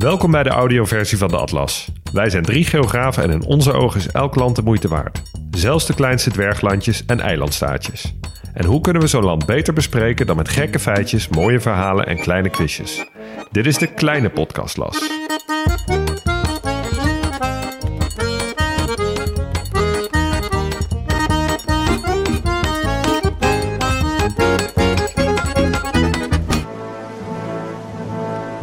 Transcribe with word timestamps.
Welkom 0.00 0.30
bij 0.30 0.42
de 0.42 0.48
audioversie 0.48 1.18
van 1.18 1.28
de 1.28 1.36
Atlas. 1.36 1.88
Wij 2.12 2.30
zijn 2.30 2.42
drie 2.42 2.64
geografen 2.64 3.22
en 3.22 3.30
in 3.30 3.44
onze 3.44 3.72
ogen 3.72 4.00
is 4.00 4.08
elk 4.08 4.34
land 4.34 4.56
de 4.56 4.62
moeite 4.62 4.88
waard. 4.88 5.22
Zelfs 5.50 5.86
de 5.86 5.94
kleinste 5.94 6.30
dwerglandjes 6.30 7.04
en 7.06 7.20
eilandstaatjes. 7.20 8.14
En 8.54 8.64
hoe 8.64 8.80
kunnen 8.80 9.02
we 9.02 9.08
zo'n 9.08 9.24
land 9.24 9.46
beter 9.46 9.74
bespreken 9.74 10.26
dan 10.26 10.36
met 10.36 10.48
gekke 10.48 10.78
feitjes, 10.78 11.28
mooie 11.28 11.60
verhalen 11.60 12.06
en 12.06 12.20
kleine 12.20 12.48
quizjes? 12.48 13.06
Dit 13.50 13.66
is 13.66 13.78
de 13.78 13.86
kleine 13.86 14.30
podcastlas. 14.30 14.98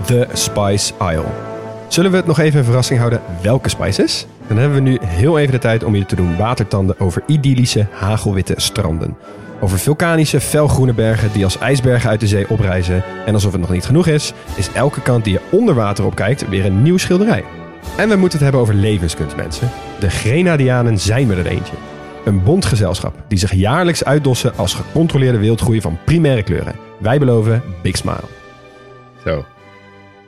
The 0.08 0.28
Spice 0.34 0.94
Isle. 1.02 1.26
Zullen 1.88 2.11
we 2.11 2.18
het 2.18 2.25
nog 2.25 2.39
even 2.39 2.60
een 2.60 2.66
verrassing 2.66 3.00
houden 3.00 3.21
welke 3.42 3.70
spice 3.70 4.04
is? 4.04 4.25
Dan 4.47 4.57
hebben 4.57 4.83
we 4.83 4.89
nu 4.89 4.97
heel 5.02 5.39
even 5.39 5.52
de 5.52 5.60
tijd 5.60 5.83
om 5.83 5.96
je 5.96 6.06
te 6.06 6.16
doen 6.16 6.38
watertanden 6.38 7.00
over 7.00 7.24
idyllische 7.25 7.88
hagelwitte 7.92 8.54
stranden. 8.57 9.18
Over 9.60 9.80
vulkanische 9.80 10.39
felgroene 10.39 10.93
bergen 10.93 11.32
die 11.32 11.43
als 11.43 11.57
ijsbergen 11.57 12.10
uit 12.10 12.20
de 12.20 12.28
zee 12.28 12.50
oprijzen. 12.50 13.04
En 13.25 13.33
alsof 13.33 13.52
het 13.52 13.61
nog 13.61 13.70
niet 13.70 13.86
genoeg 13.86 14.07
is, 14.07 14.33
is 14.56 14.71
elke 14.71 15.02
kant 15.02 15.24
die 15.24 15.33
je 15.33 15.42
onder 15.52 15.75
water 15.75 16.06
op 16.06 16.16
kijkt 16.16 16.50
weer 16.50 16.66
een 16.66 16.82
nieuw 16.82 16.97
schilderij. 16.97 17.44
En 17.97 18.10
we 18.10 18.16
moeten 18.16 18.38
het 18.38 18.47
hebben 18.47 18.61
over 18.61 18.74
levenskunst, 18.74 19.36
mensen. 19.36 19.69
De 20.00 20.10
Grenadianen 20.10 21.00
zijn 21.00 21.32
er 21.32 21.46
eentje. 21.46 21.75
Een 22.25 22.44
bondgezelschap 22.44 23.14
die 23.28 23.38
zich 23.38 23.54
jaarlijks 23.54 24.04
uitdossen 24.04 24.58
als 24.58 24.74
gecontroleerde 24.74 25.38
wildgroei 25.38 25.82
van 25.82 25.97
primaire 26.05 26.44
kleuren. 26.44 26.75
Wij 27.00 27.19
beloven 27.19 27.64
Big 27.82 27.97
Smile. 27.97 28.24
Zo. 29.24 29.46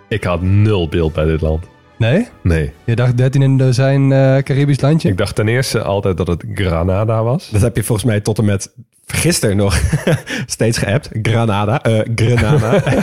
Ik 0.10 0.24
had 0.24 0.42
nul 0.42 0.88
beeld 0.90 1.14
bij 1.14 1.26
dit 1.26 1.42
land. 1.42 1.66
Nee? 1.98 2.28
Nee. 2.44 2.72
Je 2.84 2.96
dacht 2.96 3.18
13 3.18 3.42
in 3.42 3.50
een 3.52 3.58
dozijn 3.58 4.12
eh 4.12 4.38
Caribisch 4.38 4.82
landje? 4.82 5.10
Ik 5.10 5.18
dacht 5.18 5.36
ten 5.36 5.48
eerste 5.48 5.82
altijd 5.82 6.18
dat 6.18 6.28
het 6.28 6.44
Granada 6.54 7.24
was. 7.24 7.50
Dat 7.50 7.62
heb 7.62 7.76
je 7.76 7.84
volgens 7.84 8.08
mij 8.08 8.20
tot 8.20 8.38
en 8.38 8.46
met 8.46 8.74
gisteren 9.06 9.58
nog 9.58 9.82
steeds 10.46 10.78
geappt. 10.78 11.10
Granada. 11.22 11.82
eh 11.84 12.00
Grenada. 12.16 12.84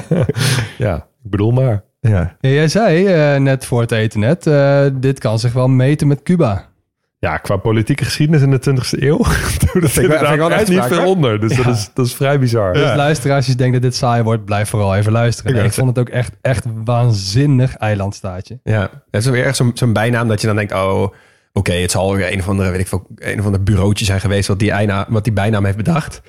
Ja, 0.79 0.97
ik 0.97 1.31
bedoel 1.31 1.51
maar. 1.51 1.85
ja. 2.01 2.37
Ja, 2.41 2.49
jij 2.51 2.69
zei 2.69 3.07
eh, 3.07 3.41
net 3.41 3.65
voor 3.65 3.81
het 3.81 3.93
eten 3.93 4.21
net, 4.21 4.47
eh, 4.47 4.87
dit 4.95 5.19
kan 5.19 5.39
zich 5.39 5.53
wel 5.53 5.69
meten 5.69 6.07
met 6.07 6.23
Cuba. 6.23 6.69
Ja, 7.27 7.37
qua 7.37 7.57
politieke 7.57 8.05
geschiedenis 8.05 8.43
in 8.43 8.51
de 8.51 8.61
20e 8.71 9.03
eeuw. 9.03 9.17
doet 9.73 9.83
het 9.83 9.97
ik 9.97 10.39
wel 10.39 10.51
echt 10.51 10.69
niet 10.69 10.83
veel 10.83 11.07
onder. 11.07 11.41
Dus 11.41 11.57
dat, 11.57 11.67
is, 11.67 11.91
dat 11.95 12.07
is 12.07 12.15
vrij 12.15 12.39
bizar. 12.39 12.73
Dus 12.73 12.95
luisteraars 12.95 13.47
die 13.47 13.55
denken 13.55 13.81
dat 13.81 13.91
dit 13.91 13.99
saai 13.99 14.23
wordt, 14.23 14.45
blijf 14.45 14.69
vooral 14.69 14.97
even 14.97 15.13
luisteren. 15.13 15.51
Ik 15.51 15.57
Nee, 15.57 15.67
Ik, 15.67 15.73
wou 15.73 15.87
vond 15.87 15.97
het 15.97 16.09
ook 16.09 16.15
echt, 16.15 16.33
echt 16.41 16.65
waanzinnig 16.85 17.77
eilandstaatje. 17.77 18.59
Ja, 18.63 18.91
het 19.11 19.25
is 19.25 19.31
weer 19.31 19.45
echt 19.45 19.57
zo'n 19.57 19.71
zo'n 19.75 19.93
bijnaam 19.93 20.29
dat 20.29 20.41
je 20.41 20.47
dan 20.47 20.57
denkt, 20.57 20.73
oh, 20.73 21.07
oké, 21.53 21.73
het 21.73 21.91
zal 21.91 22.15
weer 22.15 22.33
een 22.33 22.39
of 22.39 22.49
andere, 22.49 22.71
weet 22.71 22.81
ik 22.81 22.89
veel, 22.89 23.07
een 23.17 23.39
of 23.39 23.45
ander 23.45 23.63
bureautje 23.63 24.05
zijn 24.05 24.21
geweest 24.21 24.49
wat 24.49 24.59
die, 24.59 24.71
eina, 24.71 25.07
wat 25.09 25.25
die 25.25 25.33
bijnaam 25.33 25.65
heeft 25.65 25.77
bedacht. 25.77 26.23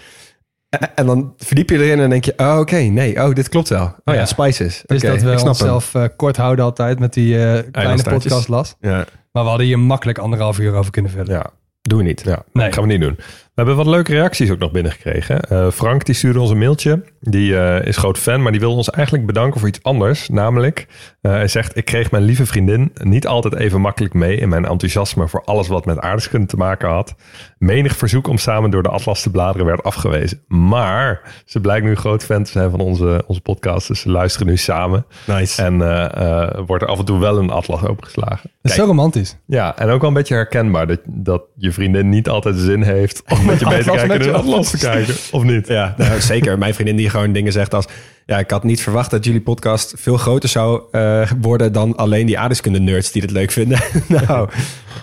En- 0.96 1.06
dan 1.06 1.34
verdiep 1.38 1.70
je 1.70 1.78
erin 1.84 2.00
en 2.00 2.10
denk 2.10 2.26
je, 2.26 2.34
oh, 2.38 2.58
oké, 2.60 2.76
nee, 2.78 3.23
oh, 3.28 3.34
dit 3.34 3.50
klopt 3.50 3.70
wel. 3.70 3.84
Oh 3.86 3.92
ja, 4.04 4.14
Ja. 4.14 4.26
spices. 4.26 4.84
Dus 4.86 5.04
Oké, 5.04 5.12
dat 5.12 5.22
we 5.22 5.32
ik 5.32 5.40
snap 5.40 5.58
hem. 5.59 5.70
onszelf 5.70 5.96
eh, 5.96 6.04
kort 6.16 6.38
houden 6.38 6.66
altijd 6.66 7.00
met 7.00 7.14
die 7.14 7.46
eh, 7.46 7.64
kleine 7.72 8.04
podcast 8.04 8.48
las. 8.48 8.76
Ja, 8.80 9.06
Maar 9.32 9.44
we 9.44 9.50
hadden 9.50 9.68
hier 9.68 9.80
makkelijk 9.80 10.18
anderhalf 10.18 10.59
uur 10.59 10.74
over 10.74 10.92
kunnen 10.92 11.12
vullen. 11.12 11.34
Ja, 11.34 11.46
doen 11.82 11.98
we 11.98 12.04
niet. 12.04 12.22
ja 12.26 12.44
Nee. 12.54 12.66
dat 12.66 12.74
gaan 12.74 12.84
we 12.84 12.90
niet 12.90 13.02
doen. 13.02 13.18
We 13.58 13.63
hebben 13.63 13.83
wat 13.86 13.94
leuke 13.94 14.11
reacties 14.11 14.52
ook 14.52 14.59
nog 14.59 14.72
binnengekregen. 14.72 15.39
Eh 15.39 15.72
Frank 15.72 16.05
die 16.05 16.16
stuurde 16.16 16.39
ons 16.39 16.50
een 16.50 16.58
mailtje. 16.58 17.03
Die 17.19 17.58
eh, 17.58 17.88
is 17.88 17.97
groot 17.97 18.17
fan, 18.17 18.41
maar 18.41 18.52
die 18.52 18.61
wil 18.61 18.75
ons 18.75 18.89
eigenlijk 18.89 19.25
bedanken 19.25 19.59
voor 19.59 19.69
iets 19.69 19.83
anders. 19.83 20.30
Namelijk, 20.30 20.88
eh, 21.22 21.31
hij 21.31 21.47
zegt... 21.47 21.78
Ik 21.78 21.85
kreeg 21.85 22.11
mijn 22.11 22.23
lieve 22.23 22.45
vriendin 22.45 22.91
niet 23.03 23.28
altijd 23.28 23.55
even 23.55 23.81
makkelijk 23.81 24.13
mee... 24.13 24.38
in 24.38 24.50
mijn 24.50 24.66
enthousiasme 24.66 25.28
voor 25.28 25.44
alles 25.44 25.67
wat 25.67 25.85
met 25.85 26.00
aardrijkskunde 26.00 26.47
te 26.47 26.58
maken 26.58 26.89
had. 26.89 27.16
Menig 27.58 27.95
verzoek 27.95 28.28
om 28.28 28.38
samen 28.38 28.69
door 28.69 28.84
de 28.84 28.90
atlas 28.90 29.22
te 29.22 29.29
bladeren 29.29 29.66
werd 29.66 29.84
afgewezen. 29.84 30.41
Maar 30.47 31.22
ze 31.46 31.62
blijkt 31.62 31.85
nu 31.85 31.96
groot 31.96 32.23
fan 32.23 32.44
te 32.44 32.51
zijn 32.51 32.69
van 32.69 32.79
onze, 32.79 33.23
onze 33.28 33.41
podcast. 33.41 33.88
Dus 33.88 34.00
ze 34.00 34.09
luisteren 34.09 34.47
nu 34.47 34.57
samen. 34.57 35.06
Nice. 35.25 35.62
En 35.62 35.81
eh, 35.81 36.44
eh, 36.44 36.59
wordt 36.66 36.84
er 36.84 36.90
af 36.90 37.00
en 37.00 37.06
toe 37.06 37.19
wel 37.19 37.38
een 37.38 37.50
atlas 37.50 37.84
opengeslagen. 37.84 38.51
Dat 38.62 38.72
is 38.72 38.78
zo 38.78 38.85
romantisch. 38.85 39.38
Ja, 39.46 39.78
en 39.78 39.90
ook 39.90 40.00
wel 40.00 40.09
een 40.09 40.16
beetje 40.16 40.35
herkenbaar 40.35 40.88
dat, 40.88 41.00
dat 41.06 41.44
je 41.56 41.72
vriendin 41.72 42.09
niet 42.09 42.29
altijd 42.29 42.56
zin 42.56 42.81
heeft 42.81 43.23
om 43.28 43.47
met 43.47 43.59
je 43.59 43.66
mee 43.66 43.84
te 43.84 43.90
kijken 43.90 44.08
met 44.08 44.18
en 44.18 44.24
je 44.24 44.30
een 44.30 44.35
atlas 44.35 44.69
te 44.69 44.78
kijken, 44.78 45.16
of 45.31 45.44
niet? 45.44 45.68
Ja, 45.68 45.94
nou, 45.97 46.22
zeker. 46.22 46.58
Mijn 46.58 46.74
vriendin 46.74 46.96
die 46.96 47.09
gewoon 47.09 47.31
dingen 47.31 47.52
zegt 47.52 47.74
als... 47.74 47.85
Ja, 48.25 48.40
ik 48.40 48.52
had 48.52 48.63
niet 48.63 48.81
verwacht 48.81 49.12
dat 49.12 49.25
jullie 49.25 49.41
podcast 49.41 49.94
veel 49.97 50.18
groter 50.18 50.50
zou 50.50 50.81
eh, 50.91 51.31
worden... 51.41 51.74
dan 51.74 51.96
alleen 51.96 52.25
die 52.25 52.38
aardrijkskunde 52.38 52.80
nerds 52.80 53.12
die 53.12 53.22
het 53.22 53.31
leuk 53.31 53.52
vinden. 53.52 53.80
nou, 54.28 54.50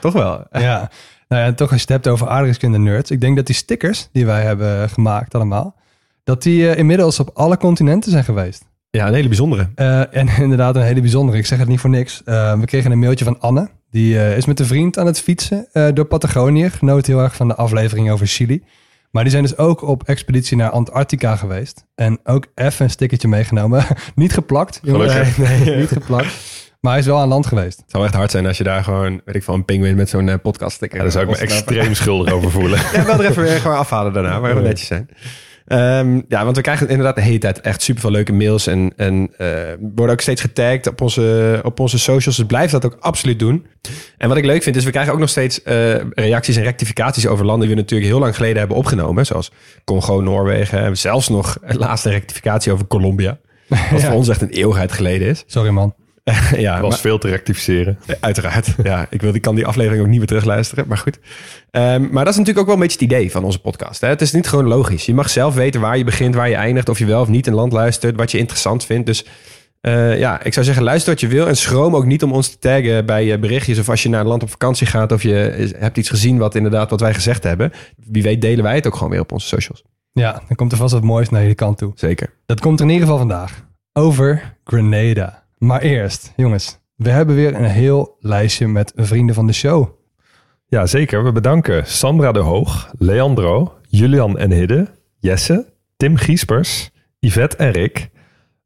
toch 0.00 0.12
wel. 0.12 0.46
Ja. 0.52 0.90
Nou 1.28 1.42
ja, 1.42 1.44
en 1.44 1.54
toch 1.54 1.70
als 1.70 1.80
je 1.80 1.86
het 1.92 2.04
hebt 2.04 2.08
over 2.08 2.28
aardrijkskunde 2.28 2.78
nerds. 2.78 3.10
Ik 3.10 3.20
denk 3.20 3.36
dat 3.36 3.46
die 3.46 3.54
stickers 3.54 4.08
die 4.12 4.26
wij 4.26 4.42
hebben 4.42 4.90
gemaakt 4.90 5.34
allemaal... 5.34 5.76
dat 6.24 6.42
die 6.42 6.70
eh, 6.70 6.78
inmiddels 6.78 7.20
op 7.20 7.30
alle 7.34 7.56
continenten 7.56 8.10
zijn 8.10 8.24
geweest. 8.24 8.64
Ja, 8.96 9.06
een 9.06 9.14
hele 9.14 9.28
bijzondere. 9.28 9.68
Eh, 9.74 10.16
en 10.16 10.28
inderdaad 10.42 10.76
een 10.76 10.82
hele 10.82 11.00
bijzondere. 11.00 11.38
Ik 11.38 11.46
zeg 11.46 11.58
het 11.58 11.68
niet 11.68 11.80
voor 11.80 11.90
niks. 11.90 12.22
Eh, 12.24 12.58
we 12.58 12.66
kregen 12.66 12.90
een 12.90 12.98
mailtje 12.98 13.24
van 13.24 13.40
Anne. 13.40 13.68
Die 13.94 14.18
eh, 14.18 14.36
is 14.36 14.46
met 14.46 14.60
een 14.60 14.66
vriend 14.66 14.98
aan 14.98 15.06
het 15.06 15.20
fietsen 15.20 15.66
eh, 15.72 15.88
door 15.94 16.04
Patagonië. 16.04 16.70
Genoot 16.70 17.06
heel 17.06 17.20
erg 17.20 17.36
van 17.36 17.48
de 17.48 17.54
aflevering 17.54 18.10
over 18.10 18.26
Chili. 18.26 18.62
Maar 19.10 19.22
die 19.22 19.32
zijn 19.32 19.44
dus 19.44 19.56
ook 19.56 19.82
op 19.82 20.02
expeditie 20.02 20.56
naar 20.56 20.70
Antarctica 20.70 21.36
geweest. 21.36 21.84
En 21.94 22.18
ook 22.24 22.46
even 22.54 22.84
een 22.84 22.90
stickertje 22.90 23.28
meegenomen. 23.28 23.86
niet 24.14 24.32
geplakt. 24.32 24.80
jongens. 24.82 25.12
Gelukkig. 25.12 25.38
Nee, 25.38 25.58
nee, 25.58 25.76
niet 25.80 25.88
geplakt. 25.88 26.26
Maar 26.80 26.92
hij 26.92 27.00
is 27.00 27.06
wel 27.06 27.18
aan 27.18 27.28
land 27.28 27.46
geweest. 27.46 27.78
Het 27.78 27.90
zou 27.90 28.04
echt 28.04 28.14
hard 28.14 28.30
zijn 28.30 28.46
als 28.46 28.58
je 28.58 28.64
daar 28.64 28.84
gewoon, 28.84 29.20
weet 29.24 29.34
ik 29.34 29.42
veel, 29.42 29.54
een 29.54 29.64
pinguïn 29.64 29.96
met 29.96 30.08
zo'n 30.08 30.28
eh, 30.28 30.34
podcast 30.42 30.76
sticker. 30.76 30.96
Ja, 30.96 31.02
daar 31.02 31.12
zou 31.12 31.24
ik 31.24 31.30
me 31.30 31.36
extreem 31.36 31.94
schuldig 31.94 32.32
over 32.32 32.50
voelen. 32.50 32.78
Ja, 32.92 33.04
wel 33.04 33.22
er 33.22 33.30
even 33.30 33.42
weer 33.42 33.60
gewoon 33.60 33.76
afhalen 33.76 34.12
daarna, 34.12 34.40
waar 34.40 34.54
we 34.54 34.60
netjes 34.60 34.86
zijn. 34.86 35.08
Ehm, 35.66 36.20
ja, 36.28 36.44
want 36.44 36.56
we 36.56 36.62
krijgen 36.62 36.88
inderdaad 36.88 37.14
de 37.14 37.20
hele 37.20 37.38
tijd 37.38 37.60
echt 37.60 37.82
super 37.82 38.00
veel 38.02 38.10
leuke 38.10 38.32
mails. 38.32 38.66
En, 38.66 38.92
en 38.96 39.30
eh, 39.36 39.48
worden 39.94 40.14
ook 40.14 40.20
steeds 40.20 40.40
getagd 40.40 40.86
op 40.86 41.00
onze, 41.00 41.60
op 41.62 41.80
onze 41.80 41.98
socials. 41.98 42.36
Dus 42.36 42.46
blijf 42.46 42.70
dat 42.70 42.84
ook 42.84 42.96
absoluut 43.00 43.38
doen. 43.38 43.66
En 44.18 44.28
wat 44.28 44.36
ik 44.36 44.44
leuk 44.44 44.62
vind, 44.62 44.76
is 44.76 44.84
we 44.84 44.90
krijgen 44.90 45.12
ook 45.12 45.18
nog 45.18 45.28
steeds 45.28 45.62
eh, 45.62 45.94
reacties 46.10 46.56
en 46.56 46.62
rectificaties 46.62 47.26
over 47.26 47.44
landen 47.44 47.66
die 47.66 47.76
we 47.76 47.82
natuurlijk 47.82 48.10
heel 48.10 48.20
lang 48.20 48.34
geleden 48.34 48.58
hebben 48.58 48.76
opgenomen. 48.76 49.26
Zoals 49.26 49.52
Congo, 49.84 50.20
Noorwegen. 50.20 50.78
En 50.78 50.96
zelfs 50.96 51.28
nog 51.28 51.56
een 51.60 51.76
laatste 51.76 52.10
rectificatie 52.10 52.72
over 52.72 52.86
Colombia. 52.86 53.38
Wat 53.68 53.78
Ja. 53.90 53.98
voor 53.98 54.14
ons 54.14 54.28
echt 54.28 54.42
een 54.42 54.50
eeuwigheid 54.50 54.92
geleden 54.92 55.28
is. 55.28 55.44
Sorry 55.46 55.70
man. 55.70 55.94
ja, 56.56 56.80
was 56.80 56.90
maar- 56.90 56.98
veel 56.98 57.18
te 57.18 57.28
rectificeren. 57.28 57.98
Uiteraard. 58.20 58.74
Ja, 58.82 59.06
ik, 59.10 59.22
wil, 59.22 59.34
ik 59.34 59.42
kan 59.42 59.54
die 59.54 59.66
aflevering 59.66 60.02
ook 60.02 60.08
niet 60.08 60.18
meer 60.18 60.26
terugluisteren. 60.26 60.84
Maar 60.88 60.98
goed. 60.98 61.18
Ehm, 61.70 62.00
maar 62.10 62.24
dat 62.24 62.32
is 62.32 62.38
natuurlijk 62.38 62.58
ook 62.58 62.66
wel 62.66 62.74
een 62.74 62.80
beetje 62.80 63.04
het 63.04 63.12
idee 63.12 63.30
van 63.30 63.44
onze 63.44 63.60
podcast. 63.60 64.00
Hè? 64.00 64.08
Het 64.08 64.20
is 64.20 64.32
niet 64.32 64.48
gewoon 64.48 64.66
logisch. 64.66 65.06
Je 65.06 65.14
mag 65.14 65.30
zelf 65.30 65.54
weten 65.54 65.80
waar 65.80 65.98
je 65.98 66.04
begint, 66.04 66.34
waar 66.34 66.48
je 66.48 66.54
eindigt. 66.54 66.88
Of 66.88 66.98
je 66.98 67.06
wel 67.06 67.20
of 67.20 67.28
niet 67.28 67.46
een 67.46 67.54
land 67.54 67.72
luistert. 67.72 68.16
Wat 68.16 68.30
je 68.30 68.38
interessant 68.38 68.84
vindt. 68.84 69.06
Dus 69.06 69.24
eh, 69.80 70.18
ja, 70.18 70.42
ik 70.42 70.52
zou 70.52 70.66
zeggen, 70.66 70.84
luister 70.84 71.12
wat 71.12 71.20
je 71.20 71.28
wil. 71.28 71.48
En 71.48 71.56
schroom 71.56 71.96
ook 71.96 72.04
niet 72.04 72.22
om 72.22 72.32
ons 72.32 72.48
te 72.48 72.58
taggen 72.58 73.06
bij 73.06 73.32
eh, 73.32 73.40
berichtjes. 73.40 73.78
Of 73.78 73.88
als 73.88 74.02
je 74.02 74.08
naar 74.08 74.20
een 74.20 74.26
land 74.26 74.42
op 74.42 74.50
vakantie 74.50 74.86
gaat. 74.86 75.12
Of 75.12 75.22
je 75.22 75.46
eh, 75.46 75.80
hebt 75.80 75.96
iets 75.96 76.08
gezien 76.08 76.38
wat 76.38 76.54
inderdaad 76.54 76.90
wat 76.90 77.00
wij 77.00 77.14
gezegd 77.14 77.42
hebben. 77.42 77.72
Wie 77.96 78.22
weet 78.22 78.40
delen 78.40 78.64
wij 78.64 78.74
het 78.74 78.86
ook 78.86 78.94
gewoon 78.94 79.10
weer 79.10 79.20
op 79.20 79.32
onze 79.32 79.46
socials. 79.46 79.82
Ja, 80.12 80.42
dan 80.46 80.56
komt 80.56 80.72
er 80.72 80.78
vast 80.78 80.92
wat 80.92 81.02
moois 81.02 81.28
naar 81.28 81.40
jullie 81.40 81.56
kant 81.56 81.78
toe. 81.78 81.92
Zeker. 81.94 82.34
Dat 82.46 82.60
komt 82.60 82.78
er 82.80 82.86
in 82.86 82.92
ieder 82.92 83.06
geval 83.06 83.20
vandaag. 83.20 83.66
Over 83.92 84.56
Grenada. 84.64 85.43
Maar 85.64 85.82
eerst, 85.82 86.32
jongens. 86.36 86.78
We 86.96 87.10
hebben 87.10 87.34
weer 87.34 87.54
een 87.54 87.64
heel 87.64 88.16
lijstje 88.20 88.68
met 88.68 88.92
vrienden 88.96 89.34
van 89.34 89.46
de 89.46 89.52
show. 89.52 89.88
Ja, 90.66 90.86
zeker. 90.86 91.24
We 91.24 91.32
bedanken 91.32 91.86
Sandra 91.86 92.32
de 92.32 92.38
Hoog, 92.38 92.92
Leandro, 92.98 93.74
Julian 93.88 94.38
en 94.38 94.50
Hidde, 94.50 94.88
Jesse, 95.18 95.72
Tim 95.96 96.16
Giespers, 96.16 96.90
Yvette 97.18 97.56
en 97.56 97.70
Rick, 97.70 98.10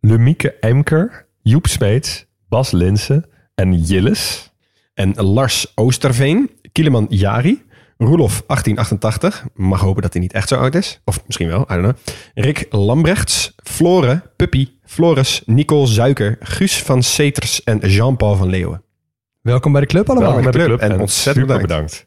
Lumieke 0.01 0.55
Emker, 0.61 1.27
Joep 1.43 1.67
Smeets, 1.67 2.27
Bas 2.49 2.71
Linsen 2.71 3.25
en 3.55 3.75
Jilles. 3.75 4.53
En 4.95 5.15
Lars 5.15 5.73
Oosterveen, 5.75 6.51
Kieleman 6.73 7.07
Jari, 7.09 7.63
Roelof 7.99 8.43
1888, 8.47 9.47
mag 9.55 9.81
hopen 9.81 10.03
dat 10.03 10.13
hij 10.13 10.23
niet 10.23 10.33
echt 10.33 10.49
zo 10.49 10.57
oud 10.57 10.75
is. 10.75 11.01
Of 11.05 11.23
misschien 11.27 11.49
wel, 11.49 11.61
I 11.61 11.75
don't 11.75 11.81
know. 11.81 11.97
Rick 12.35 12.67
Lambrechts, 12.71 13.55
Flore, 13.63 14.23
Puppy, 14.37 14.69
Floris, 14.85 15.43
Nicole 15.47 15.87
Zuiker, 15.87 16.37
Guus 16.41 16.83
van 16.83 17.03
Seters 17.03 17.63
en 17.65 17.79
Jean-Paul 17.79 18.37
van 18.37 18.49
Leeuwen. 18.49 18.83
Welkom 19.41 19.73
bij 19.73 19.81
de 19.81 19.87
club 19.87 20.11
allemaal. 20.11 20.33
Welkom 20.33 20.51
bij 20.51 20.61
de 20.61 20.67
club 20.67 20.81
en 20.81 20.93
en 20.93 21.01
ontzettend 21.01 21.47
bedankt. 21.47 21.69
bedankt. 21.69 22.07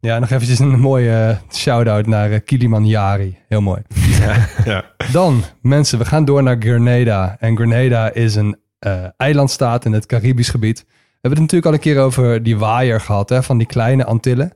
Ja, 0.00 0.18
nog 0.18 0.30
eventjes 0.30 0.58
een 0.58 0.80
mooie 0.80 1.12
eh, 1.12 1.56
shout-out 1.56 2.06
naar 2.06 2.30
uh, 2.30 2.38
Kiliman 2.44 2.86
Jari. 2.86 3.38
Heel 3.48 3.60
mooi. 3.60 3.82
Ja. 4.64 4.84
Dan, 5.12 5.42
mensen, 5.62 5.98
we 5.98 6.04
gaan 6.04 6.24
door 6.24 6.42
naar 6.42 6.56
Grenada. 6.58 7.36
En 7.38 7.56
Grenada 7.56 8.12
is 8.12 8.34
een 8.34 8.56
eh, 8.78 9.04
eilandstaat 9.16 9.84
in 9.84 9.92
het 9.92 10.06
Caribisch 10.06 10.48
gebied. 10.48 10.78
We 10.88 11.28
hebben 11.28 11.42
het 11.42 11.52
natuurlijk 11.52 11.66
al 11.66 11.72
een 11.72 11.94
keer 11.94 11.98
over 12.04 12.42
die 12.42 12.58
waaier 12.58 13.00
gehad, 13.00 13.28
hè, 13.28 13.42
van 13.42 13.58
die 13.58 13.66
kleine 13.66 14.04
Antillen. 14.04 14.52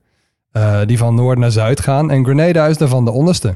Eh, 0.55 0.81
die 0.87 0.99
van 0.99 1.15
noord 1.15 1.39
naar 1.39 1.51
zuid 1.51 1.81
gaan. 1.81 2.11
En 2.11 2.25
Grenada 2.25 2.67
is 2.67 2.79
daarvan 2.79 3.05
de 3.05 3.11
onderste. 3.11 3.55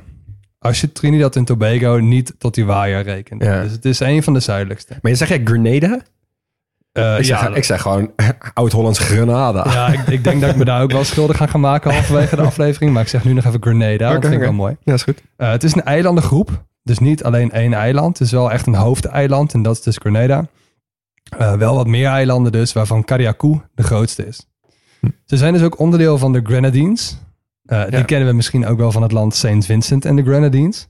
Als 0.59 0.81
je 0.81 0.93
Trinidad 0.93 1.37
en 1.37 1.45
Tobago 1.45 1.97
niet 1.97 2.35
tot 2.39 2.55
die 2.55 2.65
waaier 2.67 3.03
rekent. 3.03 3.43
Ja. 3.43 3.63
Dus 3.63 3.73
het 3.73 3.85
is 3.85 4.01
een 4.01 4.23
van 4.23 4.33
de 4.33 4.41
zuidelijkste. 4.41 4.97
Maar 5.03 5.11
je 5.11 5.17
zeg 5.17 5.29
jij 5.29 5.41
Grenada? 5.45 6.01
Eh, 6.93 7.19
Ik 7.19 7.25
zeg, 7.25 7.41
ja, 7.41 7.55
ik 7.55 7.65
zeg 7.65 7.83
gewoon 7.83 8.11
Oud-Hollands 8.55 8.99
Grenada. 8.99 9.65
ja 9.73 9.89
ik, 9.89 10.07
ik 10.07 10.25
denk 10.25 10.41
dat 10.41 10.51
ik 10.51 10.57
me 10.57 10.65
daar 10.65 10.83
ook 10.83 10.93
wel 10.93 11.05
schuldig 11.05 11.37
ga 11.37 11.47
gaan 11.47 11.61
maken 11.61 11.93
halverwege 11.93 12.37
de 12.37 12.43
aflevering. 12.53 12.93
Maar 12.93 13.03
ik 13.03 13.09
zeg 13.09 13.25
nu 13.25 13.33
nog 13.33 13.45
even 13.45 13.63
Grenada, 13.63 14.13
dat 14.13 14.21
vind 14.23 14.35
ik 14.35 14.41
wel 14.41 14.53
mooi. 14.53 14.77
Ja, 14.85 14.95
is 14.95 15.03
goed. 15.03 15.23
Eh, 15.37 15.51
het 15.51 15.65
is 15.65 15.75
een 15.75 15.85
eilandengroep. 15.85 16.65
Dus 16.83 16.99
niet 16.99 17.25
alleen 17.25 17.51
één 17.53 17.73
eiland. 17.73 18.19
Het 18.19 18.27
is 18.27 18.33
wel 18.33 18.51
echt 18.53 18.67
een 18.67 18.75
hoofdeiland. 18.75 19.53
En 19.55 19.63
dat 19.63 19.77
is 19.77 19.83
dus 19.83 19.97
Grenada. 19.97 20.47
Wel 21.59 21.75
wat 21.75 21.87
meer 21.87 22.07
eilanden 22.09 22.53
dus, 22.53 22.73
waarvan 22.73 23.05
Carriacou 23.05 23.61
de 23.75 23.83
grootste 23.83 24.27
is. 24.27 24.47
Ze 25.25 25.37
zijn 25.37 25.53
dus 25.53 25.63
ook 25.63 25.79
onderdeel 25.79 26.19
van 26.19 26.33
de 26.33 26.41
Grenadines. 26.43 27.19
Eh, 27.67 27.83
Die 27.89 27.97
Ja. 27.99 28.03
kennen 28.03 28.29
we 28.29 28.35
misschien 28.35 28.67
ook 28.67 28.79
wel 28.79 28.93
van 28.93 29.03
het 29.03 29.13
land 29.13 29.35
St. 29.35 29.65
Vincent 29.65 30.05
en 30.05 30.17
de 30.17 30.23
Grenadines. 30.23 30.89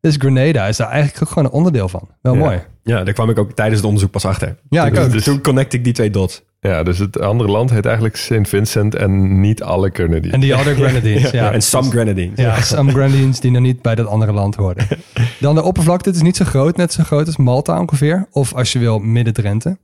Dus 0.00 0.16
Grenada 0.18 0.66
is 0.66 0.76
daar 0.76 0.88
eigenlijk 0.88 1.22
ook 1.22 1.28
gewoon 1.28 1.44
een 1.44 1.50
onderdeel 1.50 1.88
van. 1.88 2.08
Wel 2.22 2.34
Ja. 2.34 2.38
mooi. 2.38 2.60
Ja, 2.82 3.04
daar 3.04 3.14
kwam 3.14 3.30
ik 3.30 3.38
ook 3.38 3.52
tijdens 3.52 3.76
het 3.76 3.86
onderzoek 3.86 4.10
pas 4.10 4.24
achter. 4.24 4.56
Ja, 4.68 4.86
ik 4.86 4.94
toen, 4.94 5.04
ook. 5.04 5.10
Dus 5.12 5.24
toen 5.24 5.40
connect 5.42 5.72
ik 5.72 5.84
die 5.84 5.92
twee 5.92 6.10
dots. 6.10 6.42
Ja, 6.60 6.82
dus 6.82 6.98
het 6.98 7.20
andere 7.20 7.50
land 7.50 7.70
heet 7.70 7.84
eigenlijk 7.84 8.16
St. 8.16 8.32
Vincent 8.42 8.94
en 8.94 9.40
niet 9.40 9.62
alle 9.62 9.90
Grenadines. 9.92 10.30
En 10.34 10.40
die 10.40 10.54
other 10.58 10.74
Grenadines, 10.74 11.30
ja. 11.30 11.44
Ja, 11.44 11.52
en 11.52 11.62
some 11.62 11.90
Grenadines. 11.90 12.38
Ja, 12.40 12.60
some 12.60 12.90
Grenadines 12.92 13.40
die 13.40 13.50
nog 13.50 13.62
niet 13.62 13.82
bij 13.82 13.94
dat 13.94 14.06
andere 14.06 14.32
land 14.32 14.54
hoorden. 14.54 14.86
Dan 15.40 15.54
de 15.54 15.62
oppervlakte. 15.62 16.08
Het 16.08 16.16
is 16.18 16.24
niet 16.24 16.36
zo 16.36 16.44
groot, 16.44 16.76
net 16.76 16.92
zo 16.92 17.02
groot 17.04 17.26
als 17.26 17.36
Malta 17.36 17.80
ongeveer. 17.80 18.26
Of 18.30 18.54
als 18.54 18.72
je 18.72 18.78
wil, 18.78 18.98
Midden-Drenthe. 18.98 19.76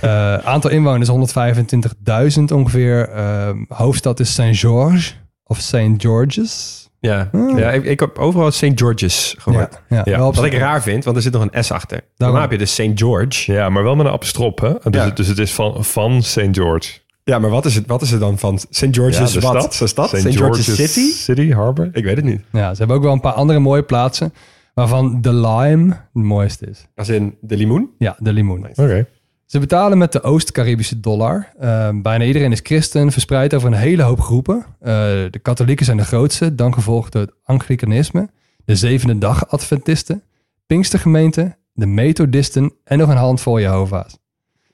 Eh, 0.00 0.34
aantal 0.34 0.70
inwoners 0.70 1.08
125.000 1.08 2.52
ongeveer. 2.52 3.08
Eh, 3.08 3.50
hoofdstad 3.68 4.20
is 4.20 4.32
St. 4.32 4.42
George 4.58 5.12
of 5.44 5.58
St. 5.58 5.76
George's. 5.96 6.86
Ja, 7.00 7.28
Hmm. 7.32 7.58
ja 7.58 7.70
ik, 7.70 7.84
ik 7.84 8.00
heb 8.00 8.18
overal 8.18 8.50
St. 8.50 8.72
George's 8.74 9.34
gehoord. 9.38 9.80
ja, 9.88 10.02
Ja, 10.04 10.18
Wat 10.18 10.44
ik 10.44 10.52
raar 10.54 10.82
vind, 10.82 11.04
want 11.04 11.16
er 11.16 11.22
zit 11.22 11.32
nog 11.32 11.46
een 11.50 11.64
S 11.64 11.70
achter. 11.70 11.96
Dan 11.96 12.06
Daarom. 12.16 12.40
heb 12.40 12.50
je 12.50 12.58
dus 12.58 12.74
St. 12.74 12.90
George. 12.94 13.52
Ja, 13.52 13.68
maar 13.68 13.82
wel 13.82 13.96
met 13.96 14.06
een 14.06 14.12
apostrof, 14.12 14.60
hè? 14.60 14.72
Dus, 14.72 15.00
Ja. 15.00 15.04
het, 15.04 15.16
dus 15.16 15.26
het 15.26 15.38
is 15.38 15.52
van, 15.52 15.84
van 15.84 16.22
St. 16.22 16.48
George. 16.52 16.90
Ja, 17.24 17.38
maar 17.38 17.50
wat 17.50 17.64
is 17.64 17.74
het, 17.74 17.86
wat 17.86 18.02
is 18.02 18.10
het 18.10 18.20
dan 18.20 18.38
van 18.38 18.58
St. 18.58 18.86
George's 18.90 19.32
ja, 19.32 19.40
de 19.40 19.46
wat? 19.46 19.56
stad. 19.62 19.78
De 19.78 19.86
stad? 19.86 20.08
St. 20.08 20.36
George's 20.36 20.74
City? 20.74 21.10
City, 21.12 21.52
Harbor. 21.52 21.88
Ik 21.92 22.04
weet 22.04 22.16
het 22.16 22.24
niet. 22.24 22.40
Ja, 22.52 22.70
ze 22.72 22.78
hebben 22.78 22.96
ook 22.96 23.02
wel 23.02 23.12
een 23.12 23.20
paar 23.20 23.32
andere 23.32 23.58
mooie 23.58 23.82
plaatsen. 23.82 24.32
Waarvan 24.74 25.20
de 25.20 25.32
Lime 25.34 25.88
de 26.12 26.20
mooiste 26.20 26.66
is. 26.66 26.86
Als 26.96 27.08
in 27.08 27.36
de 27.40 27.56
limoen? 27.56 27.90
Ja, 27.98 28.16
de 28.18 28.32
limoen. 28.32 28.66
Oké. 28.74 29.06
Ze 29.48 29.58
betalen 29.58 29.98
met 29.98 30.12
de 30.12 30.22
Oost-Caribische 30.22 31.00
dollar. 31.00 31.52
Eh, 31.58 31.90
bijna 31.94 32.24
iedereen 32.24 32.52
is 32.52 32.60
christen, 32.62 33.12
verspreid 33.12 33.54
over 33.54 33.68
een 33.68 33.78
hele 33.78 34.02
hoop 34.02 34.20
groepen. 34.20 34.64
Eh, 34.80 34.92
de 35.30 35.38
katholieken 35.42 35.84
zijn 35.84 35.96
de 35.96 36.04
grootste, 36.04 36.54
dan 36.54 36.74
gevolgd 36.74 37.12
door 37.12 37.22
het 37.22 37.34
Anglicanisme, 37.42 38.28
de 38.64 38.76
Zevende 38.76 39.18
Dag 39.18 39.48
Adventisten, 39.48 40.22
Pinkstergemeenten, 40.66 41.56
de 41.72 41.86
Methodisten 41.86 42.72
en 42.84 42.98
nog 42.98 43.08
een 43.08 43.16
handvol 43.16 43.60
Jehovah's. 43.60 44.18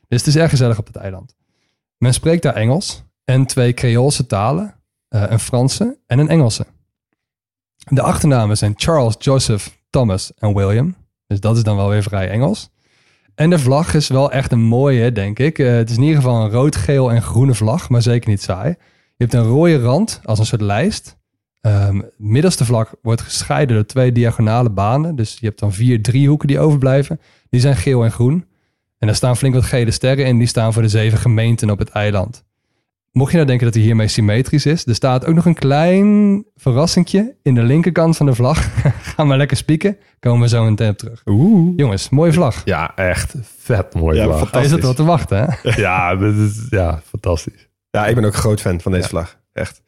Dus 0.08 0.18
het 0.18 0.26
is 0.26 0.36
erg 0.36 0.50
gezellig 0.50 0.78
op 0.78 0.86
het 0.86 0.96
eiland. 0.96 1.36
Men 1.98 2.14
spreekt 2.14 2.42
daar 2.42 2.54
Engels 2.54 3.02
en 3.24 3.46
twee 3.46 3.74
Creoolse 3.74 4.26
talen, 4.26 4.74
eh, 5.08 5.24
een 5.28 5.40
Franse 5.40 5.98
en 6.06 6.18
een 6.18 6.28
Engelse. 6.28 6.66
De 7.76 8.02
achternamen 8.02 8.56
zijn 8.56 8.72
Charles, 8.76 9.14
Joseph, 9.18 9.78
Thomas 9.90 10.32
en 10.38 10.54
William. 10.54 10.96
Dus 11.26 11.40
dat 11.40 11.56
is 11.56 11.62
dan 11.62 11.76
wel 11.76 11.88
weer 11.88 12.02
vrij 12.02 12.30
Engels. 12.30 12.72
En 13.34 13.50
de 13.50 13.58
vlag 13.58 13.94
is 13.94 14.08
wel 14.08 14.32
echt 14.32 14.52
een 14.52 14.62
mooie, 14.62 15.12
denk 15.12 15.38
ik. 15.38 15.58
Eh, 15.58 15.72
het 15.72 15.90
is 15.90 15.96
in 15.96 16.02
ieder 16.02 16.16
geval 16.16 16.44
een 16.44 16.50
rood, 16.50 16.76
geel 16.76 17.10
en 17.10 17.22
groene 17.22 17.54
vlag, 17.54 17.88
maar 17.88 18.02
zeker 18.02 18.30
niet 18.30 18.42
saai. 18.42 18.68
Je 19.16 19.24
hebt 19.24 19.34
een 19.34 19.44
rode 19.44 19.78
rand 19.80 20.20
als 20.24 20.38
een 20.38 20.46
soort 20.46 20.60
lijst. 20.60 21.16
Ehm, 21.60 21.96
het 21.96 22.14
middelste 22.16 22.64
vlag 22.64 22.94
wordt 23.02 23.20
gescheiden 23.20 23.76
door 23.76 23.86
twee 23.86 24.12
diagonale 24.12 24.70
banen. 24.70 25.16
Dus 25.16 25.36
je 25.40 25.46
hebt 25.46 25.58
dan 25.58 25.72
vier 25.72 26.02
driehoeken 26.02 26.48
die 26.48 26.58
overblijven. 26.58 27.20
Die 27.50 27.60
zijn 27.60 27.76
geel 27.76 28.04
en 28.04 28.12
groen. 28.12 28.44
En 28.98 29.06
daar 29.06 29.16
staan 29.16 29.36
flink 29.36 29.54
wat 29.54 29.64
gele 29.64 29.90
sterren 29.90 30.26
in. 30.26 30.38
Die 30.38 30.46
staan 30.46 30.72
voor 30.72 30.82
de 30.82 30.88
zeven 30.88 31.18
gemeenten 31.18 31.70
op 31.70 31.78
het 31.78 31.88
eiland. 31.88 32.44
Mocht 33.14 33.30
je 33.30 33.36
nou 33.36 33.48
denken 33.48 33.66
dat 33.66 33.74
hij 33.74 33.84
hiermee 33.84 34.08
symmetrisch 34.08 34.66
is, 34.66 34.86
er 34.86 34.94
staat 34.94 35.26
ook 35.26 35.34
nog 35.34 35.44
een 35.44 35.54
klein 35.54 36.44
verrassingje 36.56 37.36
in 37.42 37.54
de 37.54 37.62
linkerkant 37.62 38.16
van 38.16 38.26
de 38.26 38.34
vlag. 38.34 38.68
Ga 39.14 39.24
maar 39.24 39.36
lekker 39.36 39.56
spieken. 39.56 39.96
Komen 40.20 40.40
we 40.40 40.48
zo 40.48 40.64
meteen 40.64 40.88
op 40.90 40.98
terug. 40.98 41.22
Oeh. 41.26 41.72
Jongens, 41.76 42.08
mooie 42.08 42.32
vlag. 42.32 42.62
Ja, 42.64 42.92
echt 42.96 43.34
vet 43.58 43.94
mooi 43.94 44.16
Ja, 44.16 44.24
vlag. 44.24 44.38
fantastisch. 44.38 44.60
Hij 44.60 44.68
zit 44.68 44.78
er 44.78 44.84
wel 44.84 44.94
te 44.94 45.04
wachten, 45.04 45.38
hè? 45.38 45.70
Ja, 45.82 46.16
dit 46.16 46.36
is, 46.36 46.66
ja, 46.70 47.00
fantastisch. 47.08 47.68
Ja, 47.90 48.06
ik 48.06 48.14
ben 48.14 48.24
ook 48.24 48.32
een 48.32 48.38
groot 48.38 48.60
fan 48.60 48.80
van 48.80 48.92
deze 48.92 49.08
vlag. 49.08 49.36
Echt. 49.52 49.82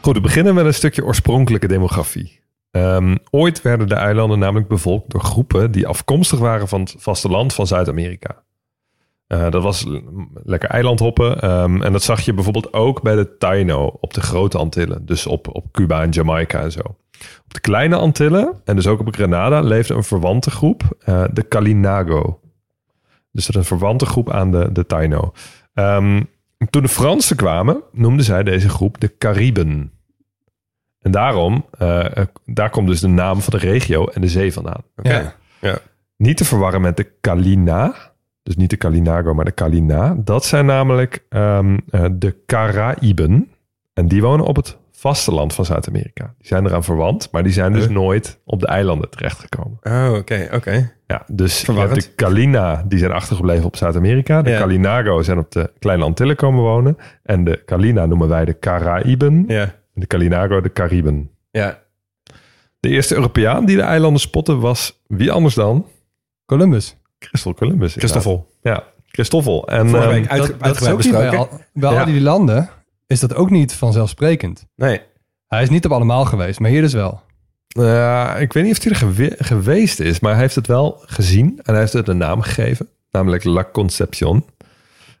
Goed, 0.00 0.14
we 0.14 0.20
beginnen 0.20 0.54
met 0.54 0.64
een 0.66 0.74
stukje 0.74 1.04
oorspronkelijke 1.04 1.66
demografie. 1.68 2.40
Ehm, 2.74 3.16
ooit 3.30 3.62
werden 3.62 3.88
de 3.88 3.94
eilanden 3.94 4.38
namelijk 4.38 4.68
bevolkt 4.68 5.10
door 5.10 5.20
groepen 5.20 5.70
die 5.70 5.86
afkomstig 5.86 6.38
waren 6.38 6.68
van 6.68 6.80
het 6.80 6.94
vasteland 6.98 7.54
van 7.54 7.66
Zuid-Amerika. 7.66 8.42
Eh, 9.26 9.50
dat 9.50 9.62
was 9.62 9.86
lekker 10.44 10.68
eilandhoppen. 10.68 11.40
ehm, 11.40 11.82
en 11.82 11.92
dat 11.92 12.02
zag 12.02 12.20
je 12.20 12.34
bijvoorbeeld 12.34 12.72
ook 12.72 13.02
bij 13.02 13.14
de 13.14 13.36
Taino 13.36 13.98
op 14.00 14.14
de 14.14 14.20
grote 14.20 14.58
Antillen. 14.58 15.06
Dus 15.06 15.26
op, 15.26 15.54
op 15.54 15.72
Cuba 15.72 16.02
en 16.02 16.10
Jamaica 16.10 16.60
en 16.60 16.72
zo. 16.72 16.80
Op 17.44 17.54
de 17.54 17.60
kleine 17.60 17.96
Antillen 17.96 18.60
en 18.64 18.76
dus 18.76 18.86
ook 18.86 19.00
op 19.00 19.14
Grenada 19.14 19.60
leefde 19.60 19.94
een 19.94 20.04
verwante 20.04 20.50
groep, 20.50 20.82
eh, 20.98 21.24
de 21.32 21.42
Kalinago. 21.42 22.40
Dus 23.32 23.46
dat 23.46 23.54
is 23.54 23.60
een 23.60 23.78
verwante 23.78 24.06
groep 24.06 24.30
aan 24.30 24.50
de, 24.50 24.72
de 24.72 24.86
Taino. 24.86 25.32
Ehm, 25.74 26.22
toen 26.70 26.82
de 26.82 26.88
Fransen 26.88 27.36
kwamen, 27.36 27.82
noemden 27.92 28.24
zij 28.24 28.42
deze 28.42 28.68
groep 28.68 29.00
de 29.00 29.16
Cariben. 29.18 29.93
En 31.04 31.10
daarom, 31.10 31.64
eh, 31.78 32.16
eh, 32.16 32.24
daar 32.46 32.70
komt 32.70 32.88
dus 32.88 33.00
de 33.00 33.08
naam 33.08 33.40
van 33.40 33.58
de 33.58 33.66
regio 33.66 34.06
en 34.06 34.20
de 34.20 34.28
zee 34.28 34.52
vandaan. 34.52 34.82
Oké. 34.96 35.34
Ja. 35.60 35.78
Niet 36.16 36.36
te 36.36 36.44
verwarren 36.44 36.80
met 36.80 36.96
de 36.96 37.06
Kalina. 37.20 37.94
Dus 38.42 38.56
niet 38.56 38.70
de 38.70 38.76
Kalinago, 38.76 39.34
maar 39.34 39.44
de 39.44 39.50
Kalina. 39.52 40.16
Dat 40.18 40.44
zijn 40.44 40.66
namelijk 40.66 41.24
ehm, 41.28 41.78
eh, 41.90 42.04
de 42.12 42.36
Caraïben. 42.46 43.50
En 43.94 44.08
die 44.08 44.22
wonen 44.22 44.46
op 44.46 44.56
het 44.56 44.76
vasteland 44.92 45.54
van 45.54 45.64
Zuid-Amerika. 45.64 46.34
Die 46.38 46.46
zijn 46.46 46.66
eraan 46.66 46.84
verwant, 46.84 47.28
maar 47.32 47.42
die 47.42 47.52
zijn 47.52 47.72
dus 47.72 47.88
nooit 47.88 48.40
op 48.44 48.60
de 48.60 48.66
eilanden 48.66 49.10
terechtgekomen. 49.10 49.78
Oh, 49.82 50.12
oké, 50.18 50.48
oké. 50.52 50.92
Ja, 51.06 51.22
dus 51.32 51.58
je 51.58 51.64
Verwarrend. 51.64 51.94
hebt 51.96 52.06
de 52.18 52.24
Kalina, 52.24 52.84
die 52.88 52.98
zijn 52.98 53.12
achtergebleven 53.12 53.64
op 53.64 53.76
Zuid-Amerika. 53.76 54.42
De 54.42 54.50
Ja. 54.50 54.58
Kalinago 54.58 55.22
zijn 55.22 55.38
op 55.38 55.50
de 55.52 55.70
Kleine 55.78 56.04
Antillen 56.04 56.36
komen 56.36 56.62
wonen. 56.62 56.96
En 57.22 57.44
de 57.44 57.62
Kalina 57.64 58.06
noemen 58.06 58.28
wij 58.28 58.44
de 58.44 58.58
Caraïben. 58.58 59.44
Ja. 59.48 59.74
De 59.94 60.06
Kalinago 60.06 60.60
de 60.60 60.72
Cariben. 60.72 61.30
Ja. 61.50 61.82
De 62.80 62.88
eerste 62.88 63.14
Europeaan 63.14 63.64
die 63.64 63.76
de 63.76 63.82
eilanden 63.82 64.20
spotte 64.20 64.56
was 64.56 65.00
wie 65.06 65.32
anders 65.32 65.54
dan 65.54 65.86
Columbus. 66.46 66.96
Christel 67.18 67.54
Columbus. 67.54 67.92
Christoffel. 67.94 68.50
Ja, 68.62 68.82
Christoffel. 69.06 69.68
En 69.68 69.88
Vorige 69.88 70.06
ehm, 70.08 70.14
week 70.14 70.28
dat, 70.28 70.38
uitgebreid 70.62 70.92
ook 70.94 71.02
niet 71.04 71.12
bij, 71.12 71.36
al, 71.36 71.48
bij 71.72 71.92
Ja. 71.92 72.00
al 72.00 72.06
die 72.06 72.20
landen 72.20 72.68
is 73.06 73.20
dat 73.20 73.34
ook 73.34 73.50
niet 73.50 73.74
vanzelfsprekend. 73.74 74.66
Nee. 74.76 75.00
Hij 75.46 75.62
is 75.62 75.68
niet 75.70 75.84
op 75.84 75.92
allemaal 75.92 76.24
geweest, 76.24 76.60
maar 76.60 76.70
hier 76.70 76.80
dus 76.80 76.92
wel. 76.92 77.22
ik 78.38 78.52
weet 78.52 78.64
niet 78.64 78.76
of 78.76 78.82
hij 78.82 78.92
er 78.92 78.98
gewe- 78.98 79.34
geweest 79.38 80.00
is, 80.00 80.20
maar 80.20 80.32
hij 80.32 80.40
heeft 80.40 80.54
het 80.54 80.66
wel 80.66 80.98
gezien. 81.06 81.46
En 81.62 81.72
hij 81.72 81.78
heeft 81.80 81.92
het 81.92 82.08
een 82.08 82.16
naam 82.16 82.40
gegeven, 82.40 82.88
namelijk 83.10 83.44
La 83.44 83.68
Concepción. 83.72 84.44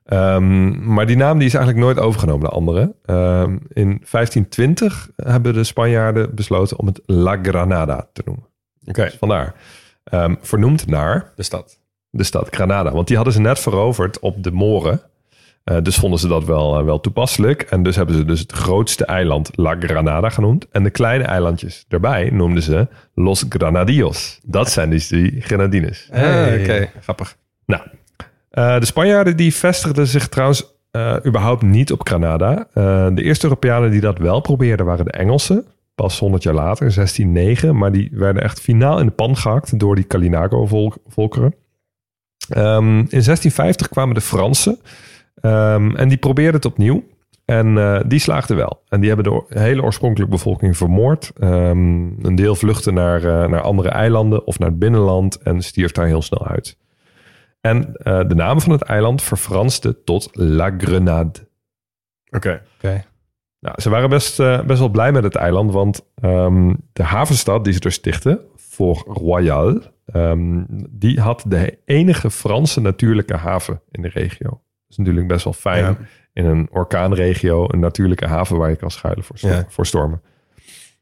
Ehm, 0.04 0.92
maar 0.94 1.06
die 1.06 1.16
naam 1.16 1.38
die 1.38 1.46
is 1.46 1.54
eigenlijk 1.54 1.84
nooit 1.84 1.98
overgenomen 1.98 2.40
door 2.40 2.50
anderen. 2.58 2.94
Ehm, 3.04 3.56
in 3.68 4.02
1520 4.04 5.08
hebben 5.16 5.54
de 5.54 5.64
Spanjaarden 5.64 6.34
besloten 6.34 6.78
om 6.78 6.86
het 6.86 7.00
La 7.06 7.38
Granada 7.42 8.08
te 8.12 8.22
noemen. 8.24 8.44
Oké. 8.86 9.04
Dus 9.04 9.16
vandaar. 9.18 9.54
Ehm, 10.04 10.34
vernoemd 10.40 10.86
naar 10.86 11.32
De 11.36 11.42
stad. 11.42 11.78
de 12.10 12.24
stad 12.24 12.48
Granada. 12.50 12.90
Want 12.92 13.06
die 13.06 13.16
hadden 13.16 13.34
ze 13.34 13.40
net 13.40 13.58
veroverd 13.58 14.18
op 14.18 14.42
de 14.42 14.50
Moren. 14.50 15.00
Eh, 15.64 15.76
dus 15.82 15.96
vonden 15.96 16.18
ze 16.18 16.28
dat 16.28 16.44
wel, 16.44 16.78
eh, 16.78 16.84
wel 16.84 17.00
toepasselijk. 17.00 17.62
En 17.62 17.82
dus 17.82 17.96
hebben 17.96 18.14
ze 18.14 18.24
dus 18.24 18.40
het 18.40 18.52
grootste 18.52 19.04
eiland 19.04 19.50
La 19.54 19.76
Granada 19.78 20.28
genoemd. 20.28 20.66
En 20.70 20.82
de 20.82 20.90
kleine 20.90 21.24
eilandjes 21.24 21.84
daarbij 21.88 22.30
noemden 22.32 22.62
ze 22.62 22.88
Los 23.14 23.44
Granadillos. 23.48 24.40
Dat 24.42 24.70
zijn 24.70 24.90
dus 24.90 25.08
die 25.08 25.40
Grenadines. 25.40 26.08
Hey. 26.10 26.54
Ah, 26.54 26.60
oké. 26.60 26.90
Grappig. 27.00 27.36
Nou, 27.66 27.82
eh, 28.54 28.78
de 28.78 28.86
Spanjaarden 28.86 29.36
die 29.36 29.54
vestigden 29.54 30.06
zich 30.06 30.28
trouwens 30.28 30.72
eh, 30.90 31.16
überhaupt 31.26 31.62
niet 31.62 31.92
op 31.92 32.06
Granada. 32.08 32.66
Eh, 32.72 33.06
de 33.14 33.22
eerste 33.22 33.44
Europeanen 33.44 33.90
die 33.90 34.00
dat 34.00 34.18
wel 34.18 34.40
probeerden 34.40 34.86
waren 34.86 35.04
de 35.04 35.10
Engelsen. 35.10 35.64
Pas 35.94 36.18
100 36.18 36.42
jaar 36.42 36.54
later, 36.54 36.92
1609. 36.92 37.76
Maar 37.76 37.92
die 37.92 38.10
werden 38.12 38.42
echt 38.42 38.60
finaal 38.60 38.98
in 38.98 39.06
de 39.06 39.12
pan 39.12 39.36
gehakt 39.36 39.78
door 39.78 39.94
die 39.94 40.06
Calinago-volkeren. 40.06 41.54
Ehm, 42.48 42.98
in 42.98 43.22
1650 43.22 43.88
kwamen 43.88 44.14
de 44.14 44.20
Fransen. 44.20 44.78
ehm, 45.40 45.96
en 45.96 46.08
die 46.08 46.18
probeerden 46.18 46.54
het 46.54 46.64
opnieuw. 46.64 47.04
En 47.44 48.02
die 48.06 48.18
slaagden 48.18 48.56
wel. 48.56 48.82
En 48.88 49.00
die 49.00 49.10
hebben 49.10 49.32
de 49.32 49.60
hele 49.60 49.82
oorspronkelijke 49.82 50.34
bevolking 50.34 50.76
vermoord. 50.76 51.32
Ehm, 51.38 52.24
een 52.26 52.34
deel 52.34 52.54
vluchtte 52.54 52.90
naar, 52.90 53.50
naar 53.50 53.60
andere 53.60 53.88
eilanden 53.88 54.46
of 54.46 54.58
naar 54.58 54.68
het 54.68 54.78
binnenland 54.78 55.36
en 55.36 55.62
stierf 55.62 55.92
daar 55.92 56.06
heel 56.06 56.22
snel 56.22 56.46
uit. 56.46 56.76
En 57.64 57.96
eh, 57.96 58.20
de 58.28 58.34
naam 58.34 58.60
van 58.60 58.72
het 58.72 58.82
eiland 58.82 59.22
verfranste 59.22 60.04
tot 60.04 60.28
La 60.32 60.74
Grenade. 60.78 61.48
Oké. 62.30 62.62
Oké. 62.76 63.04
Nou, 63.60 63.80
ze 63.80 63.90
waren 63.90 64.08
best, 64.08 64.40
eh, 64.40 64.62
best 64.62 64.78
wel 64.78 64.88
blij 64.88 65.12
met 65.12 65.22
het 65.24 65.34
eiland, 65.34 65.72
want 65.72 66.06
ehm, 66.14 66.74
de 66.92 67.02
havenstad 67.02 67.64
die 67.64 67.72
ze 67.72 67.80
er 67.80 67.92
stichtten, 67.92 68.40
Fort 68.56 69.06
Royal, 69.06 69.80
ehm, 70.06 70.64
die 70.90 71.20
had 71.20 71.44
de 71.46 71.78
enige 71.84 72.30
Franse 72.30 72.80
natuurlijke 72.80 73.36
haven 73.36 73.80
in 73.90 74.02
de 74.02 74.08
regio. 74.08 74.48
Dat 74.48 74.60
is 74.88 74.96
natuurlijk 74.96 75.26
best 75.28 75.44
wel 75.44 75.52
fijn 75.52 75.84
Ja. 75.84 75.96
in 76.32 76.44
een 76.44 76.68
orkaanregio, 76.70 77.66
een 77.68 77.80
natuurlijke 77.80 78.26
haven 78.26 78.56
waar 78.56 78.70
je 78.70 78.76
kan 78.76 78.90
schuilen 78.90 79.24
voor, 79.24 79.36
Ja. 79.40 79.64
voor 79.68 79.86
stormen. 79.86 80.22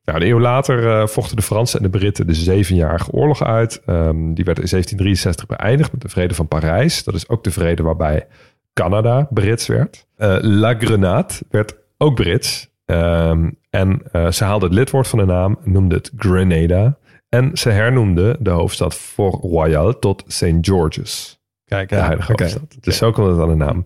Nou, 0.05 0.21
een 0.21 0.27
eeuw 0.27 0.41
later 0.41 0.89
eh, 1.01 1.07
vochten 1.07 1.37
de 1.37 1.43
Fransen 1.43 1.79
en 1.79 1.91
de 1.91 1.99
Britten 1.99 2.27
de 2.27 2.35
Zevenjarige 2.35 3.11
Oorlog 3.11 3.43
uit. 3.43 3.83
Ehm, 3.87 4.33
die 4.35 4.45
werd 4.45 4.59
in 4.59 4.67
1763 4.69 5.47
beëindigd 5.47 5.93
met 5.93 6.01
de 6.01 6.09
Vrede 6.09 6.35
van 6.35 6.49
Parijs. 6.49 7.05
Dat 7.05 7.15
is 7.15 7.29
ook 7.29 7.45
de 7.45 7.51
vrede 7.51 7.83
waarbij 7.83 8.27
Canada 8.73 9.27
Brits 9.31 9.67
werd. 9.67 10.07
Eh, 10.17 10.37
La 10.41 10.75
Grenade 10.75 11.35
werd 11.51 11.77
ook 11.99 12.15
Brits. 12.15 12.71
Ehm, 12.85 13.51
en 13.71 14.03
eh, 14.13 14.31
ze 14.31 14.45
haalde 14.45 14.65
het 14.65 14.75
lidwoord 14.75 15.09
van 15.09 15.19
de 15.19 15.25
naam, 15.25 15.59
noemde 15.65 15.95
het 15.95 16.13
Grenada. 16.17 16.97
En 17.29 17.51
ze 17.57 17.71
hernoemde 17.71 18.37
de 18.41 18.51
hoofdstad 18.51 18.95
Fort 18.95 19.43
Royal 19.43 19.99
tot 19.99 20.25
St. 20.27 20.55
George's. 20.61 21.41
Kijk, 21.65 21.89
De 21.89 21.95
ja. 21.95 22.03
huidige 22.03 22.33
oké. 22.33 22.43
hoofdstad. 22.43 22.77
Dus 22.81 22.97
zo 22.97 23.11
komt 23.13 23.29
het 23.29 23.39
aan 23.41 23.49
de 23.49 23.55
naam. 23.55 23.85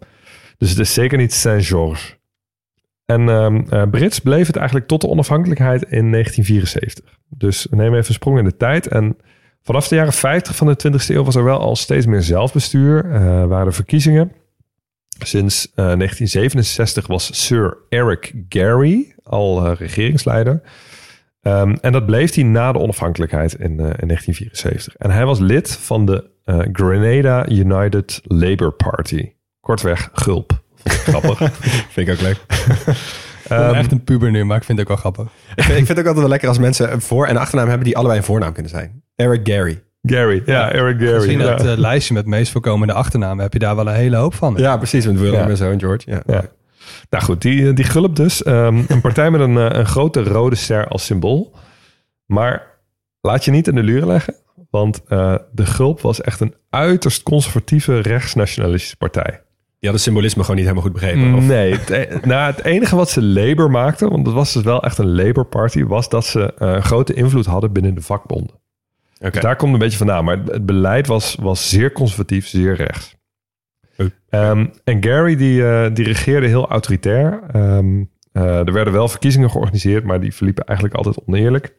Dus 0.58 0.70
het 0.70 0.78
is 0.78 0.94
zeker 0.94 1.18
niet 1.18 1.32
St. 1.32 1.60
En 3.06 3.28
ehm, 3.28 3.62
eh, 3.70 3.82
Brits 3.90 4.18
bleef 4.18 4.46
het 4.46 4.56
eigenlijk 4.56 4.86
tot 4.86 5.00
de 5.00 5.08
onafhankelijkheid 5.08 5.82
in 5.82 6.10
1974. 6.10 7.18
Dus 7.28 7.66
we 7.70 7.76
nemen 7.76 7.94
even 7.98 8.08
een 8.08 8.14
sprong 8.14 8.38
in 8.38 8.44
de 8.44 8.56
tijd. 8.56 8.86
En 8.86 9.16
vanaf 9.62 9.88
de 9.88 9.94
jaren 9.94 10.12
50 10.12 10.56
van 10.56 10.66
de 10.66 10.76
20e 10.76 11.14
eeuw 11.14 11.24
was 11.24 11.34
er 11.34 11.44
wel 11.44 11.58
al 11.58 11.76
steeds 11.76 12.06
meer 12.06 12.22
zelfbestuur. 12.22 13.10
eh 13.12 13.44
waren 13.44 13.66
er 13.66 13.74
verkiezingen. 13.74 14.32
Sinds 15.24 15.66
eh, 15.66 15.74
1967 15.74 17.06
was 17.06 17.44
Sir 17.44 17.78
Eric 17.88 18.32
Gary 18.48 19.14
al 19.22 19.66
eh, 19.66 19.76
regeringsleider. 19.76 20.62
Ehm, 21.46 21.76
en 21.80 21.92
dat 21.92 22.06
bleef 22.06 22.34
hij 22.34 22.44
na 22.44 22.72
de 22.72 22.78
onafhankelijkheid 22.78 23.54
in, 23.54 23.80
eh, 23.80 23.90
in 23.98 24.06
1974. 24.06 24.96
En 24.96 25.10
hij 25.10 25.24
was 25.24 25.38
lid 25.38 25.76
van 25.76 26.06
de 26.06 26.30
eh, 26.44 26.58
Grenada 26.72 27.48
United 27.48 28.20
Labour 28.24 28.72
Party. 28.72 29.32
Kortweg 29.60 30.10
GULP. 30.12 30.64
Grappig. 30.90 31.38
Vind 31.92 32.08
ik 32.08 32.14
ook 32.14 32.20
leuk. 32.20 32.36
Ik 33.42 33.48
ben 33.48 33.74
echt 33.74 33.92
een 33.92 34.04
puber 34.04 34.30
nu, 34.30 34.44
maar 34.44 34.56
ik 34.56 34.64
vind 34.64 34.78
het 34.78 34.88
ook 34.90 35.02
wel 35.02 35.12
grappig. 35.12 35.32
ik, 35.54 35.62
vind, 35.64 35.78
ik 35.78 35.86
vind 35.86 35.88
het 35.88 35.98
ook 35.98 36.04
altijd 36.04 36.20
wel 36.20 36.28
lekker 36.28 36.48
als 36.48 36.58
mensen 36.58 36.92
een 36.92 37.00
voor- 37.00 37.26
en 37.26 37.36
achternaam 37.36 37.68
hebben 37.68 37.84
die 37.86 37.96
allebei 37.96 38.18
een 38.18 38.24
voornaam 38.24 38.52
kunnen 38.52 38.70
zijn. 38.70 39.02
Eric 39.16 39.40
Gary. 39.48 39.82
Gary, 40.02 40.42
ja, 40.46 40.72
Eric 40.72 40.98
Gary. 40.98 41.14
Misschien 41.14 41.38
ja. 41.38 41.56
dat 41.56 41.66
eh, 41.66 41.76
lijstje 41.76 42.14
met 42.14 42.26
meest 42.26 42.52
voorkomende 42.52 42.92
achternamen 42.92 43.42
heb 43.42 43.52
je 43.52 43.58
daar 43.58 43.76
wel 43.76 43.86
een 43.88 43.94
hele 43.94 44.16
hoop 44.16 44.34
van. 44.34 44.54
Ja, 44.56 44.76
precies. 44.76 45.06
Met 45.06 45.18
Willem 45.20 45.40
Ja. 45.40 45.48
en 45.48 45.56
zo 45.56 45.70
en 45.70 45.78
George. 45.80 46.10
Ja. 46.10 46.22
Ja. 46.26 46.44
Nou 47.10 47.24
goed, 47.24 47.42
die, 47.42 47.72
die 47.72 47.84
gulp 47.84 48.16
dus. 48.16 48.42
Ehm, 48.42 48.82
een 48.88 49.00
partij 49.00 49.30
met 49.30 49.40
een, 49.40 49.56
eh, 49.58 49.78
een 49.78 49.86
grote 49.86 50.22
rode 50.22 50.56
ster 50.56 50.88
als 50.88 51.04
symbool. 51.04 51.54
Maar 52.26 52.62
laat 53.20 53.44
je 53.44 53.50
niet 53.50 53.68
in 53.68 53.74
de 53.74 53.82
luren 53.82 54.06
leggen. 54.08 54.34
Want 54.70 55.02
eh, 55.08 55.34
de 55.52 55.66
gulp 55.66 56.00
was 56.00 56.20
echt 56.20 56.40
een 56.40 56.54
uiterst 56.70 57.22
conservatieve 57.22 57.98
rechtsnationalistische 57.98 58.96
partij. 58.96 59.40
Die 59.78 59.90
hadden 59.90 60.00
symbolisme 60.00 60.40
gewoon 60.40 60.56
niet 60.56 60.66
helemaal 60.66 60.90
goed 60.90 61.00
begrepen. 61.00 61.34
Of, 61.34 61.46
Nee, 61.46 61.72
het, 61.72 61.90
e- 61.90 62.18
nou, 62.28 62.52
het 62.52 62.64
enige 62.64 62.96
wat 62.96 63.10
ze 63.10 63.22
Labour 63.22 63.70
maakten, 63.70 64.10
want 64.10 64.24
dat 64.24 64.34
was 64.34 64.52
dus 64.52 64.62
wel 64.62 64.82
echt 64.82 64.98
een 64.98 65.14
Labour 65.14 65.46
Party, 65.46 65.84
was 65.84 66.08
dat 66.08 66.24
ze 66.24 66.54
eh, 66.54 66.82
grote 66.82 67.14
invloed 67.14 67.46
hadden 67.46 67.72
binnen 67.72 67.94
de 67.94 68.00
vakbonden. 68.00 68.54
Oké. 69.18 69.30
Dus 69.30 69.40
daar 69.42 69.56
komt 69.56 69.72
een 69.72 69.78
beetje 69.78 69.98
vandaan. 69.98 70.24
Maar 70.24 70.38
het, 70.38 70.52
het 70.52 70.66
beleid 70.66 71.06
was, 71.06 71.36
was 71.40 71.68
zeer 71.68 71.92
conservatief, 71.92 72.46
zeer 72.46 72.74
rechts. 72.74 73.16
Ehm, 74.28 74.66
en 74.84 75.04
Gary 75.04 75.36
die, 75.36 75.66
eh, 75.66 75.94
die 75.94 76.04
regeerde 76.04 76.46
heel 76.46 76.68
autoritair. 76.68 77.42
Ehm, 77.52 78.04
eh, 78.32 78.58
er 78.66 78.72
werden 78.72 78.92
wel 78.92 79.08
verkiezingen 79.08 79.50
georganiseerd, 79.50 80.04
maar 80.04 80.20
die 80.20 80.34
verliepen 80.34 80.64
eigenlijk 80.64 80.96
altijd 80.96 81.26
oneerlijk. 81.26 81.74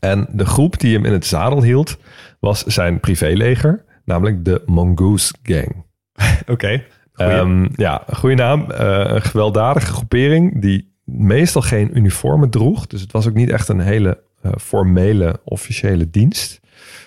En 0.00 0.28
de 0.32 0.46
groep 0.46 0.80
die 0.80 0.94
hem 0.94 1.04
in 1.04 1.12
het 1.12 1.26
zadel 1.26 1.62
hield, 1.62 1.98
was 2.40 2.64
zijn 2.64 3.00
privéleger, 3.00 3.84
namelijk 4.04 4.44
de 4.44 4.62
Mongoose 4.66 5.34
Gang. 5.42 5.84
Oké. 6.46 6.84
Ehm, 7.18 7.66
ja, 7.74 8.02
goede 8.14 8.34
naam. 8.34 8.70
Eh, 8.70 9.04
een 9.04 9.22
gewelddadige 9.22 9.92
groepering 9.92 10.60
die 10.60 10.92
meestal 11.04 11.62
geen 11.62 11.96
uniformen 11.96 12.50
droeg. 12.50 12.86
Dus 12.86 13.00
het 13.00 13.12
was 13.12 13.28
ook 13.28 13.34
niet 13.34 13.50
echt 13.50 13.68
een 13.68 13.80
hele 13.80 14.20
eh, 14.42 14.52
formele 14.60 15.40
officiële 15.44 16.10
dienst. 16.10 16.60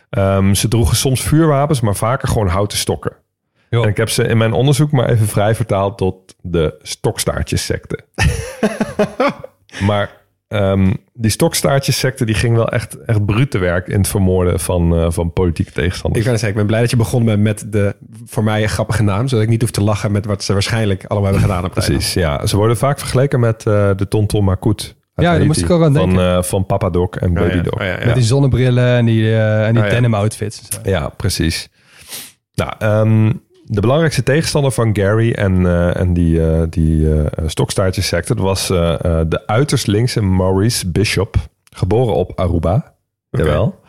Ehm, 0.09 0.53
ze 0.53 0.67
droegen 0.67 0.95
soms 0.95 1.21
vuurwapens, 1.21 1.81
maar 1.81 1.95
vaker 1.95 2.27
gewoon 2.27 2.47
houten 2.47 2.77
stokken. 2.77 3.13
En 3.69 3.87
ik 3.87 3.97
heb 3.97 4.09
ze 4.09 4.23
in 4.23 4.37
mijn 4.37 4.53
onderzoek 4.53 4.91
maar 4.91 5.09
even 5.09 5.27
vrij 5.27 5.55
vertaald 5.55 5.97
tot 5.97 6.35
de 6.41 6.75
stokstaartjessecte. 6.81 7.99
maar 9.87 10.20
ehm, 10.51 10.91
die 11.13 11.31
stokstaartjessecte 11.31 12.25
die 12.25 12.35
ging 12.35 12.55
wel 12.55 12.69
echt, 12.69 12.97
echt 13.05 13.25
bruut 13.25 13.51
te 13.51 13.57
werk 13.57 13.87
in 13.87 13.97
het 13.97 14.07
vermoorden 14.07 14.59
van, 14.59 14.95
eh, 14.97 15.05
van 15.11 15.33
politieke 15.33 15.69
Ik 15.69 15.75
tegenstanders. 15.75 16.23
kan 16.25 16.31
zeggen, 16.33 16.49
ik 16.49 16.55
ben 16.55 16.65
blij 16.65 16.79
dat 16.81 16.89
je 16.89 16.95
begonnen 16.97 17.41
bent 17.41 17.61
met 17.61 17.71
de 17.73 17.95
voor 18.25 18.43
mij 18.43 18.67
grappige 18.67 19.03
naam. 19.03 19.27
Zodat 19.27 19.43
ik 19.43 19.49
niet 19.49 19.61
hoef 19.61 19.71
te 19.71 19.81
lachen 19.83 20.11
met 20.11 20.25
wat 20.25 20.43
ze 20.43 20.53
waarschijnlijk 20.53 21.05
allemaal 21.05 21.31
hebben 21.31 21.49
gedaan. 21.49 21.65
Op 21.65 21.71
Precies, 21.71 22.13
ja. 22.13 22.45
Ze 22.45 22.55
worden 22.57 22.77
vaak 22.77 22.99
vergeleken 22.99 23.39
met 23.39 23.65
eh, 23.65 23.89
de 23.95 24.07
Tonton 24.07 24.49
uit 24.49 24.95
Ja, 25.15 25.37
daar 25.37 25.45
moest 25.45 25.61
ik 25.61 25.69
ook 25.69 25.83
aan 25.83 25.93
van, 25.93 26.09
denken. 26.09 26.35
eh, 26.37 26.43
van 26.43 26.65
Papa 26.65 26.89
Doc 26.89 27.09
en 27.15 27.33
Baby 27.33 27.45
eiland. 27.45 27.63
Doc. 27.65 27.73
Oh, 27.73 27.79
ja. 27.81 27.85
ja. 27.85 27.91
Oh, 27.93 27.95
ja, 27.95 27.99
ja. 28.01 28.05
Met 28.05 28.15
die 28.15 28.23
zonnebrillen 28.23 28.95
en 28.97 29.05
die, 29.05 29.23
eh, 29.35 29.65
en 29.67 29.73
die 29.73 29.81
Oh, 29.83 29.87
ja. 29.89 29.93
denim 29.95 30.13
outfits. 30.13 30.61
En 30.83 30.91
zo. 30.91 31.09
precies. 31.17 31.69
Nou, 32.53 32.71
ehm, 32.79 33.31
de 33.73 33.81
belangrijkste 33.81 34.23
tegenstander 34.23 34.71
van 34.71 34.95
Gary 34.95 35.31
en, 35.31 35.65
eh, 35.65 35.99
en 35.99 36.13
die, 36.13 36.41
eh 36.41 36.61
die 36.69 37.07
dat 38.27 38.37
was 38.37 38.67
de 38.67 39.43
uiterst 39.45 39.87
linkse 39.87 40.21
Maurice 40.21 40.91
Bishop, 40.91 41.35
geboren 41.75 42.15
op 42.15 42.39
Aruba. 42.39 42.95
Jawel. 43.29 43.79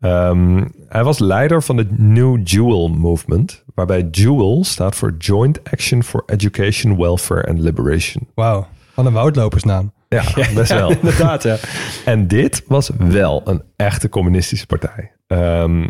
Ehm, 0.00 0.64
hij 0.88 1.04
was 1.04 1.18
leider 1.18 1.62
van 1.62 1.76
de 1.76 1.86
New 1.90 2.38
Jewel 2.44 2.88
Movement... 2.88 3.64
waarbij 3.74 4.08
Jewel 4.10 4.64
staat 4.64 4.96
voor 4.96 5.14
Joint 5.18 5.60
Action 5.72 6.02
for 6.02 6.22
Education, 6.26 6.96
Welfare 6.96 7.46
and 7.46 7.58
Liberation. 7.58 8.28
Wauw, 8.34 8.66
van 8.92 9.06
een 9.06 9.12
woudlopersnaam. 9.12 9.92
Ja, 10.08 10.22
best 10.54 10.72
wel. 10.72 10.90
Inderdaad, 10.90 11.42
ja. 11.42 11.56
En 12.04 12.28
dit 12.28 12.64
was 12.66 12.90
wel 12.98 13.42
een 13.44 13.62
echte 13.76 14.08
communistische 14.08 14.66
partij. 14.66 15.12
Ehm, 15.26 15.86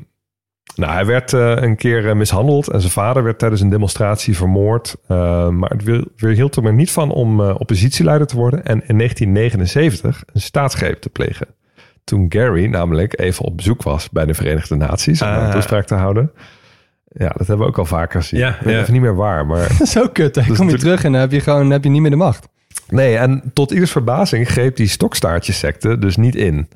nou, 0.74 0.92
hij 0.92 1.06
werd 1.06 1.32
eh, 1.32 1.54
een 1.56 1.76
keer 1.76 2.08
eh, 2.08 2.14
mishandeld 2.14 2.68
en 2.68 2.80
zijn 2.80 2.92
vader 2.92 3.22
werd 3.22 3.38
tijdens 3.38 3.60
een 3.60 3.68
demonstratie 3.68 4.36
vermoord. 4.36 4.96
Uh, 5.08 5.48
maar 5.48 5.70
het 5.70 5.82
wil- 5.84 6.04
weerhield 6.16 6.54
hem 6.54 6.66
er 6.66 6.72
niet 6.74 6.90
van 6.90 7.10
om 7.10 7.40
eh, 7.40 7.54
oppositieleider 7.58 8.26
te 8.26 8.36
worden 8.36 8.64
en 8.64 8.82
in 8.86 8.96
1979 8.96 10.22
een 10.32 10.40
staatsgreep 10.40 11.00
te 11.00 11.08
plegen. 11.10 11.46
Toen 12.04 12.26
Gary 12.28 12.66
namelijk 12.66 13.20
even 13.20 13.44
op 13.44 13.56
bezoek 13.56 13.82
was 13.82 14.10
bij 14.10 14.26
de 14.26 14.34
Verenigde 14.34 14.76
Naties 14.76 15.22
om 15.22 15.28
daar 15.28 15.40
een 15.40 15.46
Ah. 15.46 15.52
toespraak 15.52 15.86
te 15.86 15.94
houden. 15.94 16.30
Ja, 17.12 17.28
dat 17.28 17.46
hebben 17.46 17.58
we 17.58 17.64
ook 17.72 17.78
al 17.78 17.84
vaker 17.84 18.20
gezien. 18.20 18.40
Ja, 18.40 18.56
ja. 18.64 18.80
even 18.80 18.92
niet 18.92 19.02
meer 19.02 19.14
waar, 19.16 19.46
maar 19.46 19.70
Zo 19.86 20.08
kut, 20.08 20.34
hè? 20.34 20.42
Dus 20.42 20.56
kom 20.58 20.68
je 20.70 20.78
terug 20.78 21.04
en 21.04 21.12
dan 21.12 21.20
heb 21.20 21.32
je 21.32 21.40
gewoon 21.40 21.60
dan 21.60 21.70
heb 21.70 21.84
je 21.84 21.90
niet 21.90 22.00
meer 22.00 22.10
de 22.10 22.16
macht. 22.16 22.48
Nee, 22.88 23.16
en 23.16 23.42
tot 23.54 23.70
ieders 23.70 23.90
verbazing 23.90 24.48
greep 24.48 24.76
die 24.76 24.88
stokstaartjessecte 24.88 25.98
dus 25.98 26.16
niet 26.16 26.34
in. 26.34 26.68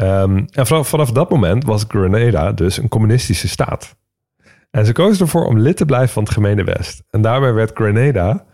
Ehm, 0.00 0.44
en 0.50 0.66
vanaf, 0.66 0.88
vanaf 0.88 1.12
dat 1.12 1.30
moment 1.30 1.64
was 1.64 1.84
Grenada 1.88 2.52
dus 2.52 2.76
een 2.76 2.88
communistische 2.88 3.48
staat. 3.48 3.96
En 4.70 4.86
ze 4.86 4.92
kozen 4.92 5.24
ervoor 5.24 5.46
om 5.46 5.58
lid 5.58 5.76
te 5.76 5.84
blijven 5.84 6.08
van 6.08 6.22
het 6.22 6.32
gemene 6.32 6.64
West. 6.64 7.02
En 7.10 7.22
daarbij 7.22 7.52
werd 7.52 7.70
Grenada 7.74 8.44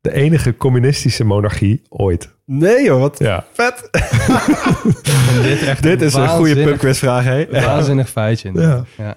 de 0.00 0.12
enige 0.12 0.56
communistische 0.56 1.24
monarchie 1.24 1.82
ooit. 1.88 2.34
Nee 2.44 2.84
joh, 2.84 3.00
wat 3.00 3.18
Ja, 3.18 3.44
vet. 3.52 3.88
Dit, 5.42 5.62
echt 5.62 5.82
Dit 5.82 6.02
is 6.02 6.14
een 6.14 6.28
goede 6.28 6.62
pubquizvraag, 6.64 7.24
hè? 7.24 7.46
Waanzinnig 7.50 8.08
feitje. 8.08 8.50
Ja. 8.54 8.84
Ja. 8.96 9.16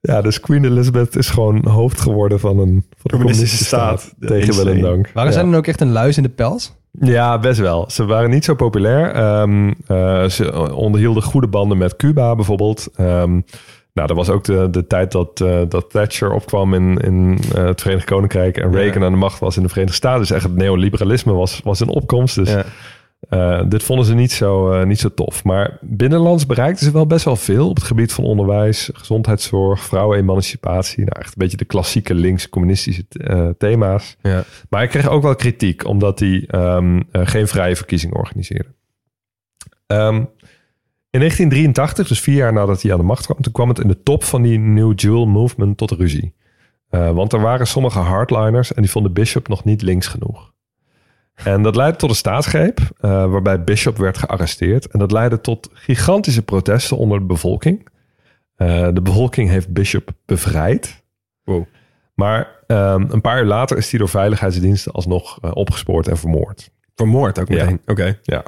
ja 0.00 0.22
dus 0.22 0.40
Queen 0.40 0.64
Elizabeth 0.64 1.16
is 1.16 1.30
gewoon 1.30 1.66
hoofd 1.68 2.00
geworden 2.00 2.40
van 2.40 2.58
een, 2.58 2.58
van 2.58 2.70
een 3.02 3.10
Communistische 3.10 3.20
communistische 3.20 3.64
staat. 3.64 4.00
staat. 4.00 4.28
Tegen 4.28 4.54
wil 4.54 4.66
en 4.66 4.76
insane. 4.76 4.94
dank. 4.94 5.10
Waren 5.14 5.30
ja. 5.30 5.36
zij 5.36 5.44
dan 5.44 5.56
ook 5.56 5.66
echt 5.66 5.80
een 5.80 5.92
luis 5.92 6.16
in 6.16 6.22
de 6.22 6.28
pels? 6.28 6.72
Ja, 7.00 7.38
best 7.38 7.60
wel. 7.60 7.90
Ze 7.90 8.04
waren 8.04 8.30
niet 8.30 8.44
zo 8.44 8.54
populair. 8.54 9.10
Ehm, 9.10 9.72
eh, 9.86 10.24
ze 10.24 10.72
onderhielden 10.74 11.22
goede 11.22 11.48
banden 11.48 11.78
met 11.78 11.96
Cuba 11.96 12.34
bijvoorbeeld. 12.34 12.88
Ehm, 12.96 13.40
nou, 13.92 14.08
dat 14.08 14.16
was 14.16 14.28
ook 14.28 14.44
de, 14.44 14.70
de 14.70 14.86
tijd 14.86 15.12
dat, 15.12 15.40
eh, 15.40 15.60
dat 15.68 15.90
Thatcher 15.90 16.32
opkwam 16.32 16.74
in, 16.74 16.96
in 16.96 17.38
eh, 17.54 17.64
het 17.64 17.80
Verenigd 17.80 18.06
Koninkrijk 18.06 18.56
en 18.56 18.72
Reagan 18.72 19.04
aan 19.04 19.12
de 19.12 19.18
macht 19.18 19.38
was 19.38 19.56
in 19.56 19.62
de 19.62 19.68
Verenigde 19.68 19.96
Staten. 19.96 20.20
Dus 20.20 20.30
echt 20.30 20.42
het 20.42 20.56
neoliberalisme 20.56 21.32
was, 21.32 21.60
was 21.64 21.80
in 21.80 21.88
opkomst. 21.88 22.34
Dus 22.34 22.50
Ja. 22.50 22.64
Eh, 23.28 23.62
dit 23.68 23.82
vonden 23.82 24.06
ze 24.06 24.14
niet 24.14 24.32
zo, 24.32 24.72
eh, 24.72 24.86
niet 24.86 24.98
zo 24.98 25.14
tof. 25.14 25.44
Maar 25.44 25.78
binnenlands 25.80 26.46
bereikten 26.46 26.86
ze 26.86 26.92
wel 26.92 27.06
best 27.06 27.24
wel 27.24 27.36
veel 27.36 27.68
op 27.68 27.76
het 27.76 27.84
gebied 27.84 28.12
van 28.12 28.24
onderwijs, 28.24 28.90
gezondheidszorg, 28.92 29.84
vrouwenemancipatie. 29.84 31.04
Nou, 31.04 31.18
echt 31.18 31.28
een 31.28 31.34
beetje 31.36 31.56
de 31.56 31.64
klassieke 31.64 32.14
links-communistische 32.14 33.04
eh, 33.08 33.48
thema's. 33.58 34.16
Ja. 34.22 34.44
Maar 34.68 34.80
hij 34.80 34.88
kreeg 34.88 35.08
ook 35.08 35.22
wel 35.22 35.34
kritiek, 35.34 35.86
omdat 35.86 36.18
hij 36.18 36.44
ehm, 36.46 37.02
eh, 37.10 37.26
geen 37.26 37.48
vrije 37.48 37.76
verkiezingen 37.76 38.16
organiseerde. 38.16 38.68
Ehm, 39.86 40.24
in 41.10 41.18
1983, 41.18 42.08
dus 42.08 42.20
vier 42.20 42.36
jaar 42.36 42.52
nadat 42.52 42.82
hij 42.82 42.92
aan 42.92 42.98
de 42.98 43.04
macht 43.04 43.24
kwam, 43.24 43.40
toen 43.40 43.52
kwam 43.52 43.68
het 43.68 43.78
in 43.78 43.88
de 43.88 44.02
top 44.02 44.24
van 44.24 44.42
die 44.42 44.58
New 44.58 44.92
Jewel 45.00 45.26
Movement 45.26 45.76
tot 45.76 45.90
ruzie. 45.90 46.34
Want 46.90 47.32
er 47.32 47.40
waren 47.40 47.66
sommige 47.66 47.98
hardliners 47.98 48.74
en 48.74 48.82
die 48.82 48.90
vonden 48.90 49.12
Bishop 49.12 49.48
nog 49.48 49.64
niet 49.64 49.82
links 49.82 50.06
genoeg. 50.06 50.51
En 51.34 51.62
dat 51.62 51.76
leidde 51.76 51.98
tot 51.98 52.10
een 52.10 52.16
staatsgreep, 52.16 52.78
uh, 52.80 53.30
waarbij 53.30 53.64
Bishop 53.64 53.96
werd 53.96 54.18
gearresteerd. 54.18 54.86
En 54.86 54.98
dat 54.98 55.12
leidde 55.12 55.40
tot 55.40 55.70
gigantische 55.72 56.42
protesten 56.42 56.96
onder 56.96 57.18
de 57.18 57.24
bevolking. 57.24 57.88
Uh, 58.56 58.88
de 58.92 59.02
bevolking 59.02 59.48
heeft 59.48 59.72
Bishop 59.72 60.10
bevrijd. 60.26 61.04
Wow. 61.44 61.64
Maar 62.14 62.64
um, 62.66 63.06
een 63.10 63.20
paar 63.20 63.40
uur 63.40 63.46
later 63.46 63.76
is 63.76 63.90
hij 63.90 63.98
door 63.98 64.08
veiligheidsdiensten 64.08 64.92
alsnog 64.92 65.38
uh, 65.44 65.50
opgespoord 65.54 66.08
en 66.08 66.18
vermoord. 66.18 66.70
Vermoord 66.94 67.40
ook 67.40 67.48
meteen? 67.48 67.80
Ja. 67.84 67.92
Oké. 67.92 68.18
Ja. 68.22 68.42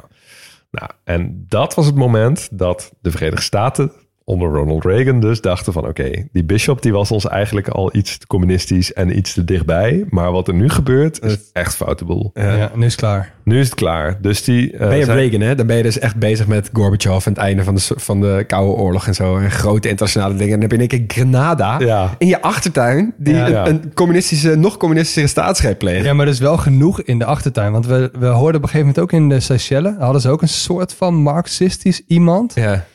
Nou, 0.71 0.89
en 1.03 1.45
dat 1.47 1.75
was 1.75 1.85
het 1.85 1.95
moment 1.95 2.49
dat 2.51 2.93
de 3.01 3.11
Verenigde 3.11 3.41
Staten 3.41 3.91
onder 4.25 4.49
Ronald 4.49 4.85
Reagan 4.85 5.19
dus 5.19 5.41
dachten 5.41 5.73
van 5.73 5.87
oké, 5.87 6.11
die 6.31 6.43
bishop 6.43 6.81
die 6.81 6.91
was 6.91 7.11
ons 7.11 7.27
eigenlijk 7.27 7.67
al 7.67 7.95
iets 7.95 8.17
te 8.17 8.27
communistisch 8.27 8.93
en 8.93 9.17
iets 9.17 9.33
te 9.33 9.43
dichtbij. 9.43 10.05
Maar 10.09 10.31
wat 10.31 10.47
er 10.47 10.53
nu 10.53 10.69
gebeurt 10.69 11.23
is 11.23 11.37
echt 11.53 11.75
foute 11.75 12.05
boel. 12.05 12.31
Ja. 12.33 12.55
ja, 12.55 12.71
nu 12.75 12.85
is 12.85 12.91
het 12.91 13.01
klaar. 13.01 13.33
Nu 13.43 13.59
is 13.59 13.65
het 13.65 13.75
klaar. 13.75 14.17
Dus 14.21 14.43
die... 14.43 14.73
Uh, 14.73 14.79
ben 14.79 14.97
je 14.97 15.05
zijn... 15.05 15.17
Reagan 15.17 15.41
hè? 15.41 15.55
Dan 15.55 15.67
ben 15.67 15.77
je 15.77 15.83
dus 15.83 15.99
echt 15.99 16.15
bezig 16.15 16.47
met 16.47 16.69
Gorbachev 16.73 17.25
en 17.25 17.31
het 17.31 17.41
einde 17.41 17.63
van 17.63 17.75
de, 17.75 17.81
van 17.95 18.21
de 18.21 18.43
Koude 18.47 18.81
Oorlog 18.81 19.07
en 19.07 19.15
zo. 19.15 19.37
En 19.37 19.51
grote 19.51 19.89
internationale 19.89 20.35
dingen. 20.35 20.53
En 20.53 20.59
dan 20.59 20.69
heb 20.69 20.79
je 20.79 20.83
in 20.83 20.89
één 20.89 21.07
keer 21.07 21.17
Grenada 21.17 21.79
ja. 21.79 22.15
in 22.17 22.27
je 22.27 22.41
achtertuin 22.41 23.13
die 23.17 23.33
Ja. 23.33 23.45
een, 23.45 23.51
Ja. 23.51 23.67
een 23.67 23.93
communistische, 23.93 24.55
nog 24.55 24.77
communistische 24.77 25.27
staatsgreep 25.27 25.79
pleegt. 25.79 26.05
Ja, 26.05 26.13
maar 26.13 26.27
is 26.27 26.39
wel 26.39 26.57
genoeg 26.57 27.01
in 27.01 27.19
de 27.19 27.25
achtertuin. 27.25 27.71
Want 27.71 27.85
we, 27.85 28.11
we 28.19 28.25
hoorden 28.25 28.55
op 28.55 28.63
een 28.63 28.69
gegeven 28.69 28.79
moment 28.79 28.99
ook 28.99 29.11
in 29.11 29.29
de 29.29 29.39
Seychelles... 29.39 29.93
hadden 29.99 30.21
ze 30.21 30.29
ook 30.29 30.41
een 30.41 30.47
soort 30.47 30.93
van 30.93 31.15
marxistisch 31.15 32.01
iemand. 32.07 32.53
Ja. 32.55 32.85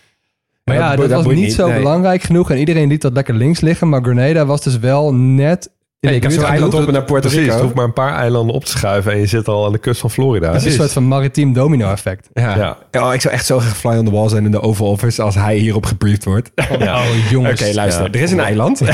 Maar 0.79 0.91
ja, 0.91 0.97
dat, 1.09 1.25
was 1.25 1.35
niet 1.35 1.53
zo 1.53 1.69
nee. 1.69 1.77
belangrijk 1.79 2.23
genoeg. 2.23 2.51
En 2.51 2.59
iedereen 2.59 2.89
liet 2.89 3.03
dat 3.03 3.13
lekker 3.13 3.35
links 3.35 3.61
liggen. 3.61 3.89
Maar 3.89 4.03
Grenada 4.03 4.47
was 4.47 4.63
dus 4.63 4.79
wel 4.79 5.15
net... 5.15 5.71
ik 6.01 6.11
heb 6.11 6.21
buurt 6.21 6.33
zo'n 6.33 6.45
eiland 6.45 6.75
op 6.75 6.91
naar 6.91 7.05
Puerto 7.05 7.29
Rico. 7.29 7.53
het 7.53 7.61
hoeft 7.61 7.75
maar 7.75 7.85
een 7.85 7.93
paar 7.93 8.15
eilanden 8.15 8.55
op 8.55 8.65
te 8.65 8.71
schuiven 8.71 9.13
en 9.13 9.19
je 9.19 9.27
zit 9.27 9.49
al 9.49 9.67
aan 9.67 9.73
de 9.73 9.79
kust 9.79 10.01
van 10.01 10.11
Florida. 10.11 10.47
Het 10.53 10.57
is 10.61 10.65
een 10.65 10.73
soort 10.73 10.93
van 10.93 11.05
maritiem 11.09 11.53
domino-effect. 11.53 12.29
Ja. 12.33 12.77
Ja. 12.91 13.03
Oh, 13.03 13.15
ik 13.15 13.21
zou 13.21 13.35
echt 13.35 13.47
zo 13.47 13.59
graag 13.59 13.77
fly 13.77 13.97
on 13.97 14.05
the 14.05 14.11
wall 14.11 14.29
zijn 14.29 14.45
in 14.45 14.51
de 14.51 14.61
Oval 14.63 14.87
Office 14.87 15.23
als 15.23 15.35
hij 15.35 15.57
hierop 15.57 15.87
gebriefd 15.87 16.25
wordt. 16.25 16.51
Oké, 16.73 16.85
Ja. 16.85 16.95
Oh, 17.01 17.31
jongens. 17.31 17.75
luister. 17.75 18.05
Ja. 18.05 18.13
Er 18.13 18.21
is 18.21 18.31
een 18.33 18.41
eiland. 18.41 18.81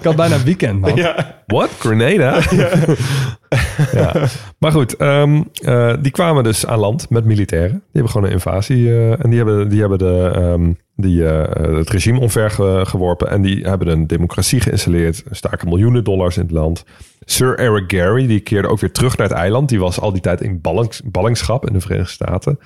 Ik 0.00 0.02
had 0.02 0.16
bijna 0.16 0.42
weekend, 0.42 0.80
man. 0.80 1.06
What? 1.46 1.70
Grenada? 1.78 2.40
ja. 3.92 4.12
Maar 4.58 4.72
goed, 4.72 4.96
ehm, 4.96 5.42
eh, 5.64 5.94
die 6.00 6.12
kwamen 6.12 6.44
dus 6.44 6.66
aan 6.66 6.78
land 6.78 7.10
met 7.10 7.24
militairen. 7.24 7.70
Die 7.70 7.80
hebben 7.92 8.10
gewoon 8.12 8.26
een 8.26 8.32
invasie. 8.32 8.88
eh, 8.88 9.24
en 9.24 9.30
die 9.30 9.36
hebben, 9.36 9.68
die 9.68 9.80
hebben 9.80 9.98
de, 9.98 10.30
ehm, 10.34 10.72
die, 11.00 11.26
eh, 11.28 11.76
het 11.76 11.90
regime 11.90 12.20
omver 12.20 12.50
ge- 12.50 12.82
geworpen. 12.86 13.28
En 13.28 13.42
die 13.42 13.64
hebben 13.64 13.88
een 13.88 14.06
democratie 14.06 14.60
geïnstalleerd. 14.60 15.22
Er 15.28 15.36
staken 15.36 15.68
miljoenen 15.68 16.04
dollars 16.04 16.36
in 16.36 16.42
het 16.42 16.50
land. 16.50 16.84
Sir 17.24 17.58
Eric 17.58 17.92
Gary, 17.92 18.26
die 18.26 18.40
keerde 18.40 18.68
ook 18.68 18.80
weer 18.80 18.92
terug 18.92 19.16
naar 19.16 19.28
het 19.28 19.36
eiland. 19.36 19.68
Die 19.68 19.80
was 19.80 20.00
al 20.00 20.12
die 20.12 20.20
tijd 20.20 20.40
in 20.40 20.60
ballings, 20.60 21.02
ballingschap 21.04 21.66
in 21.66 21.72
de 21.72 21.80
Verenigde 21.80 22.12
Staten. 22.12 22.58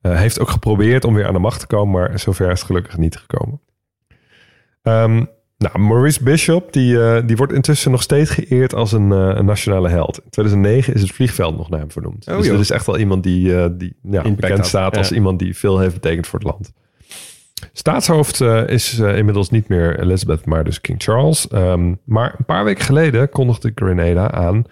Eh, 0.00 0.16
heeft 0.16 0.40
ook 0.40 0.50
geprobeerd 0.50 1.04
om 1.04 1.14
weer 1.14 1.26
aan 1.26 1.32
de 1.32 1.38
macht 1.38 1.60
te 1.60 1.66
komen. 1.66 2.00
Maar 2.00 2.18
zover 2.18 2.50
is 2.50 2.58
het 2.58 2.66
gelukkig 2.66 2.96
niet 2.98 3.16
gekomen. 3.16 3.60
Ehm, 4.82 5.24
nou, 5.58 5.78
Maurice 5.78 6.22
Bishop, 6.22 6.72
die, 6.72 7.24
die 7.24 7.36
wordt 7.36 7.52
intussen 7.52 7.90
nog 7.90 8.02
steeds 8.02 8.30
geëerd 8.30 8.74
als 8.74 8.92
een, 8.92 9.10
een 9.10 9.44
nationale 9.44 9.88
held. 9.88 10.16
In 10.24 10.30
2009 10.30 10.94
is 10.94 11.00
het 11.00 11.12
vliegveld 11.12 11.56
nog 11.56 11.70
naar 11.70 11.78
hem 11.80 11.90
vernoemd. 11.90 12.28
Oh, 12.28 12.36
dus 12.36 12.44
joh. 12.44 12.54
dit 12.54 12.62
is 12.62 12.70
echt 12.70 12.86
wel 12.86 12.98
iemand 12.98 13.22
die, 13.22 13.76
die 13.76 13.96
ja, 14.02 14.22
bekend 14.22 14.56
had, 14.56 14.66
staat 14.66 14.96
als 14.96 15.08
ja. 15.08 15.14
iemand 15.14 15.38
die 15.38 15.56
veel 15.56 15.78
heeft 15.78 15.94
betekend 15.94 16.26
voor 16.26 16.38
het 16.38 16.48
land. 16.48 16.72
Staatshoofd 17.72 18.40
eh, 18.40 18.66
is 18.68 18.98
eh, 18.98 19.16
inmiddels 19.16 19.50
niet 19.50 19.68
meer 19.68 20.00
Elizabeth, 20.00 20.46
maar 20.46 20.64
dus 20.64 20.80
King 20.80 21.02
Charles. 21.02 21.48
Ehm, 21.48 21.94
maar 22.04 22.34
een 22.38 22.44
paar 22.44 22.64
weken 22.64 22.84
geleden 22.84 23.28
kondigde 23.28 23.72
Grenada 23.74 24.30
aan 24.30 24.64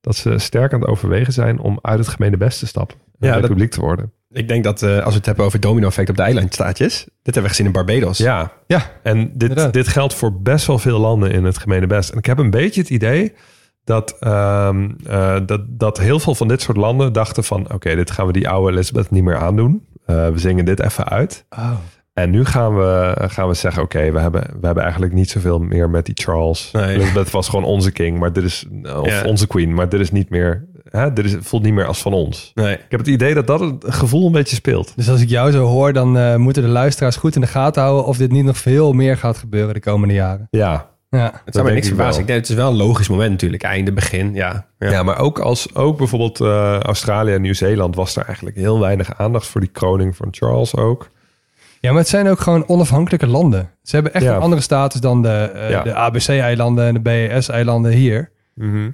dat 0.00 0.16
ze 0.16 0.38
sterk 0.38 0.72
aan 0.72 0.80
het 0.80 0.88
overwegen 0.88 1.32
zijn 1.32 1.58
om 1.58 1.78
uit 1.82 1.98
het 1.98 2.08
gemene 2.08 2.36
best 2.36 2.58
te 2.58 2.66
stappen. 2.66 2.96
Ja, 3.18 3.32
dat- 3.32 3.40
republiek 3.40 3.70
te 3.70 3.80
worden. 3.80 4.12
Ik 4.30 4.48
denk 4.48 4.64
dat 4.64 4.82
eh, 4.82 4.96
als 4.98 5.08
we 5.10 5.16
het 5.16 5.26
hebben 5.26 5.44
over 5.44 5.60
domino-effect 5.60 6.08
op 6.10 6.16
de 6.16 6.22
eilandstaatjes. 6.22 7.04
Dit 7.04 7.10
hebben 7.22 7.42
we 7.42 7.48
gezien 7.48 7.66
in 7.66 7.72
Barbados. 7.72 8.18
Ja, 8.18 8.52
Ja, 8.66 8.82
En 9.02 9.30
dit, 9.34 9.72
dit 9.72 9.88
geldt 9.88 10.14
voor 10.14 10.40
best 10.42 10.66
wel 10.66 10.78
veel 10.78 10.98
landen 10.98 11.30
in 11.30 11.44
het 11.44 11.58
gemene 11.58 11.86
best. 11.86 12.10
En 12.10 12.18
ik 12.18 12.26
heb 12.26 12.38
een 12.38 12.50
beetje 12.50 12.80
het 12.80 12.90
idee 12.90 13.32
dat, 13.84 14.16
ehm, 14.20 14.90
eh, 15.06 15.36
dat, 15.46 15.60
dat 15.68 15.98
heel 15.98 16.18
veel 16.20 16.34
van 16.34 16.48
dit 16.48 16.60
soort 16.62 16.76
landen 16.76 17.12
dachten 17.12 17.44
van... 17.44 17.72
oké, 17.72 17.94
dit 17.94 18.10
gaan 18.10 18.26
we 18.26 18.32
die 18.32 18.48
oude 18.48 18.72
Elizabeth 18.72 19.10
niet 19.10 19.24
meer 19.24 19.36
aandoen. 19.36 19.86
We 20.06 20.32
zingen 20.34 20.64
dit 20.64 20.80
even 20.80 21.08
uit. 21.08 21.44
Oh. 21.50 21.70
En 22.18 22.30
nu 22.30 22.44
gaan 22.44 22.76
we, 22.76 23.14
gaan 23.28 23.48
we 23.48 23.54
zeggen, 23.54 23.82
oké, 23.82 24.10
we, 24.12 24.18
hebben, 24.20 24.40
we 24.60 24.66
hebben 24.66 24.82
eigenlijk 24.82 25.12
niet 25.12 25.30
zoveel 25.30 25.58
meer 25.58 25.90
met 25.90 26.06
die 26.06 26.14
Charles. 26.14 26.70
Nee. 26.72 26.94
Elizabeth 26.94 27.30
was 27.30 27.48
gewoon 27.48 27.64
onze 27.64 27.92
king, 27.92 28.18
maar 28.18 28.32
dit 28.32 28.44
is, 28.44 28.66
of 28.96 29.06
Ja. 29.06 29.22
onze 29.24 29.46
queen, 29.46 29.74
maar 29.74 29.88
dit 29.88 30.00
is 30.00 30.10
niet 30.10 30.30
meer, 30.30 30.64
hè, 30.90 31.12
dit 31.12 31.24
is, 31.24 31.36
voelt 31.40 31.62
niet 31.62 31.72
meer 31.74 31.86
als 31.86 32.02
van 32.02 32.12
ons. 32.12 32.50
Nee. 32.54 32.74
Ik 32.74 32.84
heb 32.88 33.00
het 33.00 33.08
idee 33.08 33.34
dat 33.34 33.46
dat 33.46 33.60
het 33.60 33.84
gevoel 33.88 34.26
een 34.26 34.32
beetje 34.32 34.56
speelt. 34.56 34.92
Dus 34.96 35.08
als 35.10 35.20
ik 35.20 35.28
jou 35.28 35.50
zo 35.50 35.64
hoor, 35.66 35.92
dan 35.92 36.18
eh, 36.18 36.36
moeten 36.36 36.62
de 36.62 36.68
luisteraars 36.68 37.16
goed 37.16 37.34
in 37.34 37.40
de 37.40 37.46
gaten 37.46 37.82
houden... 37.82 38.04
of 38.04 38.16
dit 38.16 38.32
niet 38.32 38.44
nog 38.44 38.56
veel 38.58 38.92
meer 38.92 39.16
gaat 39.16 39.36
gebeuren 39.38 39.74
de 39.74 39.80
komende 39.80 40.14
jaren. 40.14 40.46
Ja, 40.50 40.88
Ja. 41.10 41.42
Het 41.44 41.54
zou 41.54 41.66
me 41.66 41.72
niks 41.72 41.86
ik 41.88 41.94
verbazen. 41.94 42.20
Ik 42.20 42.26
denk, 42.26 42.38
het 42.40 42.48
is 42.48 42.54
wel 42.54 42.70
een 42.70 42.76
logisch 42.76 43.08
moment 43.08 43.30
natuurlijk. 43.30 43.62
Einde, 43.62 43.92
begin. 43.92 44.34
Ja. 44.34 44.66
Ja, 44.78 45.02
maar 45.02 45.18
ook 45.18 45.38
als 45.38 45.74
ook 45.74 45.98
bijvoorbeeld 45.98 46.40
eh, 46.40 46.78
Australië 46.80 47.32
en 47.32 47.42
Nieuw-Zeeland 47.42 47.94
was 47.94 48.16
er 48.16 48.24
eigenlijk 48.24 48.56
heel 48.56 48.80
weinig 48.80 49.18
aandacht 49.18 49.46
voor 49.46 49.60
die 49.60 49.70
kroning 49.70 50.16
van 50.16 50.28
Charles 50.30 50.76
ook. 50.76 51.08
Ja, 51.80 51.90
maar 51.90 52.00
het 52.00 52.08
zijn 52.08 52.28
ook 52.28 52.40
gewoon 52.40 52.68
onafhankelijke 52.68 53.26
landen. 53.26 53.70
Ze 53.82 53.94
hebben 53.94 54.14
echt 54.14 54.24
Ja. 54.24 54.34
een 54.34 54.40
andere 54.42 54.62
status 54.62 55.00
dan 55.00 55.22
de, 55.22 55.28
eh, 55.28 55.70
Ja. 55.70 55.82
de 55.82 55.94
ABC-eilanden 55.94 56.86
en 56.86 56.94
de 56.94 57.00
BES-eilanden 57.00 57.92
hier. 57.92 58.30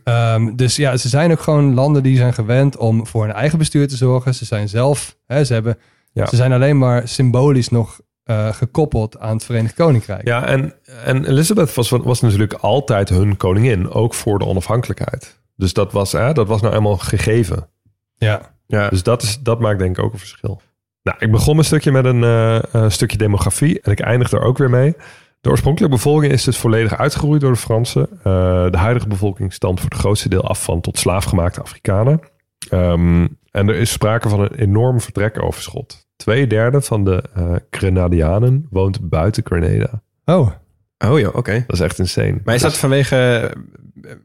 Ehm, 0.05 0.55
dus 0.57 0.77
ja, 0.77 0.97
ze 0.97 1.09
zijn 1.09 1.31
ook 1.33 1.41
gewoon 1.41 1.75
landen 1.75 2.03
die 2.03 2.17
zijn 2.17 2.35
gewend 2.35 2.77
om 2.77 3.07
voor 3.07 3.25
hun 3.25 3.35
eigen 3.35 3.59
bestuur 3.59 3.89
te 3.89 3.97
zorgen. 3.97 4.35
Ze 4.35 4.45
zijn 4.45 4.69
zelf, 4.69 5.17
hè, 5.27 5.45
ze, 5.45 5.53
hebben, 5.53 5.79
Ja. 6.13 6.27
ze 6.27 6.37
zijn 6.37 6.53
alleen 6.53 6.79
maar 6.79 7.09
symbolisch 7.09 7.69
nog 7.69 8.01
eh, 8.25 8.53
gekoppeld 8.53 9.19
aan 9.19 9.35
het 9.35 9.45
Verenigd 9.45 9.75
Koninkrijk. 9.75 10.27
Ja, 10.27 10.47
en, 10.47 10.75
en 11.05 11.25
Elizabeth 11.25 11.75
was, 11.75 11.91
was 11.91 12.21
natuurlijk 12.21 12.53
altijd 12.53 13.09
hun 13.09 13.37
koningin, 13.37 13.91
ook 13.91 14.15
voor 14.15 14.39
de 14.39 14.45
onafhankelijkheid. 14.45 15.41
Dus 15.57 15.73
dat 15.73 15.93
was, 15.93 16.13
hè, 16.13 16.33
dat 16.33 16.49
was 16.49 16.61
nou 16.61 16.75
eenmaal 16.75 16.97
gegeven. 16.97 17.69
Ja. 18.15 18.41
Ja. 18.67 18.89
Dus 18.89 19.03
dat, 19.03 19.23
is, 19.23 19.39
dat 19.43 19.61
maakt 19.61 19.79
denk 19.79 19.99
ik 19.99 20.05
ook 20.05 20.13
een 20.13 20.19
verschil. 20.19 20.61
Nou, 21.05 21.17
ik 21.19 21.31
begon 21.31 21.55
mijn 21.55 21.67
stukje 21.67 21.93
met 21.93 22.05
een 22.05 22.23
eh, 22.23 22.75
eh, 22.75 22.91
stukje 22.91 23.17
demografie 23.17 23.81
en 23.81 23.93
ik 23.93 24.01
eindig 24.01 24.33
er 24.33 24.43
ook 24.43 24.59
weer 24.59 24.71
mee. 24.71 24.95
De 25.41 25.51
oorspronkelijke 25.51 25.97
bevolking 25.97 26.33
is 26.33 26.45
dus 26.45 26.59
volledig 26.59 26.99
uitgeroeid 26.99 27.41
door 27.41 27.53
de 27.53 27.59
Fransen. 27.59 28.09
Eh, 28.23 28.71
de 28.71 28.77
huidige 28.77 29.09
bevolking 29.09 29.53
stamt 29.53 29.81
voor 29.81 29.91
het 29.91 29.99
grootste 29.99 30.29
deel 30.29 30.45
af 30.45 30.65
van 30.65 30.81
tot 30.81 30.99
slaafgemaakte 30.99 31.61
Afrikanen. 31.61 32.21
Ehm, 32.69 33.27
en 33.51 33.69
er 33.69 33.75
is 33.75 33.91
sprake 33.91 34.29
van 34.29 34.41
een 34.41 34.55
enorm 34.55 35.01
vertrekoverschot. 35.01 36.07
Twee 36.17 36.47
derde 36.47 36.83
van 36.83 37.05
de 37.05 37.25
eh 37.35 37.55
Grenadianen 37.71 38.67
woont 38.71 39.09
buiten 39.09 39.43
Grenada. 39.47 40.03
Oh, 40.25 40.51
Oh 40.99 41.19
joh, 41.19 41.35
oké. 41.35 41.65
Dat 41.67 41.77
is 41.77 41.81
echt 41.81 41.99
insane. 41.99 42.41
Maar 42.45 42.55
is 42.55 42.63
dat 42.63 42.77
vanwege 42.77 43.51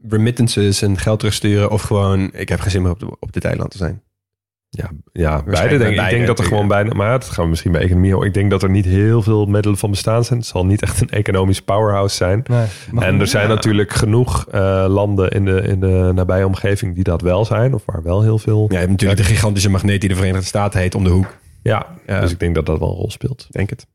remittances 0.08 0.82
en 0.82 0.98
geld 0.98 1.18
terugsturen... 1.18 1.70
of 1.70 1.82
gewoon, 1.82 2.30
ik 2.32 2.48
heb 2.48 2.60
geen 2.60 2.70
zin 2.70 2.82
meer 2.82 2.90
op, 2.90 3.00
de, 3.00 3.16
op 3.18 3.32
dit 3.32 3.44
eiland 3.44 3.70
te 3.70 3.78
zijn? 3.78 4.02
Ja, 4.72 4.90
ja 5.12 5.42
beide 5.42 5.78
denk, 5.78 5.96
bij 5.96 6.04
ik. 6.04 6.10
Ik 6.10 6.16
denk 6.16 6.26
dat 6.26 6.38
er 6.38 6.44
gewoon 6.44 6.68
bijna... 6.68 6.94
Maar 6.94 7.10
dat 7.10 7.28
gaan 7.28 7.44
we 7.44 7.50
misschien 7.50 7.72
bij 7.72 7.80
economie... 7.80 8.24
Ik 8.24 8.34
denk 8.34 8.50
dat 8.50 8.62
er 8.62 8.70
niet 8.70 8.84
heel 8.84 9.22
veel 9.22 9.46
middelen 9.46 9.78
van 9.78 9.90
bestaan 9.90 10.24
zijn. 10.24 10.38
Het 10.38 10.48
zal 10.48 10.66
niet 10.66 10.82
echt 10.82 11.00
een 11.00 11.08
economisch 11.10 11.62
powerhouse 11.62 12.16
zijn. 12.16 12.44
nee. 12.48 12.66
En 13.04 13.20
er 13.20 13.26
zijn 13.26 13.48
Ja. 13.48 13.54
natuurlijk 13.54 13.92
genoeg 13.92 14.46
eh, 14.50 14.84
landen 14.88 15.30
in 15.30 15.44
de, 15.44 15.60
in 15.62 15.80
de 15.80 16.10
nabije 16.14 16.46
omgeving 16.46 16.94
die 16.94 17.04
dat 17.04 17.22
wel 17.22 17.44
zijn. 17.44 17.74
Of 17.74 17.82
waar 17.86 18.02
wel 18.02 18.22
heel 18.22 18.38
veel... 18.38 18.60
Ja, 18.60 18.66
je 18.72 18.76
hebt 18.78 18.90
natuurlijk 18.90 19.20
de 19.20 19.26
gigantische 19.26 19.70
magneet 19.70 20.00
die 20.00 20.08
de 20.08 20.16
Verenigde 20.16 20.46
Staten 20.46 20.80
heet 20.80 20.94
om 20.94 21.04
de 21.04 21.10
hoek. 21.10 21.36
Ja, 21.62 21.86
Ja. 22.06 22.20
dus 22.20 22.30
ik 22.30 22.38
denk 22.38 22.54
dat 22.54 22.66
dat 22.66 22.78
wel 22.78 22.88
een 22.88 22.94
rol 22.96 23.10
speelt. 23.10 23.46
Denk 23.50 23.70
het. 23.70 23.86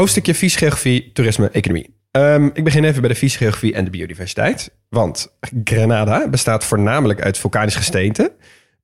Hoofdstukje 0.00 0.34
fysiografie, 0.34 1.10
toerisme, 1.12 1.48
economie. 1.48 1.94
Ehm, 2.10 2.48
ik 2.52 2.64
begin 2.64 2.84
even 2.84 3.00
bij 3.00 3.10
de 3.10 3.16
fysiografie 3.16 3.74
en 3.74 3.84
de 3.84 3.90
biodiversiteit. 3.90 4.70
Want 4.88 5.36
Grenada 5.64 6.28
bestaat 6.28 6.64
voornamelijk 6.64 7.22
uit 7.22 7.38
vulkanisch 7.38 7.76
gesteente. 7.76 8.32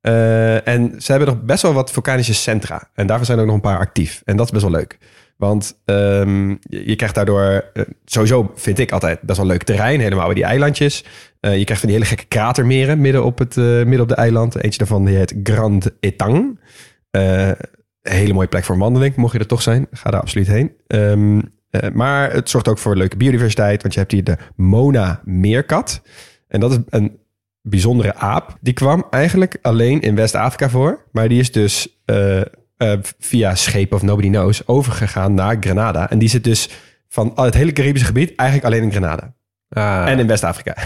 Eh, 0.01 0.69
en 0.69 0.95
ze 0.99 1.11
hebben 1.11 1.29
nog 1.29 1.43
best 1.43 1.63
wel 1.63 1.73
wat 1.73 1.91
vulkanische 1.91 2.35
centra. 2.35 2.91
En 2.95 3.07
daarvan 3.07 3.27
zijn 3.27 3.39
er 3.39 3.45
ook 3.45 3.51
nog 3.51 3.61
een 3.63 3.71
paar 3.71 3.79
actief. 3.79 4.23
En 4.25 4.37
dat 4.37 4.47
is 4.47 4.53
best 4.53 4.63
wel 4.63 4.73
leuk. 4.73 4.99
Want 5.37 5.81
ehm, 5.85 6.49
je, 6.61 6.97
krijgt 6.97 7.15
daardoor, 7.15 7.65
eh, 7.73 7.83
sowieso 8.05 8.53
vind 8.55 8.79
ik 8.79 8.93
altijd 8.93 9.21
best 9.21 9.39
wel 9.39 9.47
leuk 9.47 9.63
terrein. 9.63 10.01
Helemaal 10.01 10.27
bij 10.27 10.35
die 10.35 10.45
eilandjes. 10.45 11.05
Eh, 11.41 11.59
je 11.59 11.65
krijgt 11.65 11.83
van 11.83 11.91
die 11.91 11.99
hele 11.99 12.11
gekke 12.11 12.29
kratermeren 12.29 13.01
midden 13.01 13.25
op, 13.25 13.39
het, 13.39 13.57
midden 13.57 14.01
op 14.01 14.09
de 14.09 14.15
eiland. 14.15 14.63
Eentje 14.63 14.79
daarvan 14.79 15.05
die 15.05 15.17
heet 15.17 15.35
Grand 15.43 15.91
Etang. 16.01 16.59
Een 18.07 18.17
hele 18.17 18.33
mooie 18.33 18.47
plek 18.47 18.65
voor 18.65 18.75
een 18.75 18.81
wandeling. 18.81 19.17
Mocht 19.17 19.33
je 19.33 19.39
er 19.39 19.47
toch 19.47 19.63
zijn, 19.63 19.87
ga 19.91 20.11
daar 20.11 20.21
absoluut 20.21 20.47
heen. 20.47 20.73
Ehm, 20.87 21.41
eh, 21.71 21.91
maar 21.93 22.33
het 22.33 22.51
zorgt 22.51 22.69
ook 22.69 22.79
voor 22.79 22.97
leuke 22.97 23.17
biodiversiteit. 23.17 23.83
Want 23.83 23.95
je 23.95 24.01
hebt 24.01 24.13
hier 24.13 24.25
de 24.25 24.37
Mona 24.57 25.21
meerkat. 25.25 26.03
En 26.49 26.61
dat 26.61 26.71
is 26.71 26.79
een 26.89 27.19
bijzondere 27.63 28.15
aap. 28.15 28.57
Die 28.61 28.73
kwam 28.73 29.07
eigenlijk 29.11 29.59
alleen 29.63 30.01
in 30.01 30.15
West-Afrika 30.15 30.69
voor. 30.69 31.05
Maar 31.13 31.29
die 31.29 31.41
is 31.41 31.53
dus 31.53 32.01
eh, 32.05 32.41
eh, 32.41 32.45
via 33.19 33.55
schepen 33.55 33.97
of 33.97 34.03
nobody 34.03 34.29
knows 34.29 34.67
overgegaan 34.67 35.35
naar 35.35 35.57
Grenada. 35.61 36.11
En 36.11 36.19
die 36.19 36.29
zit 36.29 36.45
dus 36.45 36.71
van 37.09 37.33
het 37.35 37.55
hele 37.55 37.73
Caribische 37.73 38.07
gebied 38.07 38.35
eigenlijk 38.35 38.69
alleen 38.69 38.83
in 38.83 38.91
Grenada. 38.91 39.35
Ah. 39.77 40.09
En 40.09 40.19
in 40.19 40.27
West-Afrika. 40.27 40.77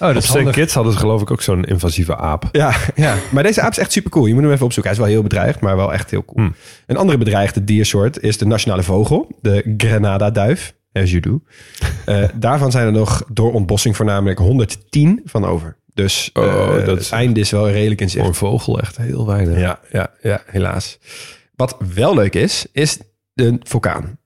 Oh, 0.00 0.16
St. 0.16 0.26
handig. 0.28 0.54
Kitts 0.54 0.74
hadden 0.74 0.92
ze 0.92 0.98
geloof 0.98 1.20
ik 1.22 1.30
ook 1.30 1.42
zo'n 1.42 1.64
invasieve 1.64 2.16
aap. 2.16 2.48
ja, 2.52 2.72
ja, 2.94 3.16
maar 3.32 3.42
deze 3.42 3.60
aap 3.60 3.70
is 3.70 3.78
echt 3.78 3.92
super 3.92 4.10
cool. 4.10 4.26
Je 4.26 4.34
moet 4.34 4.42
hem 4.42 4.52
even 4.52 4.64
opzoeken. 4.64 4.92
Hij 4.92 5.00
is 5.02 5.06
wel 5.06 5.16
heel 5.16 5.28
bedreigd, 5.28 5.60
maar 5.60 5.76
wel 5.76 5.92
echt 5.92 6.10
heel 6.10 6.24
cool. 6.24 6.44
Hmm. 6.46 6.54
Een 6.86 6.96
andere 6.96 7.18
bedreigde 7.18 7.64
diersoort 7.64 8.20
is 8.20 8.38
de 8.38 8.46
nationale 8.46 8.82
vogel, 8.82 9.28
de 9.40 9.74
Grenada-duif. 9.76 10.74
As 10.92 11.10
you 11.10 11.20
do. 11.20 11.40
Eh, 12.04 12.24
daarvan 12.34 12.70
zijn 12.70 12.86
er 12.86 12.92
nog 12.92 13.24
door 13.32 13.52
ontbossing 13.52 13.96
voornamelijk 13.96 14.38
110 14.38 15.20
van 15.24 15.44
over. 15.44 15.76
Dus 15.94 16.30
Oh, 16.32 16.44
eh, 16.44 16.66
dat 16.74 16.86
het 16.86 17.00
is- 17.00 17.10
einde 17.10 17.40
is 17.40 17.50
wel 17.50 17.70
redelijk 17.70 18.00
in 18.00 18.08
zicht. 18.10 18.20
Voor 18.24 18.28
een 18.32 18.38
vogel 18.38 18.80
echt 18.80 18.96
heel 18.96 19.26
weinig. 19.26 19.58
Ja, 19.58 19.78
ja, 19.92 20.10
ja, 20.22 20.42
helaas. 20.46 20.98
Wat 21.54 21.76
wel 21.94 22.14
leuk 22.14 22.34
is, 22.34 22.66
is 22.72 22.98
de 23.32 23.58
vulkaan. 23.62 24.18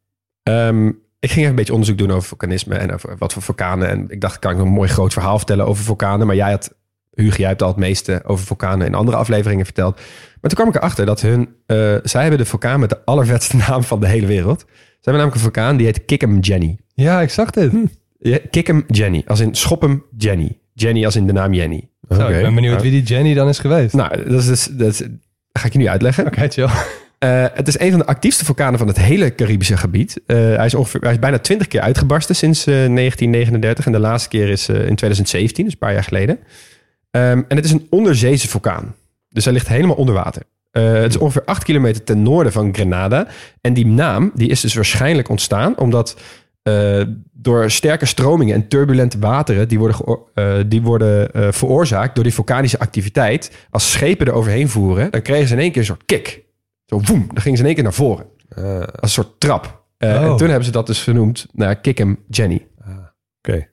Ehm, 0.43 0.91
ik 1.21 1.29
ging 1.29 1.39
even 1.39 1.51
een 1.51 1.55
beetje 1.55 1.73
onderzoek 1.73 1.99
doen 1.99 2.11
over 2.11 2.29
vulkanisme 2.29 2.75
en 2.75 2.93
over 2.93 3.17
wat 3.19 3.33
voor 3.33 3.43
vulkanen. 3.43 3.89
En 3.89 4.05
ik 4.09 4.21
dacht, 4.21 4.39
kan 4.39 4.53
ik 4.53 4.59
een 4.59 4.69
mooi 4.69 4.89
groot 4.89 5.13
verhaal 5.13 5.37
vertellen 5.37 5.67
over 5.67 5.85
vulkanen. 5.85 6.27
Maar 6.27 6.37
jij 6.37 6.51
had, 6.51 6.75
Hugo, 7.11 7.37
jij 7.37 7.49
hebt 7.49 7.63
al 7.63 7.69
het 7.69 7.77
meeste 7.77 8.21
over 8.25 8.47
vulkanen 8.47 8.87
in 8.87 8.95
andere 8.95 9.17
afleveringen 9.17 9.65
verteld. 9.65 9.95
Maar 10.41 10.51
toen 10.51 10.59
kwam 10.59 10.69
ik 10.69 10.75
erachter 10.75 11.07
dat 11.07 11.21
hun, 11.21 11.49
eh, 11.67 11.77
zij 12.03 12.21
hebben 12.21 12.39
de 12.39 12.45
vulkaan 12.45 12.81
met 12.81 12.89
de 12.89 13.05
allervetste 13.05 13.57
naam 13.69 13.83
van 13.83 14.01
de 14.01 14.07
hele 14.07 14.27
wereld. 14.27 14.61
Ze 14.61 14.67
hebben 15.11 15.13
namelijk 15.13 15.35
een 15.35 15.41
vulkaan 15.41 15.77
die 15.77 15.87
heet 15.87 16.05
Kickham 16.05 16.39
Jenny. 16.39 16.79
Ja, 16.95 17.21
ik 17.21 17.31
zag 17.31 17.51
dit. 17.51 17.73
Ja, 18.19 18.39
Kickham 18.51 18.85
Jenny, 18.87 19.23
als 19.27 19.41
in 19.41 19.55
Schoppem 19.55 20.05
Jenny. 20.17 20.59
Jenny 20.73 21.05
als 21.05 21.17
in 21.17 21.27
de 21.27 21.33
naam 21.33 21.53
Jenny. 21.53 21.89
Zo, 22.09 22.29
ik 22.29 22.43
ben 22.43 22.55
benieuwd 22.55 22.83
wie 22.83 22.91
die 22.91 23.03
Jenny 23.03 23.35
dan 23.35 23.49
is 23.49 23.59
geweest. 23.59 23.95
Nou, 23.95 24.25
dat 24.25 24.41
is, 24.41 24.47
dus- 24.47 24.69
dat 24.73 24.89
is, 24.89 25.03
ga 25.53 25.67
ik 25.67 25.73
je 25.73 25.79
nu 25.79 25.89
uitleggen. 25.89 26.27
Oké, 26.27 26.49
chill. 26.49 26.69
Eh, 27.21 27.45
het 27.55 27.69
is 27.69 27.79
een 27.79 27.91
van 27.91 27.99
de 27.99 28.07
actiefste 28.07 28.45
vulkanen 28.45 28.79
van 28.79 28.89
het 28.89 28.99
hele 28.99 29.35
Caribische 29.35 29.77
gebied. 29.77 30.21
Eh, 30.27 30.37
hij, 30.37 30.67
is 30.67 30.75
ongeveer, 30.75 31.01
hij 31.01 31.13
is 31.13 31.19
bijna 31.19 31.39
20 31.39 31.67
keer 31.67 31.81
uitgebarsten 31.81 32.37
sinds 32.37 32.61
eh, 32.61 32.75
1939. 32.75 33.87
En 33.87 33.93
de 33.93 33.99
laatste 33.99 34.29
keer 34.29 34.49
is 34.49 34.69
eh, 34.69 34.77
in 34.77 34.95
2017, 34.95 35.65
dus 35.65 35.73
een 35.73 35.79
paar 35.79 35.93
jaar 35.93 36.05
geleden. 36.05 36.39
Ehm, 37.11 37.43
en 37.49 37.57
het 37.57 37.65
is 37.65 37.73
een 37.73 37.87
onderzeese 37.91 38.49
vulkaan. 38.49 38.95
Dus 39.29 39.45
hij 39.45 39.53
ligt 39.53 39.69
helemaal 39.69 39.97
onder 39.97 40.15
water. 40.15 40.43
Eh, 40.71 40.93
het 40.93 41.11
is 41.11 41.17
ongeveer 41.17 41.45
8 41.45 41.65
kilometer 41.65 42.05
ten 42.05 42.23
noorden 42.23 42.53
van 42.53 42.75
Grenada. 42.75 43.27
En 43.61 43.75
die 43.75 43.87
naam 43.87 44.31
die 44.35 44.49
is 44.49 44.61
dus 44.61 44.75
waarschijnlijk 44.75 45.29
ontstaan 45.29 45.79
omdat 45.79 46.17
eh, 46.63 47.03
door 47.33 47.71
sterke 47.71 48.07
stromingen 48.07 48.55
en 48.55 48.69
turbulente 48.69 49.19
wateren... 49.19 49.69
die 49.69 49.79
worden, 49.79 49.97
eh, 50.35 50.55
die 50.67 50.83
worden 50.83 51.33
eh, 51.33 51.49
veroorzaakt 51.51 52.15
door 52.15 52.25
die 52.25 52.35
vulkanische 52.35 52.79
activiteit... 52.79 53.67
als 53.71 53.91
schepen 53.93 54.27
er 54.27 54.33
overheen 54.33 54.69
voeren, 54.69 55.11
dan 55.11 55.23
kregen 55.23 55.49
ze 55.49 55.55
in 55.55 55.61
één 55.61 55.71
keer 55.71 55.81
een 55.81 55.87
soort 55.87 56.05
kick. 56.07 56.43
Zo 56.91 57.01
woem, 57.05 57.27
dan 57.33 57.41
gingen 57.43 57.57
ze 57.59 57.63
in 57.63 57.67
één 57.67 57.75
keer 57.75 57.85
naar 57.85 57.93
voren. 57.95 58.27
Ah, 58.57 58.65
Als 58.81 58.87
een 59.01 59.09
soort 59.09 59.41
trap. 59.41 59.83
Eh, 59.99 60.09
Oh. 60.11 60.23
En 60.31 60.37
toen 60.37 60.47
hebben 60.49 60.65
ze 60.65 60.71
dat 60.71 60.87
dus 60.87 60.99
vernoemd 60.99 61.47
naar 61.53 61.81
Kickham 61.81 62.19
Jenny. 62.29 62.67
Oké. 63.39 63.69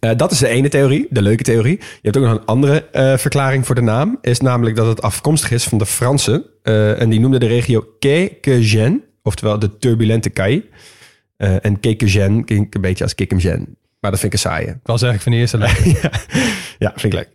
Eh, 0.00 0.10
dat 0.16 0.30
is 0.30 0.38
de 0.38 0.48
ene 0.48 0.68
theorie, 0.68 1.06
de 1.10 1.22
leuke 1.22 1.42
theorie. 1.42 1.76
Je 1.78 1.98
hebt 2.02 2.16
ook 2.16 2.22
nog 2.22 2.32
een 2.32 2.44
andere 2.44 2.84
eh, 2.84 3.16
verklaring 3.16 3.66
voor 3.66 3.74
de 3.74 3.80
naam. 3.80 4.18
Is 4.20 4.40
namelijk 4.40 4.76
dat 4.76 4.86
het 4.86 5.02
afkomstig 5.02 5.50
is 5.50 5.64
van 5.64 5.78
de 5.78 5.86
Fransen. 5.86 6.44
Eh, 6.62 7.00
en 7.00 7.08
die 7.08 7.20
noemden 7.20 7.40
de 7.40 7.46
regio 7.46 7.84
Quai-que-Gen. 7.98 9.04
Oftewel 9.22 9.58
de 9.58 9.78
turbulente. 9.78 10.30
Eh, 10.32 11.64
en 11.64 11.80
Quai-que-Gen 11.80 12.44
klinkt 12.44 12.74
een 12.74 12.80
beetje 12.80 13.04
als 13.04 13.14
Kickham 13.14 13.66
Maar 14.00 14.10
dat 14.10 14.20
vind 14.20 14.24
ik 14.24 14.32
een 14.32 14.50
saaie. 14.50 14.66
Ik 14.66 14.76
was 14.82 15.02
eigenlijk 15.02 15.22
van 15.22 15.32
de 15.32 15.38
eerste 15.38 15.58
lijn. 15.64 15.96
ja, 16.02 16.10
ja, 16.78 16.92
vind 16.96 17.12
ik 17.12 17.18
leuk. 17.18 17.28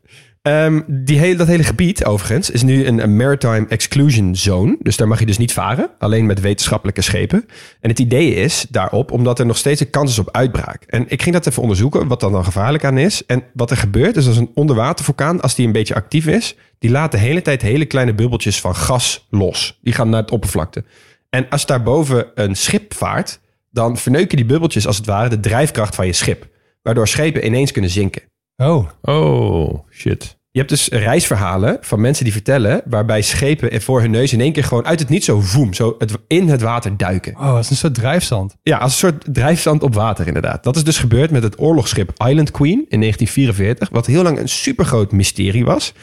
Ehm, 0.44 0.82
die 0.88 1.20
hele, 1.20 1.36
dat 1.36 1.48
hele 1.48 1.64
gebied, 1.64 2.06
overigens, 2.06 2.50
is 2.50 2.62
nu 2.62 2.86
een, 2.86 3.16
maritime 3.16 3.66
exclusion 3.68 4.36
zone. 4.36 4.78
Dus 4.80 4.98
daar 4.98 5.08
mag 5.08 5.20
je 5.20 5.26
dus 5.26 5.38
niet 5.38 5.54
varen, 5.54 5.90
alleen 6.00 6.26
met 6.26 6.40
wetenschappelijke 6.40 7.02
schepen. 7.02 7.46
En 7.80 7.90
het 7.90 8.00
idee 8.00 8.34
is 8.34 8.66
daarop, 8.70 9.12
omdat 9.12 9.40
er 9.40 9.46
nog 9.46 9.58
steeds 9.58 9.82
een 9.82 9.90
kans 9.90 10.12
is 10.12 10.20
op 10.20 10.32
uitbraak. 10.32 10.84
En 10.84 11.06
ik 11.08 11.22
ging 11.22 11.36
dat 11.36 11.48
even 11.48 11.62
onderzoeken, 11.62 12.08
wat 12.08 12.20
dan 12.20 12.32
dan 12.32 12.44
gevaarlijk 12.44 12.84
aan 12.84 12.98
is. 12.98 13.26
En 13.26 13.44
wat 13.54 13.72
er 13.72 13.78
gebeurt, 13.78 14.16
is 14.16 14.28
als 14.28 14.38
een 14.38 14.52
onderwatervulkaan, 14.54 15.42
als 15.42 15.56
die 15.56 15.66
een 15.66 15.72
beetje 15.72 15.96
actief 15.96 16.28
is, 16.28 16.56
die 16.80 16.92
laat 16.92 17.12
de 17.12 17.18
hele 17.18 17.42
tijd 17.42 17.62
hele 17.62 17.86
kleine 17.86 18.14
bubbeltjes 18.14 18.62
van 18.62 18.76
gas 18.76 19.28
los. 19.30 19.80
Die 19.82 19.94
gaan 19.94 20.10
naar 20.10 20.22
het 20.22 20.32
oppervlakte. 20.32 20.84
En 21.30 21.50
als 21.50 21.66
daarboven 21.66 22.26
een 22.36 22.56
schip 22.56 22.94
vaart, 22.94 23.40
dan 23.72 23.98
verneuken 23.98 24.38
die 24.38 24.46
bubbeltjes 24.46 24.88
als 24.88 24.98
het 24.98 25.06
ware 25.06 25.30
de 25.30 25.40
drijfkracht 25.40 25.96
van 25.96 26.06
je 26.06 26.14
schip. 26.14 26.48
Waardoor 26.82 27.08
schepen 27.08 27.46
ineens 27.46 27.72
kunnen 27.72 27.92
zinken. 27.92 28.22
Oh, 28.58 28.88
Oh, 29.02 29.88
shit. 29.90 30.38
Je 30.52 30.60
hebt 30.60 30.72
dus 30.72 30.88
reisverhalen 30.88 31.78
van 31.82 32.02
mensen 32.02 32.24
die 32.24 32.34
vertellen... 32.34 32.82
waarbij 32.86 33.22
schepen 33.22 33.82
voor 33.82 34.02
hun 34.02 34.12
neus 34.12 34.34
in 34.34 34.42
één 34.42 34.52
keer 34.54 34.64
gewoon 34.64 34.86
uit 34.86 35.00
het 35.00 35.10
niet 35.10 35.24
zo 35.24 35.42
voem... 35.42 35.74
zo 35.74 35.96
het, 35.98 36.18
in 36.28 36.50
het 36.50 36.62
water 36.62 36.98
duiken. 36.98 37.36
oh, 37.38 37.58
is 37.60 37.70
een 37.70 37.76
soort 37.76 37.96
drijfzand. 37.96 38.56
Ja, 38.64 38.78
als 38.78 38.92
een 38.92 38.98
soort 38.98 39.34
drijfzand 39.34 39.84
op 39.84 39.94
water 39.94 40.28
inderdaad. 40.28 40.64
Dat 40.64 40.76
is 40.76 40.84
dus 40.84 40.98
gebeurd 40.98 41.32
met 41.32 41.44
het 41.44 41.60
oorlogsschip 41.60 42.12
Island 42.28 42.52
Queen 42.52 42.86
in 42.90 43.00
1944... 43.00 43.90
wat 43.90 44.06
heel 44.06 44.24
lang 44.24 44.40
een 44.40 44.50
supergroot 44.50 45.12
mysterie 45.12 45.66
was. 45.66 45.94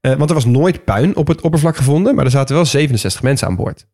Eh, 0.00 0.14
want 0.14 0.28
er 0.30 0.34
was 0.34 0.44
nooit 0.44 0.84
puin 0.84 1.16
op 1.16 1.26
het 1.28 1.40
oppervlak 1.40 1.76
gevonden... 1.76 2.14
maar 2.14 2.24
er 2.24 2.30
zaten 2.30 2.54
wel 2.54 2.64
67 2.64 3.22
mensen 3.22 3.46
aan 3.46 3.56
boord. 3.56 3.86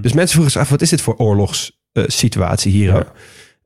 Dus 0.00 0.12
mensen 0.12 0.28
vroegen 0.32 0.52
zich 0.52 0.60
af, 0.60 0.68
wat 0.68 0.82
is 0.82 0.90
dit 0.90 1.00
voor 1.00 1.16
oorlogssituatie 1.16 2.72
hier? 2.72 2.94
Ja. 2.94 3.12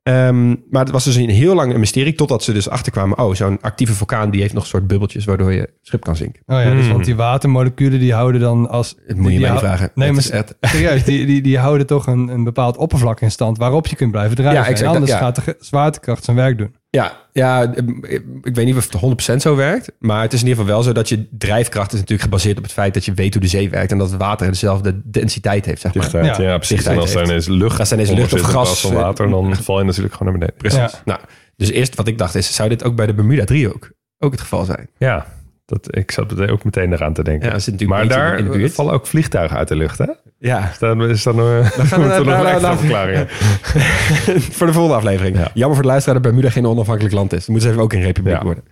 Ehm, 0.09 0.47
maar 0.69 0.83
het 0.83 0.91
was 0.91 1.03
dus 1.03 1.15
een 1.15 1.29
heel 1.29 1.55
lang 1.55 1.73
een 1.73 1.79
mysterie... 1.79 2.15
totdat 2.15 2.43
ze 2.43 2.53
dus 2.53 2.69
achterkwamen... 2.69 3.17
oh, 3.17 3.33
zo'n 3.35 3.57
actieve 3.61 3.93
vulkaan 3.93 4.29
die 4.29 4.41
heeft 4.41 4.53
nog 4.53 4.63
een 4.63 4.69
soort 4.69 4.87
bubbeltjes... 4.87 5.25
waardoor 5.25 5.53
je 5.53 5.69
schip 5.81 6.03
kan 6.03 6.15
zinken. 6.15 6.41
Oh 6.45 6.61
ja, 6.63 6.71
dus 6.71 6.83
Hmm. 6.83 6.93
want 6.93 7.05
die 7.05 7.15
watermoleculen 7.15 7.99
die 7.99 8.13
houden 8.13 8.41
dan 8.41 8.69
als... 8.69 8.95
Het 9.07 9.17
moet 9.17 9.31
je 9.31 9.39
mij 9.39 9.57
vragen. 9.57 9.91
Nee, 9.95 10.07
Het 10.07 10.15
maar 10.15 10.25
is 10.25 10.29
echt- 10.29 10.55
serieus, 10.73 11.03
die, 11.03 11.25
die, 11.25 11.41
die 11.41 11.57
houden 11.57 11.87
toch 11.87 12.07
een, 12.07 12.27
een 12.27 12.43
bepaald 12.43 12.77
oppervlak 12.77 13.21
in 13.21 13.31
stand 13.31 13.57
waarop 13.57 13.87
je 13.87 13.95
kunt 13.95 14.11
blijven 14.11 14.35
drijven. 14.35 14.59
Ja, 14.61 14.67
exact, 14.67 14.81
En 14.89 14.93
anders 14.93 15.11
ja. 15.11 15.17
gaat 15.17 15.45
de 15.45 15.55
zwaartekracht 15.59 16.23
zijn 16.23 16.37
werk 16.37 16.57
doen. 16.57 16.75
Ja, 16.91 17.17
ja, 17.31 17.73
ik 18.41 18.55
weet 18.55 18.65
niet 18.65 18.75
of 18.75 18.91
het 18.91 19.33
100% 19.33 19.35
zo 19.35 19.55
werkt. 19.55 19.91
Maar 19.99 20.21
het 20.21 20.33
is 20.33 20.41
in 20.41 20.47
ieder 20.47 20.61
geval 20.63 20.75
wel 20.75 20.83
zo 20.87 20.91
dat 20.91 21.09
je 21.09 21.27
drijfkracht 21.37 21.93
is 21.93 21.99
natuurlijk 21.99 22.21
gebaseerd 22.21 22.57
op 22.57 22.63
het 22.63 22.71
feit 22.71 22.93
dat 22.93 23.05
je 23.05 23.13
weet 23.13 23.33
hoe 23.33 23.41
de 23.41 23.47
zee 23.49 23.69
werkt. 23.69 23.91
En 23.91 23.97
dat 23.97 24.09
het 24.09 24.19
water 24.19 24.47
dezelfde 24.47 25.01
densiteit 25.11 25.65
heeft, 25.65 25.81
zeg 25.81 25.93
maar. 25.93 26.03
Dichtheid, 26.03 26.37
Ja. 26.37 26.43
ja, 26.43 26.55
precies. 26.57 26.75
Dichtheid 26.75 26.95
en 26.95 27.01
als 27.01 27.15
er 27.15 27.23
ineens 27.23 27.47
lucht 27.47 27.79
Als 27.79 27.91
er 27.91 27.99
ineens 27.99 28.11
lucht 28.17 28.33
of 28.33 28.41
gas, 28.41 28.81
van 28.81 28.93
water, 28.93 29.29
dan 29.29 29.55
val 29.55 29.79
je 29.79 29.85
natuurlijk 29.85 30.13
gewoon 30.15 30.31
naar 30.33 30.39
beneden. 30.39 30.61
Precies. 30.61 30.91
Ja. 30.93 31.01
Nou, 31.05 31.19
dus 31.55 31.69
eerst 31.69 31.95
wat 31.95 32.07
ik 32.07 32.17
dacht 32.17 32.35
is, 32.35 32.55
zou 32.55 32.69
dit 32.69 32.83
ook 32.83 32.95
bij 32.95 33.05
de 33.05 33.13
Bermuda 33.13 33.43
driehoek 33.43 33.91
ook 34.17 34.31
het 34.31 34.41
geval 34.41 34.65
zijn? 34.65 34.89
Ja, 34.97 35.25
dat, 35.65 35.95
ik 35.95 36.11
zat 36.11 36.31
er 36.31 36.51
ook 36.51 36.63
meteen 36.63 36.93
eraan 36.93 37.13
te 37.13 37.23
denken. 37.23 37.47
Ja, 37.47 37.53
dat 37.53 37.61
zit 37.63 37.73
natuurlijk 37.73 37.99
maar 37.99 38.17
daar 38.17 38.37
in 38.37 38.45
de 38.45 38.57
buurt. 38.57 38.73
vallen 38.73 38.93
ook 38.93 39.07
vliegtuigen 39.07 39.57
uit 39.57 39.67
de 39.67 39.75
lucht, 39.75 39.97
hè? 39.97 40.07
Ja, 40.39 40.71
Dan 40.79 41.03
is 41.09 41.23
dan, 41.23 41.39
uh, 41.39 41.65
gaan 41.65 42.01
we 42.01 42.07
naar- 42.07 42.25
nog 42.25 42.61
naar- 42.61 42.77
verklaringen. 42.77 43.27
voor 44.57 44.67
de 44.67 44.73
volgende 44.73 44.97
aflevering. 44.97 45.37
Ja. 45.37 45.51
Jammer 45.53 45.73
voor 45.75 45.81
de 45.85 45.89
luisteraar 45.91 46.21
dat 46.21 46.31
Bermuda 46.31 46.49
geen 46.49 46.65
onafhankelijk 46.67 47.13
land 47.13 47.33
is. 47.33 47.45
Dan 47.45 47.55
moet 47.55 47.63
ze 47.63 47.69
even 47.69 47.81
ook 47.81 47.93
een 47.93 48.01
republiek 48.01 48.33
Ja. 48.33 48.43
worden. 48.43 48.63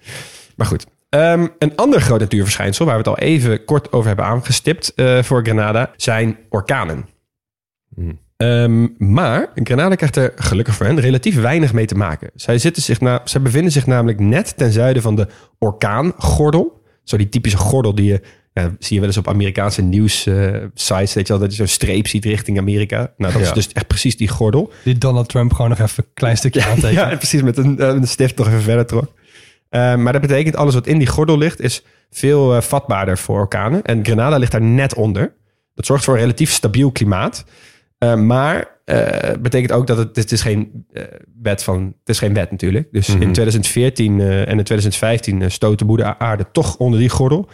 Maar 0.55 0.67
goed. 0.67 0.85
Ehm, 1.09 1.47
een 1.59 1.75
ander 1.75 2.01
groot 2.01 2.19
natuurverschijnsel, 2.19 2.85
waar 2.85 2.93
we 2.93 2.99
het 2.99 3.07
al 3.09 3.17
even 3.27 3.65
kort 3.65 3.91
over 3.91 4.07
hebben 4.07 4.25
aangestipt 4.25 4.93
eh, 4.95 5.23
voor 5.23 5.41
Grenada, 5.43 5.91
zijn 5.95 6.37
orkanen. 6.49 7.05
Hmm. 7.95 8.19
Ehm, 8.37 8.87
maar 8.97 9.49
Grenada 9.55 9.95
krijgt 9.95 10.15
er 10.15 10.31
gelukkig 10.35 10.75
voor 10.75 10.85
hen 10.85 10.99
relatief 10.99 11.41
weinig 11.41 11.73
mee 11.73 11.85
te 11.85 11.95
maken. 11.95 12.29
Zij, 12.35 12.57
zitten 12.57 12.83
zich 12.83 13.01
na, 13.01 13.21
zij 13.23 13.41
bevinden 13.41 13.71
zich 13.71 13.85
namelijk 13.85 14.19
net 14.19 14.57
ten 14.57 14.71
zuiden 14.71 15.01
van 15.01 15.15
de 15.15 15.27
orkaangordel. 15.59 16.81
Zo 17.03 17.17
die 17.17 17.29
typische 17.29 17.57
gordel 17.57 17.95
die 17.95 18.05
je, 18.05 18.21
ja, 18.61 18.75
zie 18.79 18.93
je 18.93 18.99
wel 18.99 19.09
eens 19.09 19.17
op 19.17 19.27
Amerikaanse 19.27 19.81
nieuws 19.81 20.25
eh, 20.25 20.53
sites, 20.73 21.13
weet 21.13 21.27
je 21.27 21.33
wel, 21.33 21.41
dat 21.41 21.49
je 21.51 21.57
zo'n 21.57 21.67
streep 21.67 22.07
ziet 22.07 22.25
richting 22.25 22.57
Amerika. 22.57 23.13
Nou, 23.17 23.33
dat 23.33 23.41
Ja. 23.41 23.47
is 23.47 23.53
dus 23.53 23.67
echt 23.73 23.87
precies 23.87 24.17
die 24.17 24.27
gordel. 24.27 24.71
Die 24.83 24.97
Donald 24.97 25.29
Trump 25.29 25.53
gewoon 25.53 25.69
nog 25.69 25.79
even 25.79 26.03
een 26.03 26.13
klein 26.13 26.37
stukje 26.37 26.63
aantekenen. 26.65 26.93
Ja, 27.09 27.15
precies, 27.15 27.41
met 27.41 27.57
een, 27.57 27.79
eh, 27.79 27.87
een 27.87 28.07
stift 28.07 28.37
nog 28.37 28.47
even 28.47 28.61
verder 28.61 28.85
trok. 28.85 29.13
Eh, 29.69 29.95
maar 29.95 30.13
dat 30.13 30.21
betekent 30.21 30.55
alles 30.55 30.73
wat 30.73 30.87
in 30.87 30.97
die 30.97 31.07
gordel 31.07 31.37
ligt, 31.37 31.61
is 31.61 31.83
veel 32.09 32.61
vatbaarder 32.61 33.17
voor 33.17 33.39
orkanen. 33.39 33.81
En 33.83 34.05
Grenada 34.05 34.37
ligt 34.37 34.51
daar 34.51 34.61
net 34.61 34.93
onder. 34.93 35.33
Dat 35.75 35.85
zorgt 35.85 36.03
voor 36.03 36.13
een 36.13 36.19
relatief 36.19 36.51
stabiel 36.51 36.91
klimaat. 36.91 37.45
Maar 38.15 38.75
betekent 39.39 39.71
ook 39.71 39.87
dat 39.87 39.97
het, 39.97 40.15
het 40.15 40.31
is 40.31 40.41
geen 40.41 40.85
wet 41.41 41.63
van, 41.63 41.83
het 41.99 42.09
is 42.09 42.19
geen 42.19 42.33
wet 42.33 42.51
natuurlijk. 42.51 42.87
Dus 42.91 43.07
Mhm. 43.07 43.21
in 43.21 43.31
2014 43.33 44.19
eh, 44.19 44.39
en 44.41 44.57
in 44.57 44.63
2015 44.63 45.41
uh, 45.41 45.49
stoot 45.49 45.79
de 45.79 45.85
moeder 45.85 46.15
aarde 46.17 46.45
toch 46.51 46.77
onder 46.77 46.99
die 46.99 47.09
gordel. 47.09 47.49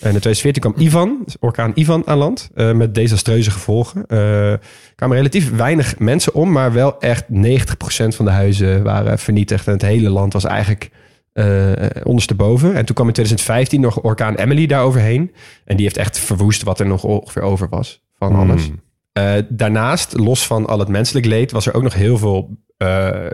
En 0.00 0.14
in 0.14 0.20
2014 0.20 0.62
kwam 0.62 0.86
Ivan, 0.86 1.22
dus 1.24 1.36
orkaan 1.40 1.72
Ivan, 1.74 2.06
aan 2.06 2.18
land. 2.18 2.50
eh, 2.54 2.72
met 2.72 2.94
desastreuze 2.94 3.50
gevolgen. 3.50 4.06
Eh 4.06 4.52
kwamen 4.94 5.16
relatief 5.16 5.56
weinig 5.56 5.98
mensen 5.98 6.34
om, 6.34 6.52
maar 6.52 6.72
wel 6.72 7.00
echt 7.00 7.24
90% 7.28 8.14
van 8.16 8.24
de 8.24 8.30
huizen 8.30 8.82
waren 8.82 9.18
vernietigd. 9.18 9.66
En 9.66 9.72
het 9.72 9.82
hele 9.82 10.10
land 10.10 10.32
was 10.32 10.44
eigenlijk 10.44 10.90
eh 11.32 11.72
ondersteboven. 12.02 12.74
En 12.74 12.84
toen 12.84 12.94
kwam 12.94 13.06
in 13.06 13.12
2015 13.12 13.80
nog 13.80 14.02
orkaan 14.02 14.34
Emily 14.34 14.66
daar 14.66 14.82
overheen. 14.82 15.32
En 15.64 15.76
die 15.76 15.84
heeft 15.84 15.96
echt 15.96 16.18
verwoest 16.18 16.62
wat 16.62 16.80
er 16.80 16.86
nog 16.86 17.04
ongeveer 17.04 17.42
over 17.42 17.68
was 17.68 18.02
van 18.18 18.34
alles. 18.34 18.66
Hmm. 18.66 18.80
Eh, 19.12 19.32
daarnaast, 19.48 20.18
los 20.18 20.46
van 20.46 20.66
al 20.66 20.78
het 20.78 20.88
menselijk 20.88 21.26
leed, 21.26 21.52
was 21.52 21.66
er 21.66 21.74
ook 21.74 21.82
nog 21.82 21.94
heel 21.94 22.18
veel 22.18 22.56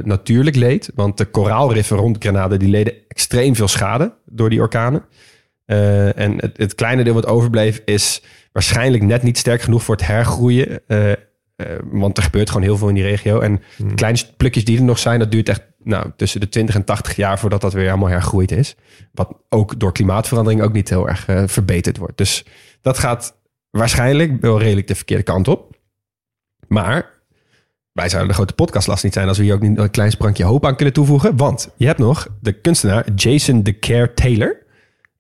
natuurlijk 0.03 0.57
leed. 0.57 0.90
Want 0.94 1.18
de 1.18 1.24
koraalriffen 1.24 1.96
rond 1.96 2.16
Grenada 2.18 2.57
die 2.57 2.68
leden 2.68 2.94
extreem 3.09 3.55
veel 3.55 3.68
schade 3.68 4.14
door 4.27 4.50
die 4.50 4.61
orkanen. 4.61 5.05
Eh, 5.64 6.18
en 6.18 6.40
het, 6.40 6.57
het 6.57 6.74
kleine 6.74 7.05
deel 7.05 7.14
wat 7.14 7.27
overbleef 7.27 7.83
is 7.85 8.22
waarschijnlijk 8.53 9.03
net 9.03 9.22
niet 9.22 9.38
sterk 9.38 9.62
genoeg 9.62 9.83
voor 9.83 9.94
het 9.94 10.07
hergroeien. 10.07 10.81
eh, 10.87 11.12
eh, 11.12 11.18
want 11.85 12.16
er 12.16 12.22
gebeurt 12.22 12.50
gewoon 12.50 12.66
heel 12.66 12.77
veel 12.77 12.88
in 12.88 12.94
die 12.94 13.05
regio. 13.05 13.40
En 13.40 13.62
de 13.77 13.94
kleine 13.94 14.18
plukjes 14.37 14.64
die 14.64 14.79
er 14.79 14.85
nog 14.85 14.98
zijn, 14.98 15.18
dat 15.18 15.31
duurt 15.31 15.48
echt 15.48 15.62
nou, 15.83 16.11
tussen 16.16 16.40
de 16.40 16.48
20 16.48 16.74
en 16.74 16.85
80 16.85 17.16
jaar 17.16 17.38
voordat 17.38 17.61
dat 17.61 17.72
weer 17.72 17.85
helemaal 17.85 18.09
hergroeid 18.09 18.50
is. 18.50 18.77
Wat 19.12 19.37
ook 19.48 19.81
door 19.81 19.92
klimaatverandering 19.92 20.62
ook 20.62 20.72
niet 20.72 20.88
heel 20.88 21.09
erg 21.09 21.24
verbeterd 21.46 21.96
wordt. 21.96 22.16
Dus 22.16 22.44
dat 22.81 22.98
gaat 22.98 23.37
waarschijnlijk 23.70 24.40
wel 24.40 24.59
redelijk 24.59 24.87
de 24.87 24.94
verkeerde 24.94 25.22
kant 25.22 25.48
op. 25.48 25.77
Maar 26.68 27.14
wij 27.92 28.09
zouden 28.09 28.29
de 28.29 28.35
grote 28.35 28.55
podcastlast 28.55 29.05
niet 29.05 29.12
zijn 29.12 29.29
als 29.29 29.38
we 29.38 29.44
hier 29.44 29.55
ook 29.55 29.61
niet 29.61 29.79
een 29.79 29.90
klein 29.90 30.11
sprankje 30.11 30.44
hoop 30.44 30.66
aan 30.66 30.77
kunnen 30.77 30.94
toevoegen. 30.94 31.37
Want 31.37 31.70
je 31.77 31.87
hebt 31.87 31.98
nog 31.98 32.29
de 32.40 32.53
kunstenaar 32.53 33.07
Jason 33.14 33.62
de 33.62 33.79
Care 33.79 34.14
Taylor. 34.14 34.63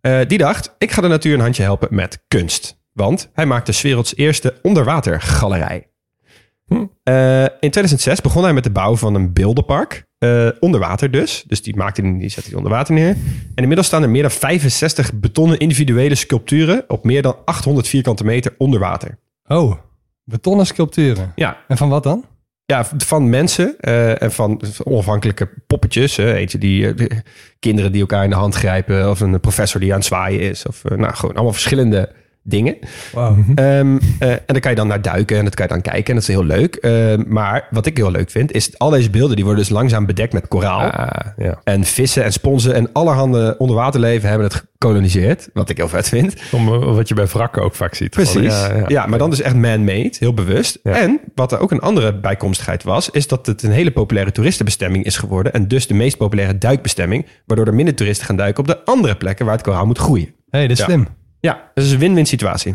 Eh, 0.04 0.20
die 0.26 0.38
dacht, 0.38 0.74
ik 0.78 0.90
ga 0.90 1.00
de 1.00 1.08
natuur 1.08 1.34
een 1.34 1.40
handje 1.40 1.62
helpen 1.62 1.88
met 1.90 2.24
kunst. 2.28 2.80
Want 2.92 3.30
hij 3.32 3.46
maakte 3.46 3.72
's 3.72 3.82
werelds 3.82 4.16
eerste 4.16 4.54
onderwatergalerij. 4.62 5.88
Eh, 7.02 7.42
in 7.42 7.70
2006 7.70 8.20
begon 8.20 8.42
hij 8.42 8.52
met 8.52 8.64
de 8.64 8.70
bouw 8.70 8.96
van 8.96 9.14
een 9.14 9.32
beeldenpark. 9.32 10.06
eh, 10.18 10.48
onder 10.60 10.80
water 10.80 11.10
dus. 11.10 11.44
Dus 11.46 11.62
die, 11.62 11.76
maakte, 11.76 12.02
die 12.02 12.18
die 12.18 12.28
zette 12.28 12.48
hij 12.48 12.58
onder 12.58 12.72
water 12.72 12.94
neer. 12.94 13.08
En 13.54 13.62
inmiddels 13.62 13.86
staan 13.86 14.02
er 14.02 14.10
meer 14.10 14.22
dan 14.22 14.30
65 14.30 15.12
betonnen 15.14 15.58
individuele 15.58 16.14
sculpturen... 16.14 16.84
op 16.88 17.04
meer 17.04 17.22
dan 17.22 17.36
800 17.44 17.88
vierkante 17.88 18.24
meter 18.24 18.54
onder 18.58 18.80
water. 18.80 19.18
Oh, 19.46 19.74
betonnen 20.24 20.66
sculpturen. 20.66 21.32
Ja, 21.34 21.56
En 21.68 21.76
van 21.76 21.88
wat 21.88 22.02
dan? 22.02 22.24
Ja, 22.66 22.86
van 22.96 23.30
mensen 23.30 23.76
eh, 23.80 24.22
en 24.22 24.32
van 24.32 24.60
onafhankelijke 24.84 25.48
poppetjes. 25.66 26.16
hè. 26.16 26.34
eentje 26.34 26.58
die 26.58 26.94
eh, 26.94 27.18
kinderen 27.58 27.92
die 27.92 28.00
elkaar 28.00 28.24
in 28.24 28.30
de 28.30 28.36
hand 28.36 28.54
grijpen. 28.54 29.10
Of 29.10 29.20
een 29.20 29.40
professor 29.40 29.80
die 29.80 29.90
aan 29.90 29.98
het 29.98 30.06
zwaaien 30.06 30.40
is. 30.40 30.66
Of 30.66 30.84
eh, 30.84 30.96
nou, 30.98 31.14
gewoon 31.14 31.34
allemaal 31.34 31.52
verschillende 31.52 32.12
dingen. 32.46 32.76
Wauw. 33.12 33.36
Ehm, 33.54 33.98
eh, 34.18 34.30
en 34.30 34.40
daar 34.46 34.60
kan 34.60 34.70
je 34.70 34.76
dan 34.76 34.86
naar 34.86 35.02
duiken 35.02 35.38
en 35.38 35.44
dat 35.44 35.54
kan 35.54 35.66
je 35.66 35.72
dan 35.72 35.80
kijken. 35.82 36.04
En 36.06 36.14
dat 36.14 36.22
is 36.22 36.28
heel 36.28 36.44
leuk. 36.44 36.74
Ehm, 36.74 37.22
maar 37.26 37.66
wat 37.70 37.86
ik 37.86 37.96
heel 37.96 38.10
leuk 38.10 38.30
vind, 38.30 38.52
is 38.52 38.78
al 38.78 38.90
deze 38.90 39.10
beelden 39.10 39.36
die 39.36 39.44
worden 39.44 39.62
dus 39.64 39.72
langzaam 39.72 40.06
bedekt 40.06 40.32
met 40.32 40.48
koraal. 40.48 40.90
Ah, 40.90 41.26
ja. 41.36 41.60
En 41.64 41.84
vissen 41.84 42.24
en 42.24 42.32
sponsen 42.32 42.74
en 42.74 42.92
allerhande 42.92 43.54
onderwaterleven 43.58 44.28
hebben 44.28 44.46
het 44.46 44.64
gekoloniseerd. 44.72 45.48
Wat 45.52 45.68
ik 45.68 45.76
heel 45.76 45.88
vet 45.88 46.08
vind. 46.08 46.34
Om, 46.52 46.68
eh, 46.72 46.94
wat 46.94 47.08
je 47.08 47.14
bij 47.14 47.26
wrakken 47.26 47.62
ook 47.62 47.74
vaak 47.74 47.94
ziet. 47.94 48.10
Precies. 48.10 48.54
Gewoon, 48.54 48.78
Ja, 48.80 48.84
ja, 48.88 49.06
maar 49.06 49.18
dan 49.18 49.30
dus 49.30 49.40
echt 49.40 49.54
man-made, 49.56 50.12
heel 50.18 50.34
bewust. 50.34 50.78
Ja. 50.82 50.92
En 50.92 51.20
wat 51.34 51.52
er 51.52 51.58
ook 51.58 51.70
een 51.70 51.80
andere 51.80 52.14
bijkomstigheid 52.20 52.82
was, 52.82 53.10
is 53.10 53.28
dat 53.28 53.46
het 53.46 53.62
een 53.62 53.70
hele 53.70 53.90
populaire 53.90 54.32
toeristenbestemming 54.32 55.04
is 55.04 55.16
geworden. 55.16 55.52
En 55.52 55.68
dus 55.68 55.86
de 55.86 55.94
meest 55.94 56.16
populaire 56.16 56.58
duikbestemming, 56.58 57.26
waardoor 57.46 57.66
er 57.66 57.74
minder 57.74 57.94
toeristen 57.94 58.26
gaan 58.26 58.36
duiken 58.36 58.60
op 58.60 58.66
de 58.68 58.84
andere 58.84 59.14
plekken 59.16 59.44
waar 59.46 59.54
het 59.54 59.64
koraal 59.64 59.86
moet 59.86 59.98
groeien. 59.98 60.34
hey, 60.50 60.62
dit 60.66 60.70
is 60.70 60.78
Ja. 60.78 60.84
slim. 60.84 61.06
Ja, 61.44 61.70
dat 61.74 61.84
is 61.84 61.92
een 61.92 61.98
win-win 61.98 62.26
situatie. 62.26 62.74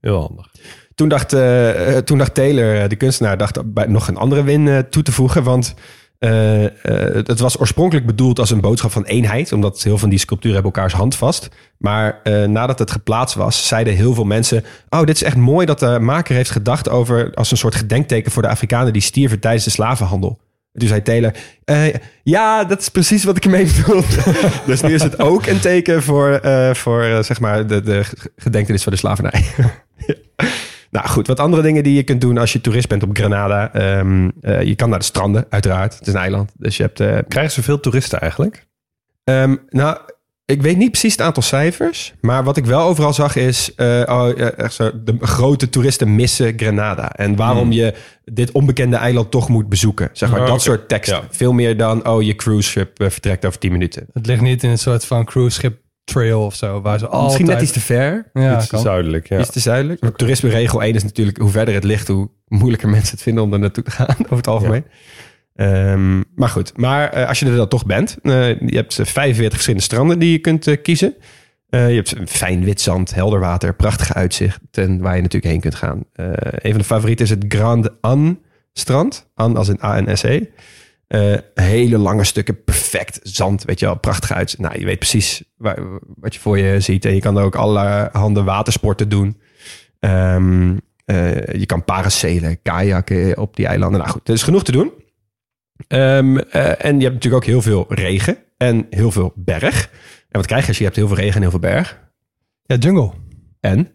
Heel 0.00 0.20
handig. 0.20 0.50
Toen 0.94 1.08
dacht, 1.08 1.32
eh, 1.32 1.96
eh, 1.96 2.04
toen 2.04 2.18
dacht 2.18 2.34
Taylor, 2.34 2.82
eh, 2.82 2.88
de 2.88 2.96
kunstenaar, 2.96 3.36
dacht 3.36 3.72
bij 3.72 3.86
nog 3.86 4.08
een 4.08 4.16
andere 4.16 4.42
win 4.42 4.86
toe 4.90 5.02
te 5.02 5.12
voegen. 5.12 5.42
Want 5.42 5.74
het 6.18 7.40
was 7.40 7.60
oorspronkelijk 7.60 8.06
bedoeld 8.06 8.38
als 8.38 8.50
een 8.50 8.60
boodschap 8.60 8.90
van 8.90 9.04
eenheid. 9.04 9.52
Omdat 9.52 9.74
heel 9.74 9.82
veel 9.82 9.98
van 9.98 10.08
die 10.08 10.18
sculpturen 10.18 10.54
hebben 10.54 10.72
elkaars 10.72 10.94
hand 10.94 11.16
vast. 11.16 11.48
Maar 11.78 12.20
nadat 12.46 12.78
het 12.78 12.90
geplaatst 12.90 13.36
was, 13.36 13.66
zeiden 13.66 13.94
heel 13.94 14.14
veel 14.14 14.24
mensen... 14.24 14.64
Oh, 14.88 15.00
dit 15.00 15.14
is 15.14 15.22
echt 15.22 15.36
mooi 15.36 15.66
dat 15.66 15.78
de 15.78 15.98
maker 16.00 16.34
heeft 16.34 16.50
gedacht 16.50 16.88
over... 16.88 17.34
als 17.34 17.50
een 17.50 17.56
soort 17.56 17.74
gedenkteken 17.74 18.32
voor 18.32 18.42
de 18.42 18.48
Afrikanen 18.48 18.92
die 18.92 19.02
stierven 19.02 19.40
tijdens 19.40 19.64
de 19.64 19.70
slavenhandel. 19.70 20.38
Toen 20.78 20.88
zei 20.88 21.02
Taylor, 21.02 21.34
eh, 21.64 21.94
ja, 22.22 22.64
dat 22.64 22.80
is 22.80 22.88
precies 22.88 23.24
wat 23.24 23.36
ik 23.36 23.44
ermee 23.44 23.66
bedoel. 23.76 24.02
dus 24.66 24.80
nu 24.80 24.94
is 24.94 25.02
het 25.02 25.18
ook 25.18 25.46
een 25.46 25.60
teken 25.60 26.02
voor, 26.02 26.30
eh, 26.30 26.74
voor 26.74 27.02
eh, 27.02 27.22
zeg 27.22 27.40
maar, 27.40 27.66
de, 27.66 27.82
de 27.82 28.04
gedenkenis 28.36 28.82
van 28.82 28.92
de 28.92 28.98
slavernij. 28.98 29.44
Nou 30.90 31.08
goed, 31.08 31.26
wat 31.26 31.40
andere 31.40 31.62
dingen 31.62 31.82
die 31.82 31.94
je 31.94 32.02
kunt 32.02 32.20
doen 32.20 32.38
als 32.38 32.52
je 32.52 32.60
toerist 32.60 32.88
bent 32.88 33.02
op 33.02 33.16
Grenada. 33.16 33.72
Ehm, 33.72 34.30
eh, 34.40 34.62
je 34.62 34.74
kan 34.74 34.90
naar 34.90 34.98
de 34.98 35.04
stranden, 35.04 35.46
uiteraard. 35.48 35.98
Het 35.98 36.06
is 36.06 36.12
een 36.12 36.20
eiland. 36.20 36.52
Dus 36.56 36.76
je 36.76 36.82
hebt. 36.82 37.28
Krijgen 37.28 37.52
ze 37.52 37.62
veel 37.62 37.80
toeristen 37.80 38.20
eigenlijk? 38.20 38.66
ehm, 39.24 39.56
nou, 39.68 39.98
ik 40.50 40.62
weet 40.62 40.76
niet 40.76 40.90
precies 40.90 41.12
het 41.12 41.20
aantal 41.20 41.42
cijfers. 41.42 42.14
Maar 42.20 42.44
wat 42.44 42.56
ik 42.56 42.64
wel 42.66 42.80
overal 42.80 43.12
zag 43.12 43.36
is. 43.36 43.74
eh, 43.74 43.86
oh, 44.06 44.28
ja, 44.36 44.50
echt 44.50 44.72
zo, 44.74 44.90
de 45.04 45.16
grote 45.20 45.68
toeristen 45.68 46.14
missen 46.14 46.52
Grenada. 46.56 47.12
En 47.12 47.36
waarom 47.36 47.72
je 47.72 47.94
dit 48.24 48.52
onbekende 48.52 48.96
eiland 48.96 49.30
toch 49.30 49.48
moet 49.48 49.68
bezoeken. 49.68 50.10
Zeg 50.12 50.30
maar 50.30 50.40
Oh, 50.40 50.46
dat 50.46 50.62
soort 50.62 50.88
teksten. 50.88 51.16
Ja. 51.16 51.26
Veel 51.30 51.52
meer 51.52 51.76
dan. 51.76 52.06
Oh, 52.08 52.22
je 52.22 52.34
cruise 52.34 52.68
ship 52.70 53.00
eh, 53.00 53.10
vertrekt 53.10 53.44
over 53.44 53.58
10 53.58 53.72
minuten. 53.72 54.06
Het 54.12 54.26
ligt 54.26 54.40
niet 54.40 54.62
in 54.62 54.70
een 54.70 54.78
soort 54.78 55.04
van 55.04 55.24
cruise 55.24 55.60
ship 55.60 55.78
trail 56.04 56.44
of 56.44 56.54
zo. 56.54 56.80
Waar 56.80 56.98
ze 56.98 57.04
altijd... 57.06 57.24
Misschien 57.24 57.46
net 57.46 57.62
iets 57.62 57.72
te 57.72 57.80
ver. 57.80 58.30
Ja, 58.32 58.56
Iets 58.56 58.64
te 58.64 58.70
kan. 58.70 58.80
zuidelijk, 58.80 59.28
ja. 59.28 59.38
Iets 59.40 59.50
te 59.50 59.60
zuidelijk. 59.60 60.00
Maar 60.00 60.12
toerisme 60.12 60.50
regel 60.50 60.82
1 60.82 60.94
is 60.94 61.02
natuurlijk 61.02 61.38
hoe 61.38 61.50
verder 61.50 61.74
het 61.74 61.84
ligt, 61.84 62.08
hoe 62.08 62.30
moeilijker 62.46 62.88
mensen 62.98 63.10
het 63.10 63.22
vinden 63.22 63.42
om 63.42 63.52
er 63.52 63.58
naartoe 63.58 63.84
te 63.84 63.90
gaan, 63.90 64.16
over 64.18 64.36
het 64.36 64.46
algemeen. 64.48 64.84
Ehm, 65.58 66.22
maar 66.34 66.48
goed, 66.48 66.76
maar 66.76 67.10
eh, 67.12 67.28
als 67.28 67.38
je 67.38 67.46
er 67.46 67.56
dan 67.56 67.68
toch 67.68 67.86
bent, 67.86 68.16
eh, 68.22 68.60
je 68.60 68.76
hebt 68.76 68.98
eh, 68.98 69.06
45 69.06 69.52
verschillende 69.52 69.84
stranden 69.84 70.18
die 70.18 70.32
je 70.32 70.38
kunt 70.38 70.66
eh, 70.66 70.82
kiezen. 70.82 71.14
Eh, 71.68 71.88
je 71.88 71.94
hebt 71.94 72.14
fijn 72.26 72.64
wit 72.64 72.80
zand, 72.80 73.14
helder 73.14 73.40
water, 73.40 73.74
prachtige 73.74 74.14
uitzichten 74.14 75.00
waar 75.00 75.16
je 75.16 75.22
natuurlijk 75.22 75.52
heen 75.52 75.60
kunt 75.60 75.74
gaan. 75.74 76.04
Eh, 76.12 76.26
een 76.40 76.70
van 76.70 76.78
de 76.78 76.84
favorieten 76.84 77.24
is 77.24 77.30
het 77.30 77.44
Grand 77.48 78.00
An 78.00 78.38
strand. 78.72 79.30
An 79.34 79.56
als 79.56 79.68
in 79.68 79.82
A-N-S-E. 79.82 80.40
Eh, 81.06 81.34
hele 81.54 81.98
lange 81.98 82.24
stukken 82.24 82.64
perfect 82.64 83.20
zand, 83.22 83.64
weet 83.64 83.80
je 83.80 83.86
wel, 83.86 83.98
prachtig 83.98 84.32
uit. 84.32 84.58
Nou, 84.58 84.78
je 84.78 84.84
weet 84.84 84.98
precies 84.98 85.42
wat 86.16 86.34
je 86.34 86.40
voor 86.40 86.58
je 86.58 86.80
ziet. 86.80 87.04
En 87.04 87.14
je 87.14 87.20
kan 87.20 87.38
er 87.38 87.44
ook 87.44 87.56
allerhande 87.56 88.42
watersporten 88.42 89.08
doen. 89.08 89.40
Ehm, 90.00 90.76
eh, 91.04 91.46
je 91.46 91.66
kan 91.66 91.84
paracelen, 91.84 92.62
kajakken 92.62 93.38
op 93.38 93.56
die 93.56 93.66
eilanden. 93.66 94.00
Nou 94.00 94.12
goed, 94.12 94.28
er 94.28 94.34
is 94.34 94.42
genoeg 94.42 94.64
te 94.64 94.72
doen. 94.72 94.92
Ehm, 95.86 96.36
eh, 96.38 96.84
en 96.84 96.96
je 96.96 97.02
hebt 97.02 97.14
natuurlijk 97.14 97.34
ook 97.34 97.44
heel 97.44 97.62
veel 97.62 97.84
regen 97.88 98.36
en 98.56 98.86
heel 98.90 99.10
veel 99.10 99.32
berg. 99.34 99.90
En 100.28 100.38
wat 100.38 100.46
krijg 100.46 100.62
je 100.62 100.68
als 100.68 100.78
je 100.78 100.84
hebt 100.84 100.96
heel 100.96 101.06
veel 101.06 101.16
regen 101.16 101.34
en 101.34 101.40
heel 101.40 101.50
veel 101.50 101.58
berg? 101.58 101.98
Ja, 102.62 102.76
jungle. 102.76 103.10
En? 103.60 103.88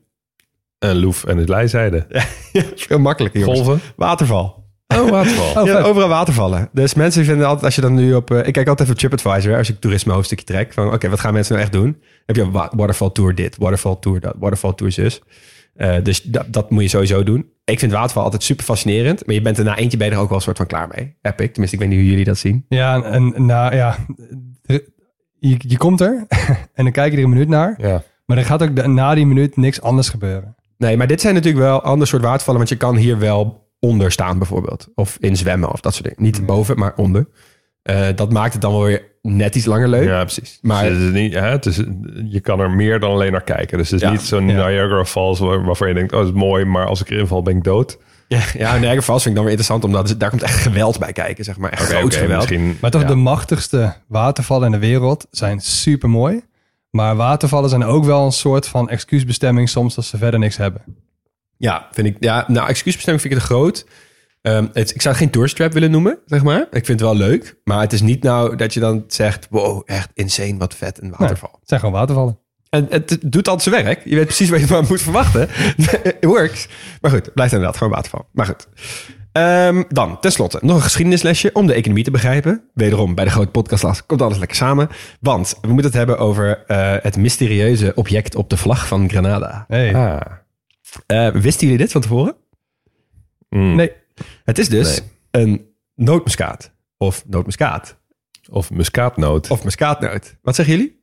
En 0.80 1.00
Loef 1.00 1.24
en 1.24 1.38
het 1.38 1.50
Leijzijde. 1.50 2.06
Veel 2.76 3.00
makkelijker, 3.00 3.40
jongens. 3.40 3.60
Golven. 3.60 3.82
Waterval. 3.96 4.64
Oh, 4.88 5.10
waterval. 5.10 5.52
Oh, 5.62 5.68
ja, 5.68 5.82
overal 5.82 6.10
watervallen. 6.10 6.70
Dus 6.72 6.94
mensen 6.94 7.26
vinden 7.26 7.46
altijd, 7.46 7.66
als 7.66 7.76
je 7.76 7.82
dan 7.82 7.94
nu 7.94 8.14
op... 8.14 8.32
eh, 8.32 8.48
ik 8.48 8.54
kijk 8.54 8.68
altijd 8.68 8.90
even 8.90 9.04
op 9.04 9.12
TripAdvisor, 9.12 9.58
als 9.58 9.70
ik 9.70 9.80
toerisme 9.80 10.14
hoofdstukje 10.14 10.46
trek. 10.46 10.74
Van, 10.74 10.94
oké, 10.94 11.10
wat 11.10 11.20
gaan 11.20 11.34
mensen 11.34 11.54
nou 11.54 11.66
echt 11.66 11.74
doen? 11.74 12.02
Heb 12.26 12.36
je 12.36 12.52
waterfall 12.52 13.10
tour 13.10 13.36
dit, 13.36 13.58
waterfall 13.58 13.96
tour 14.00 14.20
dat, 14.20 14.36
waterfall 14.40 14.74
tour 14.74 14.92
zus. 14.92 15.22
Eh, 15.74 15.96
dus 16.04 16.22
dat, 16.22 16.46
dat 16.54 16.70
moet 16.70 16.84
je 16.84 16.90
sowieso 16.90 17.24
doen. 17.24 17.52
Ik 17.66 17.80
vind 17.80 17.92
waterval 17.92 18.24
altijd 18.24 18.44
super 18.44 18.66
fascinerend. 18.66 19.26
Maar 19.26 19.36
je 19.36 19.42
bent 19.42 19.58
er 19.58 19.64
na 19.64 19.78
eentje 19.78 19.98
ben 19.98 20.08
je 20.08 20.14
er 20.14 20.20
ook 20.20 20.28
wel 20.28 20.38
een 20.38 20.44
soort 20.44 20.58
van 20.58 20.68
klaar 20.68 20.88
mee. 20.96 21.18
Heb 21.22 21.42
ik. 21.42 21.52
Tenminste, 21.52 21.76
ik 21.76 21.82
weet 21.82 21.92
niet 21.92 22.00
hoe 22.00 22.10
jullie 22.10 22.26
dat 22.26 22.38
zien. 22.38 22.66
Ja, 22.70 23.04
en 23.04 23.46
nou 23.46 23.76
ja, 23.76 23.98
je, 25.40 25.56
je 25.58 25.78
komt 25.78 26.02
er 26.02 26.26
en 26.76 26.84
dan 26.84 26.92
kijk 26.92 27.12
je 27.12 27.18
er 27.18 27.24
een 27.24 27.30
minuut 27.30 27.48
naar. 27.48 27.74
Ja. 27.78 28.04
Maar 28.26 28.38
er 28.38 28.46
gaat 28.46 28.64
ook 28.64 28.86
na 28.86 29.16
die 29.16 29.26
minuut 29.26 29.58
niks 29.58 29.82
anders 29.82 30.10
gebeuren. 30.10 30.56
Nee, 30.78 30.98
maar 30.98 31.08
dit 31.08 31.22
zijn 31.22 31.34
natuurlijk 31.34 31.64
wel 31.64 31.82
ander 31.82 32.08
soort 32.08 32.22
watervallen. 32.22 32.60
Want 32.60 32.72
je 32.72 32.78
kan 32.78 32.96
hier 32.96 33.20
wel 33.20 33.70
onder 33.80 34.12
staan 34.12 34.38
bijvoorbeeld. 34.38 34.88
Of 34.96 35.18
in 35.20 35.38
zwemmen 35.38 35.72
of 35.72 35.80
dat 35.80 35.94
soort 35.94 36.04
dingen. 36.04 36.24
Niet 36.24 36.46
boven, 36.46 36.80
maar 36.80 36.94
onder. 36.96 37.28
Eh, 37.84 38.08
dat 38.16 38.32
maakt 38.32 38.54
het 38.54 38.62
dan 38.62 38.72
wel 38.72 38.84
weer 38.84 39.12
net 39.22 39.56
iets 39.56 39.66
langer 39.66 39.88
leuk. 39.88 40.08
Ja, 40.08 40.22
precies. 40.24 40.60
Maar- 40.62 40.76
Maar 40.84 40.92
het 40.92 41.02
is 41.02 41.10
niet, 41.12 41.34
hè, 41.34 41.40
het 41.48 41.66
is, 41.66 41.76
je 42.30 42.40
kan 42.42 42.60
er 42.60 42.72
meer 42.72 43.00
dan 43.00 43.12
alleen 43.12 43.32
naar 43.32 43.44
kijken. 43.44 43.78
Dus 43.78 43.90
het 43.90 44.02
is 44.02 44.08
Ja. 44.08 44.12
niet 44.14 44.22
zo'n 44.22 44.48
Ja. 44.48 44.54
Niagara 44.68 45.06
Falls 45.06 45.40
waar- 45.40 45.64
waarvan 45.64 45.88
je 45.88 45.94
denkt, 45.94 46.12
oh, 46.14 46.20
dat 46.20 46.28
is 46.28 46.34
mooi, 46.34 46.66
maar 46.66 46.86
als 46.86 47.02
ik 47.02 47.10
erin 47.10 47.28
val 47.28 47.42
ben 47.42 47.56
ik 47.58 47.64
dood. 47.64 47.98
Ja, 48.28 48.40
ja 48.58 48.78
Niagara 48.78 49.02
Falls 49.02 49.24
vind 49.24 49.36
ik 49.36 49.42
dan 49.42 49.50
weer 49.50 49.58
interessant. 49.60 49.84
Omdat 49.84 50.16
daar 50.20 50.30
komt 50.30 50.42
echt 50.44 50.56
geweld 50.62 51.00
bij 51.00 51.12
kijken, 51.12 51.44
zeg 51.44 51.58
maar. 51.58 51.72
Echt 51.72 51.82
oké, 52.04 52.12
geweld. 52.12 52.36
misschien. 52.50 52.78
Maar 52.82 52.92
toch 52.92 53.02
Ja. 53.02 53.08
de 53.08 53.16
machtigste 53.16 53.94
watervallen 54.08 54.66
in 54.66 54.72
de 54.72 54.88
wereld 54.88 55.28
zijn 55.32 55.60
super 55.60 56.10
mooi. 56.10 56.42
Maar 56.90 57.16
watervallen 57.16 57.70
zijn 57.70 57.84
ook 57.84 58.06
wel 58.06 58.26
een 58.26 58.32
soort 58.32 58.68
van 58.68 58.90
excuusbestemming 58.90 59.70
soms 59.70 59.98
als 59.98 60.08
ze 60.08 60.18
verder 60.18 60.40
niks 60.40 60.58
hebben. 60.58 60.82
Ja, 61.58 61.88
vind 61.92 62.08
ik. 62.08 62.16
Ja, 62.20 62.46
nou, 62.48 62.68
excuusbestemming 62.68 63.22
vind 63.24 63.34
ik 63.34 63.40
te 63.40 63.46
groot. 63.46 63.86
Ehm, 64.44 64.68
het, 64.74 64.96
ik 64.96 65.02
zou 65.02 65.14
het 65.14 65.24
geen 65.24 65.32
tourist 65.32 65.56
trap 65.56 65.74
willen 65.74 65.92
noemen, 65.92 66.20
zeg 66.26 66.44
maar. 66.44 66.62
Ik 66.62 66.86
vind 66.86 66.88
het 66.88 67.02
wel 67.02 67.16
leuk. 67.16 67.56
Maar 67.64 67.82
het 67.82 67.94
is 67.94 68.02
niet 68.02 68.24
nou 68.24 68.56
dat 68.56 68.74
je 68.74 68.80
dan 68.80 69.04
zegt... 69.08 69.48
wow, 69.50 69.82
echt 69.86 70.10
insane, 70.14 70.58
wat 70.58 70.76
vet, 70.76 71.02
een 71.02 71.14
waterval. 71.18 71.58
Het 71.60 71.70
zijn 71.70 71.80
gewoon 71.80 71.96
watervallen. 71.96 72.40
En 72.70 72.86
het 72.90 73.18
doet 73.22 73.48
altijd 73.48 73.74
zijn 73.74 73.84
werk. 73.86 74.02
Je 74.06 74.16
weet 74.16 74.26
precies 74.26 74.50
wat 74.50 74.60
je 74.60 74.66
maar 74.70 74.84
moet 74.88 75.02
verwachten. 75.02 75.50
It 76.20 76.26
works. 76.26 76.68
Maar 77.02 77.12
goed, 77.12 77.26
het 77.26 77.34
blijft 77.34 77.54
inderdaad 77.54 77.78
gewoon 77.78 77.94
waterval. 77.94 78.28
Maar 78.32 78.46
goed. 78.46 78.68
Ehm, 79.32 79.84
dan, 79.90 80.20
tenslotte, 80.20 80.60
nog 80.62 80.76
een 80.76 80.82
geschiedenislesje 80.82 81.50
om 81.54 81.68
de 81.68 81.74
economie 81.74 82.04
te 82.04 82.12
begrijpen. 82.12 82.64
Wederom, 82.74 83.16
bij 83.16 83.26
de 83.26 83.32
grote 83.32 83.52
podcastlas 83.52 84.06
komt 84.06 84.22
alles 84.22 84.38
lekker 84.38 84.58
samen. 84.58 84.90
Want 85.20 85.58
we 85.62 85.68
moeten 85.68 85.86
het 85.86 85.94
hebben 85.94 86.18
over 86.18 86.64
eh, 86.68 86.96
het 87.02 87.18
mysterieuze 87.18 87.92
object 87.96 88.36
op 88.36 88.50
de 88.50 88.58
vlag 88.58 88.88
van 88.88 89.10
Granada. 89.10 89.66
Hey. 89.68 89.96
Ah. 89.96 90.22
Eh, 91.06 91.28
wisten 91.42 91.68
jullie 91.68 91.82
dit 91.82 91.92
van 91.92 92.02
tevoren? 92.02 92.36
Mm. 93.50 93.76
Nee, 93.76 93.92
Het 94.44 94.58
is 94.60 94.70
dus 94.70 95.02
een 95.32 95.66
nootmuskaat. 95.96 96.72
Of 96.98 97.24
nootmuskaat. 97.28 97.98
Of 98.50 98.72
muskaatnoot. 98.72 99.50
Of 99.50 99.64
muskaatnoot. 99.64 100.36
Wat 100.42 100.56
zeggen 100.56 100.76
jullie? 100.76 101.02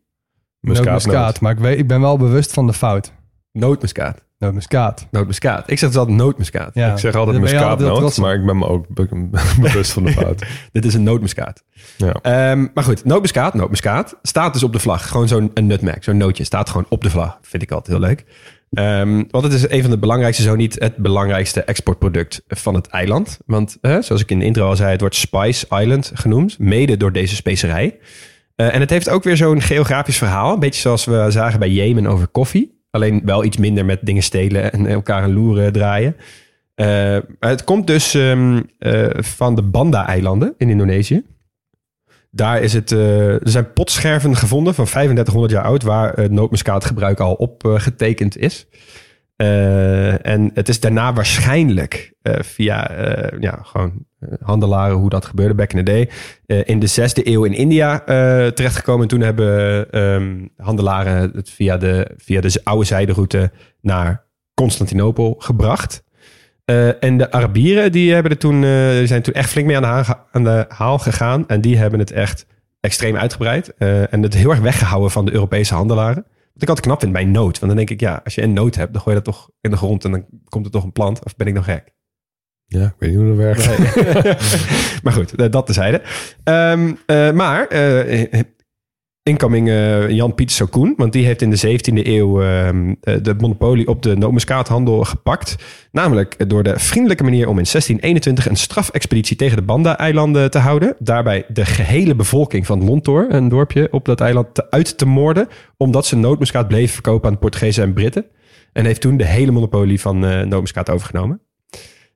muskaat. 0.60 1.40
Maar 1.40 1.52
ik, 1.52 1.58
weet, 1.58 1.78
ik 1.78 1.86
ben 1.86 2.00
wel 2.00 2.16
bewust 2.16 2.52
van 2.52 2.66
de 2.66 2.72
fout. 2.72 3.12
Nootmuskaat. 3.52 4.24
Nootmuskaat. 4.38 5.06
Nootmuskaat. 5.10 5.70
Ik 5.70 5.78
zeg 5.78 5.88
dus 5.88 5.98
altijd 5.98 6.16
nootmuskaat. 6.16 6.74
Ja. 6.74 6.92
Ik 6.92 6.98
zeg 6.98 7.14
altijd 7.14 7.40
muskaatnoot, 7.40 8.16
maar 8.16 8.34
ik 8.34 8.46
ben 8.46 8.58
me 8.58 8.66
ook 8.66 8.86
be- 8.88 9.28
bewust 9.60 9.92
van 9.92 10.04
de 10.04 10.12
fout. 10.12 10.46
Dit 10.72 10.84
is 10.84 10.94
een 10.94 11.02
nootmuskaat. 11.02 11.62
Ja. 11.96 12.12
Ehm, 12.12 12.66
maar 12.74 12.84
goed, 12.84 13.04
nootmuskaat, 13.04 13.54
nootmuskaat. 13.54 14.16
Staat 14.22 14.52
dus 14.52 14.62
op 14.62 14.72
de 14.72 14.78
vlag. 14.78 15.08
Gewoon 15.08 15.28
zo'n 15.28 15.50
een 15.54 15.66
nutmeg, 15.66 16.04
zo'n 16.04 16.16
nootje. 16.16 16.44
Staat 16.44 16.68
gewoon 16.70 16.86
op 16.88 17.02
de 17.02 17.10
vlag. 17.10 17.38
Vind 17.42 17.62
ik 17.62 17.70
altijd 17.70 17.98
heel 17.98 18.06
leuk. 18.06 18.24
Ehm, 18.70 19.22
want 19.30 19.44
het 19.44 19.52
is 19.52 19.68
een 19.68 19.80
van 19.80 19.90
de 19.90 19.98
belangrijkste, 19.98 20.42
zo 20.42 20.54
niet 20.54 20.76
het 20.78 20.96
belangrijkste 20.96 21.62
exportproduct 21.62 22.42
van 22.48 22.74
het 22.74 22.86
eiland. 22.86 23.38
Want 23.46 23.78
zoals 23.80 24.20
ik 24.20 24.30
in 24.30 24.38
de 24.38 24.44
intro 24.44 24.68
al 24.68 24.76
zei, 24.76 24.90
het 24.90 25.00
wordt 25.00 25.14
Spice 25.14 25.66
Island 25.70 26.10
genoemd. 26.14 26.58
Mede 26.58 26.96
door 26.96 27.12
deze 27.12 27.34
specerij. 27.34 27.98
Eh, 28.60 28.74
en 28.74 28.80
het 28.80 28.90
heeft 28.90 29.08
ook 29.08 29.24
weer 29.24 29.36
zo'n 29.36 29.60
geografisch 29.60 30.18
verhaal. 30.18 30.52
Een 30.52 30.60
beetje 30.60 30.80
zoals 30.80 31.04
we 31.04 31.26
zagen 31.28 31.58
bij 31.58 31.70
Jemen 31.70 32.06
over 32.06 32.28
koffie. 32.28 32.78
Alleen 32.90 33.22
wel 33.24 33.44
iets 33.44 33.56
minder 33.56 33.84
met 33.84 33.98
dingen 34.02 34.22
stelen 34.22 34.72
en 34.72 34.86
elkaar 34.86 35.24
een 35.24 35.32
loeren 35.32 35.72
draaien. 35.72 36.16
Eh, 36.74 37.18
het 37.38 37.64
komt 37.64 37.86
dus 37.86 38.14
ehm, 38.14 38.62
eh, 38.78 39.06
van 39.14 39.54
de 39.54 39.62
Banda-eilanden 39.62 40.54
in 40.58 40.68
Indonesië. 40.70 41.22
Daar 42.30 42.62
is 42.62 42.72
het, 42.72 42.92
eh, 42.92 43.28
er 43.28 43.40
zijn 43.50 43.72
potscherven 43.72 44.36
gevonden 44.36 44.74
van 44.74 44.84
3500 44.84 45.52
jaar 45.52 45.64
oud, 45.64 45.82
waar 45.82 46.12
het 46.12 46.30
nootmuskaatgebruik 46.30 47.20
al 47.20 47.34
op 47.34 47.64
eh, 47.64 47.74
getekend 47.80 48.36
is. 48.36 48.66
Eh, 49.40 50.26
en 50.26 50.50
het 50.54 50.68
is 50.68 50.80
daarna 50.80 51.12
waarschijnlijk 51.12 52.12
eh, 52.22 52.34
via 52.42 52.90
eh, 52.90 53.40
ja, 53.40 53.58
gewoon 53.62 54.06
eh, 54.18 54.28
handelaren, 54.40 54.96
hoe 54.96 55.08
dat 55.08 55.24
gebeurde 55.24 55.54
back 55.54 55.72
in 55.72 55.84
the 55.84 55.90
day, 55.92 56.10
eh, 56.46 56.60
in 56.64 56.78
de 56.78 56.86
zesde 56.86 57.28
eeuw 57.28 57.44
in 57.44 57.52
India 57.52 58.06
eh, 58.06 58.46
terechtgekomen. 58.46 59.02
En 59.02 59.08
toen 59.08 59.20
hebben 59.20 59.90
ehm, 59.90 60.46
handelaren 60.56 61.30
het 61.34 61.50
via 61.50 61.76
de, 61.76 62.10
via 62.16 62.40
de 62.40 62.60
oude 62.64 62.84
zijderoute 62.84 63.50
naar 63.80 64.24
Constantinopel 64.54 65.34
gebracht. 65.38 66.02
Eh, 66.70 67.02
en 67.02 67.18
de 67.18 67.30
Arabieren 67.30 67.92
die 67.92 68.12
hebben 68.12 68.30
er 68.30 68.38
toen, 68.38 68.64
eh, 68.64 68.90
die 68.90 69.06
zijn 69.06 69.22
toen 69.22 69.34
echt 69.34 69.50
flink 69.50 69.66
mee 69.66 69.76
aan 69.76 69.82
de, 69.82 69.88
haal, 69.88 70.26
aan 70.30 70.44
de 70.44 70.64
haal 70.68 70.98
gegaan. 70.98 71.48
En 71.48 71.60
die 71.60 71.76
hebben 71.76 71.98
het 71.98 72.10
echt 72.10 72.46
extreem 72.80 73.16
uitgebreid. 73.16 73.74
eh, 73.76 74.12
en 74.12 74.22
het 74.22 74.34
heel 74.34 74.50
erg 74.50 74.60
weggehouden 74.60 75.10
van 75.10 75.24
de 75.24 75.32
Europese 75.32 75.74
handelaren. 75.74 76.24
Wat 76.52 76.62
ik 76.62 76.68
altijd 76.68 76.86
knap 76.86 77.00
vind 77.00 77.12
bij 77.12 77.24
nood. 77.24 77.58
Want 77.58 77.72
dan 77.72 77.76
denk 77.76 77.90
ik, 77.90 78.00
ja, 78.00 78.20
als 78.24 78.34
je 78.34 78.42
een 78.42 78.52
nood 78.52 78.74
hebt, 78.74 78.92
dan 78.92 79.02
gooi 79.02 79.16
je 79.16 79.22
dat 79.22 79.34
toch 79.34 79.50
in 79.60 79.70
de 79.70 79.76
grond 79.76 80.04
en 80.04 80.10
dan 80.10 80.24
komt 80.44 80.64
er 80.64 80.70
toch 80.72 80.84
een 80.84 80.92
plant. 80.92 81.24
Of 81.24 81.36
ben 81.36 81.46
ik 81.46 81.54
nog 81.54 81.64
gek? 81.64 81.92
ja, 82.66 82.84
ik 82.84 82.94
weet 82.98 83.10
niet 83.10 83.18
hoe 83.18 83.28
dat 83.28 83.36
werkt. 83.36 83.66
maar 85.02 85.12
goed, 85.12 85.52
dat 85.52 85.66
tezijde. 85.66 86.02
Eh 86.44 87.32
maar 87.32 87.66
incoming 89.30 89.68
eh, 89.68 90.08
Jan 90.08 90.34
Pieter 90.34 90.56
Sokoen, 90.56 90.94
want 90.96 91.12
die 91.12 91.24
heeft 91.24 91.42
in 91.42 91.50
de 91.50 91.78
17e 91.78 92.06
eeuw 92.06 92.42
ehm, 92.42 92.94
eh, 93.00 93.14
de 93.22 93.34
monopolie 93.34 93.88
op 93.88 94.02
de 94.02 94.16
nootmuskaathandel 94.16 95.04
gepakt. 95.04 95.56
Namelijk 95.92 96.48
door 96.48 96.62
de 96.62 96.78
vriendelijke 96.78 97.22
manier 97.22 97.48
om 97.48 97.58
in 97.58 97.66
1621 97.66 98.48
een 98.48 98.56
strafexpeditie 98.56 99.36
tegen 99.36 99.56
de 99.56 99.62
Banda-eilanden 99.62 100.50
te 100.50 100.58
houden. 100.58 100.96
Daarbij 100.98 101.44
de 101.48 101.64
gehele 101.64 102.14
bevolking 102.14 102.66
van 102.66 102.78
Montor, 102.78 103.26
een 103.28 103.48
dorpje 103.48 103.88
op 103.90 104.04
dat 104.04 104.20
eiland, 104.20 104.70
uit 104.70 104.98
te 104.98 105.06
moorden. 105.06 105.48
Omdat 105.76 106.06
ze 106.06 106.16
nootmuskaat 106.16 106.68
bleven 106.68 106.92
verkopen 106.92 107.30
aan 107.30 107.38
Portugezen 107.38 107.84
en 107.84 107.92
Britten. 107.92 108.24
En 108.72 108.84
heeft 108.84 109.00
toen 109.00 109.16
de 109.16 109.26
hele 109.26 109.50
monopolie 109.50 110.00
van 110.00 110.24
eh 110.24 110.40
nootmuskaat 110.40 110.90
overgenomen. 110.90 111.40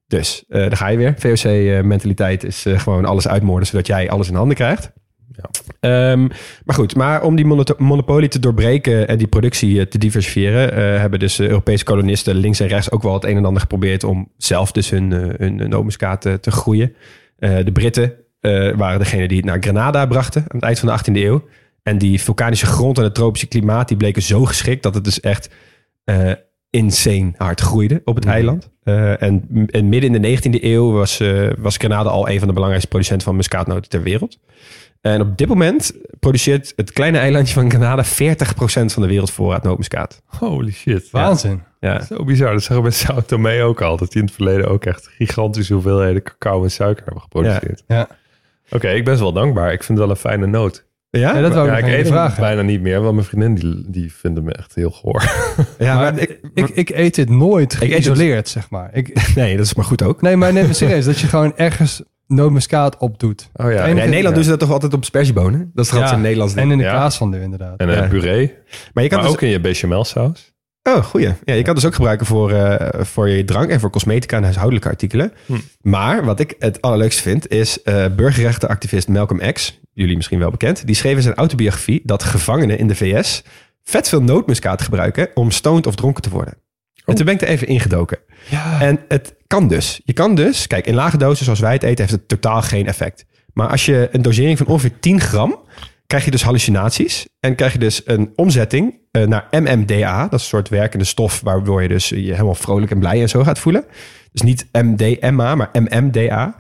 Dus 0.07 0.44
daar 0.48 0.77
ga 0.77 0.88
je 0.88 0.96
weer. 0.96 1.14
VOC-mentaliteit 1.18 2.44
is 2.44 2.64
gewoon 2.66 3.05
alles 3.05 3.29
uitmoorden, 3.29 3.66
zodat 3.66 3.87
jij 3.87 4.11
alles 4.11 4.29
in 4.29 4.35
handen 4.35 4.57
krijgt. 4.57 4.92
Ja. 5.37 5.51
Ehm, 5.81 6.20
maar 6.64 6.75
goed, 6.75 6.97
maar 6.97 7.23
om 7.23 7.37
die 7.37 7.47
monopolie 7.79 8.29
te 8.29 8.38
doorbreken 8.38 9.09
en 9.09 9.18
die 9.18 9.27
productie 9.27 9.81
eh, 9.81 9.87
te 9.87 9.99
diversifiëren, 9.99 10.73
eh, 10.73 11.01
hebben 11.01 11.18
dus 11.18 11.37
de 11.37 11.49
Europese 11.49 11.85
kolonisten 11.85 12.35
links 12.35 12.61
en 12.61 12.66
rechts 12.66 12.90
ook 12.90 13.03
wel 13.03 13.14
het 13.14 13.25
een 13.25 13.37
en 13.37 13.44
ander 13.44 13.61
geprobeerd 13.61 14.05
om 14.05 14.29
zelf 14.37 14.73
dus 14.73 14.90
hun, 14.90 15.12
eh, 15.12 15.38
hun, 15.38 15.59
hun 15.59 16.18
te, 16.18 16.40
te 16.40 16.51
groeien. 16.51 16.94
Eh, 17.38 17.57
de 17.64 17.73
Britten 17.73 18.14
eh, 18.40 18.77
waren 18.77 18.99
degene 18.99 19.29
die 19.29 19.37
het 19.37 19.47
naar 19.47 19.59
Granada 19.61 20.07
brachten 20.07 20.40
aan 20.40 20.57
het 20.57 20.62
eind 20.62 20.79
van 20.79 20.88
de 20.88 20.94
18e 20.94 21.25
eeuw. 21.25 21.44
En 21.83 21.99
die 21.99 22.20
vulkanische 22.20 22.66
grond 22.66 22.99
en 22.99 23.05
het 23.05 23.14
tropische 23.14 23.47
klimaat 23.47 23.88
die 23.88 23.97
bleken 23.97 24.23
zo 24.23 24.44
geschikt 24.44 24.83
dat 24.83 24.94
het 24.94 25.05
dus 25.05 25.20
echt 25.20 25.51
eh, 26.05 26.33
insane 26.70 27.33
hard 27.37 27.61
groeide 27.61 28.01
op 28.05 28.14
het 28.14 28.25
Mhm. 28.25 28.35
eiland. 28.35 28.70
Eh, 28.83 29.23
en, 29.23 29.49
en 29.66 29.88
midden 29.88 30.14
in 30.14 30.23
de 30.23 30.29
19e 30.29 30.64
eeuw 30.64 30.90
was, 30.92 31.20
eh, 31.20 31.49
was 31.59 31.77
Granada 31.77 32.11
al 32.11 32.29
een 32.29 32.38
van 32.38 32.47
de 32.47 32.53
belangrijkste 32.55 32.90
producenten 32.90 33.27
van 33.27 33.37
muskaatnoten 33.37 33.90
ter 33.90 34.03
wereld. 34.03 34.38
En 35.04 35.20
op 35.20 35.38
dit 35.38 35.48
moment 35.48 35.92
produceert 36.20 36.72
het 36.76 36.92
kleine 36.92 37.18
eilandje 37.18 37.54
van 37.54 37.70
Granada 37.70 38.04
40% 38.04 38.08
van 38.92 39.02
de 39.02 39.08
wereldvoorraad 39.08 39.62
nootmuskaat. 39.62 40.22
Holy 40.26 40.72
shit. 40.72 41.10
Waanzin. 41.10 41.62
Ja. 41.80 42.04
Zo 42.04 42.24
bizar. 42.24 42.52
Dat 42.52 42.58
zeggen 42.62 42.76
we 42.76 42.82
met 42.82 42.94
Sao 42.94 43.20
Tome 43.26 43.62
ook 43.62 43.80
al. 43.82 43.96
Dat 43.96 44.12
die 44.12 44.20
in 44.20 44.26
het 44.26 44.34
verleden 44.36 44.68
ook 44.68 44.84
echt 44.84 45.08
gigantische 45.18 45.72
hoeveelheden 45.74 46.22
cacao 46.22 46.62
en 46.62 46.70
suiker 46.70 47.04
hebben 47.04 47.22
geproduceerd. 47.22 47.82
Ja. 47.88 48.08
Oké, 48.70 48.88
ik 48.88 49.04
ben 49.04 49.18
wel 49.18 49.32
dankbaar. 49.32 49.72
Ik 49.72 49.82
vind 49.82 49.88
het 49.98 50.06
wel 50.06 50.10
een 50.10 50.20
fijne 50.20 50.46
noot. 50.46 50.84
Ja? 51.10 51.34
Ja, 51.34 51.40
dat 51.40 51.54
wou 51.54 51.66
ja, 51.66 51.76
ik 51.78 51.86
ik 51.86 51.92
eet 51.92 51.96
hem 52.04 52.06
vragen. 52.12 52.40
bijna 52.40 52.62
niet 52.62 52.80
meer, 52.80 53.00
want 53.00 53.14
mijn 53.14 53.26
vriendin 53.26 53.54
die, 53.54 53.84
die 53.86 54.12
vindt 54.12 54.42
me 54.42 54.52
echt 54.52 54.74
heel 54.74 54.90
goor. 54.90 55.22
Ja, 55.78 55.96
maar 55.96 56.12
maar 56.14 56.22
ik, 56.22 56.40
ik, 56.54 56.68
ik, 56.68 56.90
eet 56.90 57.14
dit 57.14 57.28
nooit 57.28 57.72
eet 57.74 57.80
het- 57.80 57.90
geïsoleerd, 57.90 58.48
zeg 58.48 58.70
maar. 58.70 58.90
Ik, 58.92 59.22
nee, 59.34 59.56
dat 59.56 59.66
is 59.66 59.74
maar 59.74 59.84
goed 59.84 60.02
ook. 60.02 60.22
nee, 60.22 60.36
maar 60.36 60.52
neem 60.52 60.72
serieus. 60.72 61.04
Dat 61.04 61.18
je 61.18 61.26
gewoon 61.26 61.56
ergens 61.56 62.02
nootmuskaat 62.26 62.96
op 62.96 63.18
doet. 63.18 63.50
Oh 63.54 63.72
ja, 63.72 63.84
in 63.84 63.94
Nederland 63.94 64.24
ja. 64.24 64.30
doen 64.32 64.42
ze 64.42 64.50
dat 64.50 64.58
toch 64.58 64.70
altijd 64.70 64.94
op 64.94 65.04
sperziebonen? 65.04 65.70
Dat 65.74 65.84
is 65.84 65.90
toch 65.90 66.00
altijd 66.00 66.16
een 66.16 66.22
Nederlands 66.22 66.54
ding. 66.54 66.66
En 66.66 66.72
in 66.72 66.78
de 66.78 66.84
Ja. 66.84 66.92
kaasfondue 66.92 67.40
inderdaad. 67.42 67.78
En 67.78 67.88
een 67.88 68.02
Ja. 68.02 68.08
puree. 68.08 68.54
Maar 68.94 69.02
je 69.02 69.08
kan 69.08 69.18
Maar 69.18 69.26
dus 69.26 69.37
ook 69.37 69.42
in 69.42 69.48
je 69.48 69.60
bechamelsaus. 69.60 70.52
Oh, 70.82 71.04
goeie. 71.04 71.26
Ja, 71.26 71.34
je 71.54 71.62
kan 71.62 71.64
het 71.64 71.74
dus 71.74 71.84
ook 71.84 71.94
gebruiken 71.94 72.26
voor, 72.26 72.50
eh, 72.50 73.04
voor 73.04 73.28
je 73.28 73.44
drank 73.44 73.70
en 73.70 73.80
voor 73.80 73.90
cosmetica 73.90 74.37
en 74.37 74.42
huishoudelijke 74.42 74.88
artikelen. 74.88 75.32
Hm. 75.46 75.52
Maar 75.80 76.24
wat 76.24 76.40
ik 76.40 76.54
het 76.58 76.80
allerleukste 76.80 77.22
vind, 77.22 77.50
is 77.50 77.82
eh 77.82 78.04
burgerrechtenactivist 78.16 79.08
Malcolm 79.08 79.52
X, 79.52 79.80
jullie 79.92 80.16
misschien 80.16 80.38
wel 80.38 80.50
bekend, 80.50 80.87
die 80.87 80.94
schreef 80.94 81.16
in 81.16 81.22
zijn 81.22 81.34
autobiografie 81.34 82.00
dat 82.04 82.22
gevangenen 82.22 82.78
in 82.78 82.87
de 82.88 82.94
VS 82.94 83.42
vet 83.82 84.08
veel 84.08 84.22
nootmuskaat 84.22 84.82
gebruiken 84.82 85.28
om 85.34 85.50
stoned 85.50 85.87
of 85.87 85.94
dronken 85.94 86.22
te 86.22 86.30
worden. 86.30 86.54
En 87.04 87.14
toen 87.14 87.24
ben 87.24 87.34
ik 87.34 87.40
er 87.40 87.48
even 87.48 87.66
ingedoken. 87.66 88.18
Ja. 88.50 88.80
En 88.80 89.00
het 89.08 89.34
kan 89.46 89.68
dus. 89.68 90.00
Je 90.04 90.12
kan 90.12 90.34
dus, 90.34 90.66
kijk, 90.66 90.86
in 90.86 90.94
lage 90.94 91.16
dosis 91.16 91.44
zoals 91.44 91.60
wij 91.60 91.72
het 91.72 91.82
eten, 91.82 91.98
heeft 91.98 92.10
het 92.10 92.28
totaal 92.28 92.62
geen 92.62 92.86
effect. 92.86 93.24
Maar 93.52 93.68
als 93.68 93.84
je 93.84 94.08
een 94.12 94.22
dosering 94.22 94.58
van 94.58 94.66
ongeveer 94.66 94.98
10 95.00 95.20
gram, 95.20 95.60
krijg 96.06 96.24
je 96.24 96.30
dus 96.30 96.42
hallucinaties. 96.42 97.28
En 97.40 97.54
krijg 97.54 97.72
je 97.72 97.78
dus 97.78 98.02
een 98.04 98.32
omzetting 98.36 98.98
eh, 99.10 99.26
naar 99.26 99.46
MMDA. 99.50 100.22
Dat 100.22 100.32
is 100.32 100.40
een 100.40 100.48
soort 100.48 100.68
werkende 100.68 101.04
stof 101.04 101.40
waardoor 101.40 101.82
je 101.82 101.88
dus 101.88 102.08
je 102.08 102.16
helemaal 102.16 102.54
vrolijk 102.54 102.90
en 102.90 102.98
blij 102.98 103.20
en 103.20 103.28
zo 103.28 103.44
gaat 103.44 103.58
voelen. 103.58 103.84
Dus 104.32 104.42
niet 104.42 104.66
MDMA, 104.72 105.54
maar 105.54 105.70
MMDA. 105.72 106.56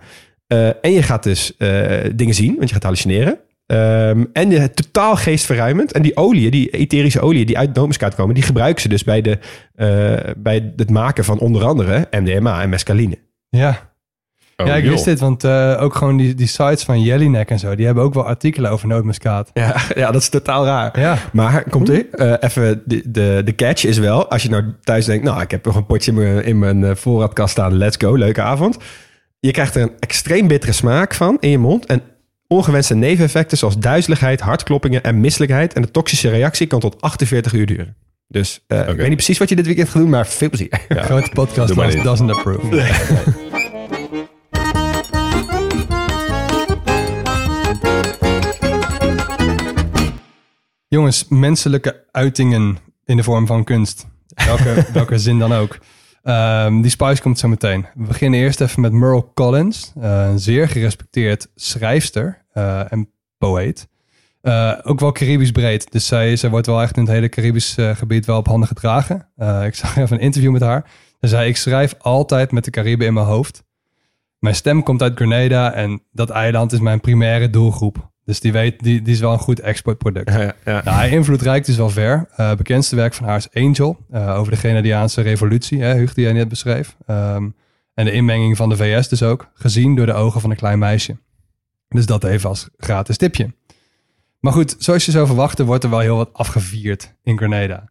Eh, 0.46 0.66
en 0.66 0.92
je 0.92 1.02
gaat 1.02 1.22
dus 1.22 1.56
eh, 1.56 2.10
dingen 2.14 2.34
zien, 2.34 2.56
want 2.56 2.68
je 2.68 2.74
gaat 2.74 2.82
hallucineren. 2.82 3.38
Ehm, 3.66 4.24
en 4.32 4.50
je 4.50 4.70
totaal 4.70 5.16
geestverruimend. 5.16 5.92
En 5.92 6.02
die 6.02 6.16
oliën, 6.16 6.50
die 6.50 6.70
etherische 6.70 7.20
oliën 7.20 7.46
die 7.46 7.58
uit 7.58 7.74
nootmuskaat 7.74 8.14
komen, 8.14 8.34
die 8.34 8.44
gebruiken 8.44 8.82
ze 8.82 8.88
dus 8.88 9.04
bij, 9.04 9.20
de, 9.20 9.38
eh, 9.74 10.32
bij 10.36 10.72
het 10.76 10.90
maken 10.90 11.24
van 11.24 11.38
onder 11.38 11.64
andere 11.64 12.08
MDMA 12.10 12.62
en 12.62 12.68
mescaline. 12.68 13.18
ja. 13.48 13.92
Oh, 14.56 14.66
ja, 14.66 14.74
ik 14.74 14.82
joh. 14.82 14.92
wist 14.92 15.04
dit, 15.04 15.20
want 15.20 15.44
eh, 15.44 15.76
ook 15.80 15.94
gewoon 15.94 16.16
die, 16.16 16.34
die 16.34 16.46
sites 16.46 16.82
van 16.82 17.02
Jellyneck 17.02 17.50
en 17.50 17.58
zo, 17.58 17.74
die 17.74 17.86
hebben 17.86 18.04
ook 18.04 18.14
wel 18.14 18.26
artikelen 18.26 18.70
over 18.70 18.88
nootmuskaat. 18.88 19.50
Ja, 19.54 19.76
ja, 19.94 20.10
dat 20.10 20.20
is 20.20 20.28
totaal 20.28 20.64
raar. 20.64 21.00
Ja. 21.00 21.18
Maar 21.32 21.64
komt 21.70 21.88
ie? 21.88 22.08
Eh, 22.10 22.34
even 22.40 22.82
de, 22.84 23.02
de, 23.10 23.42
de 23.44 23.54
catch 23.54 23.84
is 23.84 23.98
wel, 23.98 24.30
als 24.30 24.42
je 24.42 24.48
nou 24.48 24.64
thuis 24.82 25.04
denkt, 25.04 25.24
nou, 25.24 25.40
ik 25.40 25.50
heb 25.50 25.64
nog 25.64 25.76
een 25.76 25.86
potje 25.86 26.10
in 26.10 26.16
mijn, 26.16 26.44
in 26.44 26.58
mijn 26.58 26.96
voorraadkast 26.96 27.52
staan, 27.52 27.76
let's 27.76 27.96
go, 27.96 28.14
leuke 28.16 28.42
avond. 28.42 28.76
Je 29.40 29.50
krijgt 29.50 29.74
er 29.74 29.82
een 29.82 29.92
extreem 29.98 30.48
bittere 30.48 30.72
smaak 30.72 31.14
van 31.14 31.36
in 31.40 31.50
je 31.50 31.58
mond 31.58 31.86
en 31.86 32.02
ongewenste 32.46 32.94
neveneffecten 32.94 33.58
zoals 33.58 33.78
duizeligheid, 33.78 34.40
hartkloppingen 34.40 35.02
en 35.02 35.20
misselijkheid. 35.20 35.72
En 35.72 35.82
de 35.82 35.90
toxische 35.90 36.28
reactie 36.28 36.66
kan 36.66 36.80
tot 36.80 37.00
48 37.00 37.52
uur 37.52 37.66
duren. 37.66 37.96
Dus 38.28 38.64
eh, 38.66 38.80
ik 38.80 38.96
weet 38.96 39.06
niet 39.06 39.16
precies 39.16 39.38
wat 39.38 39.48
je 39.48 39.56
dit 39.56 39.66
weekend 39.66 39.88
gaat 39.88 40.00
doen, 40.00 40.10
maar 40.10 40.26
veel 40.26 40.48
plezier. 40.48 40.80
Ja. 40.88 41.02
Grote 41.10 41.30
podcast 41.30 41.74
doesn't 42.02 42.30
approve. 42.30 42.82
Jongens, 50.88 51.26
menselijke 51.28 52.04
uitingen 52.10 52.78
in 53.04 53.16
de 53.16 53.22
vorm 53.22 53.46
van 53.46 53.64
kunst. 53.64 54.06
Welke, 54.46 54.86
welke 54.92 55.18
zin 55.18 55.38
dan 55.38 55.52
ook. 55.52 55.78
Ehm, 56.24 56.80
die 56.80 56.90
Spice 56.90 57.22
komt 57.22 57.38
zo 57.38 57.48
meteen. 57.48 57.86
We 57.94 58.06
beginnen 58.06 58.40
eerst 58.40 58.60
even 58.60 58.80
met 58.80 58.92
Merle 58.92 59.26
Collins. 59.34 59.92
eh, 60.00 60.26
een 60.26 60.38
zeer 60.38 60.68
gerespecteerd 60.68 61.48
schrijfster 61.54 62.44
eh, 62.52 62.92
en 62.92 63.10
poëet. 63.38 63.88
Eh, 64.40 64.72
ook 64.82 65.00
wel 65.00 65.12
Caribisch 65.12 65.50
breed. 65.50 65.92
Dus 65.92 66.06
zij, 66.06 66.36
zij 66.36 66.50
wordt 66.50 66.66
wel 66.66 66.82
echt 66.82 66.96
in 66.96 67.02
het 67.02 67.12
hele 67.12 67.28
Caribisch 67.28 67.76
gebied 67.78 68.26
wel 68.26 68.38
op 68.38 68.46
handen 68.46 68.68
gedragen. 68.68 69.28
Ik 69.64 69.74
zag 69.84 69.96
even 69.96 70.16
een 70.16 70.22
interview 70.22 70.52
met 70.52 70.62
haar. 70.62 70.90
Ze 71.20 71.28
zei, 71.28 71.48
ik 71.48 71.56
schrijf 71.56 71.94
altijd 71.98 72.52
met 72.52 72.64
de 72.64 72.70
Cariben 72.70 73.06
in 73.06 73.14
mijn 73.14 73.26
hoofd. 73.26 73.64
Mijn 74.38 74.54
stem 74.54 74.82
komt 74.82 75.02
uit 75.02 75.16
Grenada 75.16 75.72
en 75.72 76.02
dat 76.12 76.30
eiland 76.30 76.72
is 76.72 76.80
mijn 76.80 77.00
primaire 77.00 77.50
doelgroep. 77.50 78.12
Dus 78.24 78.40
die, 78.40 78.52
weet, 78.52 78.82
die, 78.82 79.02
die 79.02 79.14
is 79.14 79.20
wel 79.20 79.32
een 79.32 79.38
goed 79.38 79.60
exportproduct. 79.60 80.30
Ja, 80.30 80.54
ja. 80.64 80.82
Nou, 80.84 80.96
hij 80.96 81.10
invloed 81.10 81.42
reikt 81.42 81.66
dus 81.66 81.76
wel 81.76 81.90
ver. 81.90 82.28
Uh, 82.36 82.54
bekendste 82.54 82.96
werk 82.96 83.14
van 83.14 83.26
haar 83.26 83.36
is 83.36 83.52
Angel, 83.52 83.98
uh, 84.10 84.38
over 84.38 84.52
de 84.52 84.58
Grenadiaanse 84.58 85.20
revolutie, 85.20 85.82
hè, 85.82 85.94
Huug, 85.94 86.14
die 86.14 86.24
jij 86.24 86.32
net 86.32 86.48
beschreef. 86.48 86.96
Um, 87.06 87.54
en 87.94 88.04
de 88.04 88.12
inmenging 88.12 88.56
van 88.56 88.68
de 88.68 88.76
VS 88.76 89.08
dus 89.08 89.22
ook, 89.22 89.50
gezien 89.54 89.94
door 89.94 90.06
de 90.06 90.12
ogen 90.12 90.40
van 90.40 90.50
een 90.50 90.56
klein 90.56 90.78
meisje. 90.78 91.16
Dus 91.88 92.06
dat 92.06 92.24
even 92.24 92.48
als 92.48 92.68
gratis 92.76 93.16
tipje. 93.16 93.54
Maar 94.40 94.52
goed, 94.52 94.76
zoals 94.78 95.04
je 95.04 95.10
zou 95.10 95.26
verwachten, 95.26 95.66
wordt 95.66 95.84
er 95.84 95.90
wel 95.90 95.98
heel 95.98 96.16
wat 96.16 96.32
afgevierd 96.32 97.14
in 97.22 97.36
Grenada. 97.36 97.90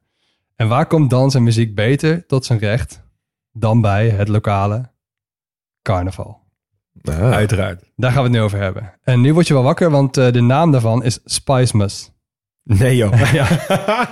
En 0.56 0.68
waar 0.68 0.86
komt 0.86 1.10
dans 1.10 1.36
en 1.36 1.44
muziek 1.44 1.76
beter 1.76 2.26
tot 2.26 2.46
zijn 2.46 2.60
recht 2.60 3.04
dan 3.52 3.82
bij 3.82 4.10
het 4.10 4.28
lokale 4.28 4.92
carnaval? 5.82 6.43
Ah. 7.04 7.32
Uiteraard. 7.32 7.84
Daar 7.96 8.12
gaan 8.12 8.24
we 8.24 8.28
het 8.30 8.38
nu 8.38 8.44
over 8.44 8.60
hebben. 8.60 8.94
En 9.04 9.22
nu 9.22 9.34
word 9.34 9.48
je 9.48 9.54
wel 9.54 9.64
wakker, 9.64 9.89
want 9.89 10.18
uh, 10.18 10.32
de 10.32 10.41
naam 10.41 10.72
daarvan 10.72 11.04
is 11.04 11.20
Spicemas. 11.26 12.12
Nee 12.64 12.96
joh. 12.96 13.34
ja. 13.34 13.48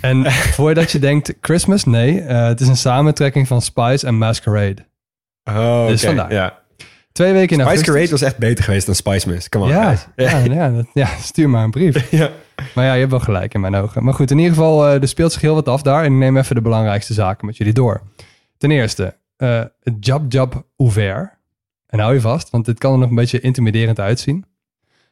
En 0.00 0.32
voordat 0.32 0.92
je 0.92 0.98
denkt 0.98 1.34
Christmas, 1.40 1.84
nee, 1.84 2.22
uh, 2.22 2.46
het 2.46 2.60
is 2.60 2.68
een 2.68 2.76
samentrekking 2.76 3.46
van 3.46 3.62
Spice 3.62 4.06
en 4.06 4.14
Masquerade. 4.14 4.76
Oh, 5.44 5.86
dus 5.86 6.02
okay. 6.02 6.14
vandaar. 6.14 6.32
Ja. 6.32 6.58
Twee 7.12 7.32
weken 7.32 7.58
in 7.58 7.66
Spice 7.66 7.66
augustus. 7.66 7.94
Parade 7.94 8.10
was 8.10 8.22
echt 8.22 8.38
beter 8.38 8.64
geweest 8.64 8.86
dan 8.86 8.94
Spice 8.94 9.28
Miss. 9.28 9.48
Come 9.48 9.64
on, 9.64 9.70
Ja, 9.70 9.94
ja, 10.16 10.38
ja, 10.54 10.70
dat- 10.70 10.86
ja, 10.94 11.06
stuur 11.20 11.50
maar 11.50 11.64
een 11.64 11.70
brief. 11.70 12.10
Ja. 12.10 12.30
Maar 12.74 12.84
ja, 12.84 12.92
je 12.92 12.98
hebt 12.98 13.10
wel 13.10 13.20
gelijk 13.20 13.54
in 13.54 13.60
mijn 13.60 13.74
ogen. 13.74 14.04
Maar 14.04 14.14
goed, 14.14 14.30
in 14.30 14.38
ieder 14.38 14.52
geval, 14.54 14.86
eh, 14.86 15.02
er 15.02 15.08
speelt 15.08 15.32
zich 15.32 15.40
heel 15.40 15.54
wat 15.54 15.68
af 15.68 15.82
daar. 15.82 16.04
En 16.04 16.12
ik 16.12 16.18
neem 16.18 16.36
even 16.36 16.54
de 16.54 16.60
belangrijkste 16.60 17.12
zaken 17.12 17.46
met 17.46 17.56
jullie 17.56 17.72
door. 17.72 18.02
Ten 18.58 18.70
eerste, 18.70 19.16
eh, 19.36 19.62
het 19.82 19.94
Jab 20.00 20.32
Jab 20.32 20.64
Ouvert. 20.76 21.38
En 21.90 21.98
hou 21.98 22.14
je 22.14 22.20
vast, 22.20 22.50
want 22.50 22.64
dit 22.64 22.78
kan 22.78 22.92
er 22.92 22.98
nog 22.98 23.08
een 23.08 23.14
beetje 23.14 23.40
intimiderend 23.40 23.98
uitzien. 23.98 24.44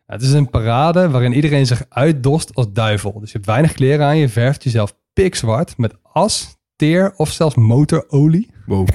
Nou, 0.07 0.20
het 0.20 0.22
is 0.22 0.33
een 0.33 0.51
parade 0.51 1.11
waarin 1.11 1.33
iedereen 1.33 1.66
zich 1.66 1.85
uitdost 1.89 2.55
als 2.55 2.72
duivel. 2.72 3.20
Dus 3.20 3.29
je 3.29 3.37
hebt 3.37 3.47
weinig 3.47 3.72
kleren 3.72 4.07
aan, 4.07 4.16
je 4.16 4.29
verft 4.29 4.64
jezelf 4.64 4.95
pikzwart 5.12 5.76
met 5.76 5.95
as, 6.03 6.57
teer 6.76 7.12
of 7.16 7.31
zelfs 7.31 7.55
motorolie. 7.55 8.51
Wow. 8.66 8.89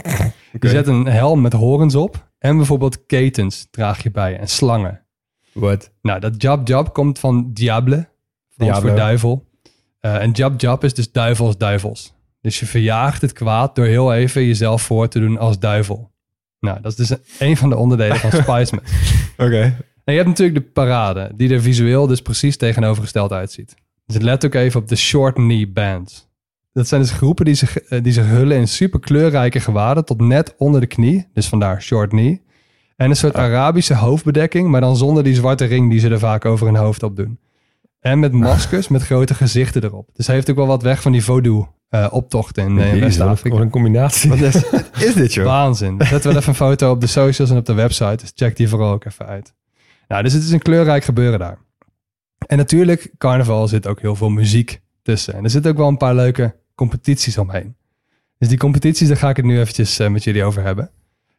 Je 0.59 0.69
zet 0.69 0.87
een 0.87 1.05
helm 1.05 1.41
met 1.41 1.53
horens 1.53 1.95
op 1.95 2.31
en 2.39 2.57
bijvoorbeeld 2.57 3.05
ketens 3.05 3.67
draag 3.71 4.03
je 4.03 4.11
bij 4.11 4.39
en 4.39 4.47
slangen. 4.47 5.01
What? 5.53 5.91
Nou, 6.01 6.19
dat 6.19 6.41
jab 6.41 6.67
jab 6.67 6.93
komt 6.93 7.19
van 7.19 7.53
diable, 7.53 8.09
Frans 8.49 8.71
Diablo. 8.71 8.89
voor 8.89 8.97
duivel. 8.97 9.49
Eh, 9.99 10.21
en 10.21 10.31
jab 10.31 10.61
jab 10.61 10.83
is 10.83 10.93
dus 10.93 11.11
duivels 11.11 11.57
duivels. 11.57 12.13
Dus 12.41 12.59
je 12.59 12.65
verjaagt 12.65 13.21
het 13.21 13.33
kwaad 13.33 13.75
door 13.75 13.85
heel 13.85 14.13
even 14.13 14.45
jezelf 14.45 14.81
voor 14.81 15.07
te 15.07 15.19
doen 15.19 15.37
als 15.37 15.59
duivel. 15.59 16.12
Nou, 16.63 16.81
dat 16.81 16.99
is 16.99 17.07
dus 17.07 17.17
een 17.39 17.57
van 17.57 17.69
de 17.69 17.75
onderdelen 17.75 18.17
van 18.17 18.31
Spice. 18.31 18.75
Oké. 19.45 19.61
En 20.03 20.13
je 20.13 20.19
hebt 20.19 20.27
natuurlijk 20.27 20.57
de 20.65 20.71
parade, 20.71 21.31
die 21.35 21.53
er 21.53 21.61
visueel 21.61 22.07
dus 22.07 22.21
precies 22.21 22.57
tegenovergesteld 22.57 23.31
uitziet. 23.31 23.75
Dus 24.05 24.17
let 24.17 24.45
ook 24.45 24.53
even 24.53 24.79
op 24.79 24.87
de 24.87 24.95
short 24.95 25.33
knee 25.33 25.67
bands. 25.67 26.27
Dat 26.73 26.87
zijn 26.87 27.01
dus 27.01 27.11
groepen 27.11 27.45
die 27.45 27.53
zich, 27.53 27.77
eh, 27.77 28.03
die 28.03 28.13
zich 28.13 28.25
hullen 28.25 28.57
in 28.57 28.67
super 28.67 28.99
kleurrijke 28.99 29.59
gewaden 29.59 30.05
tot 30.05 30.21
net 30.21 30.55
onder 30.57 30.81
de 30.81 30.87
knie. 30.87 31.27
Dus 31.33 31.47
vandaar 31.47 31.81
short 31.81 32.09
knee. 32.09 32.41
En 32.95 33.09
een 33.09 33.15
soort 33.15 33.35
Arabische 33.35 33.95
hoofdbedekking, 33.95 34.69
maar 34.69 34.81
dan 34.81 34.95
zonder 34.95 35.23
die 35.23 35.35
zwarte 35.35 35.65
ring 35.65 35.89
die 35.89 35.99
ze 35.99 36.09
er 36.09 36.19
vaak 36.19 36.45
over 36.45 36.65
hun 36.65 36.75
hoofd 36.75 37.03
op 37.03 37.15
doen. 37.15 37.39
En 37.99 38.19
met 38.19 38.31
maskers 38.47 38.87
met 38.87 39.03
grote 39.03 39.33
gezichten 39.33 39.83
erop. 39.83 40.09
Dus 40.13 40.25
hij 40.25 40.35
heeft 40.35 40.49
ook 40.49 40.55
wel 40.55 40.67
wat 40.67 40.83
weg 40.83 41.01
van 41.01 41.11
die 41.11 41.23
voodoo 41.23 41.73
eh, 41.93 42.07
optochten 42.11 42.63
in, 42.63 42.79
eh, 42.79 42.93
in 42.93 42.99
West-Afrika. 42.99 43.55
een 43.55 43.69
combinatie. 43.69 44.29
Wat 44.29 44.39
is, 44.39 44.55
is 45.07 45.13
dit, 45.13 45.33
joh? 45.33 45.45
Waanzin. 45.45 45.95
Zetten 45.99 46.29
wel 46.29 46.39
even 46.39 46.49
een 46.49 46.55
foto 46.55 46.91
op 46.91 47.01
de 47.01 47.07
socials 47.07 47.49
en 47.49 47.57
op 47.57 47.65
de 47.65 47.73
website. 47.73 48.15
Dus 48.15 48.31
check 48.35 48.55
die 48.55 48.69
vooral 48.69 48.91
ook 48.91 49.05
even 49.05 49.25
uit. 49.25 49.53
Nou, 50.07 50.23
dus 50.23 50.33
het 50.33 50.43
is 50.43 50.51
een 50.51 50.61
kleurrijk 50.61 51.03
gebeuren 51.03 51.39
daar. 51.39 51.57
En 52.47 52.57
natuurlijk, 52.57 53.11
carnaval 53.17 53.67
zit 53.67 53.87
ook 53.87 54.01
heel 54.01 54.15
veel 54.15 54.29
muziek 54.29 54.81
tussen. 55.01 55.33
En 55.33 55.43
er 55.43 55.49
zitten 55.49 55.71
ook 55.71 55.77
wel 55.77 55.87
een 55.87 55.97
paar 55.97 56.15
leuke 56.15 56.55
competities 56.75 57.37
omheen. 57.37 57.75
Dus 58.37 58.47
die 58.47 58.57
competities, 58.57 59.07
daar 59.07 59.17
ga 59.17 59.29
ik 59.29 59.35
het 59.35 59.45
nu 59.45 59.59
eventjes 59.59 59.99
eh, 59.99 60.09
met 60.09 60.23
jullie 60.23 60.43
over 60.43 60.63
hebben. 60.63 60.91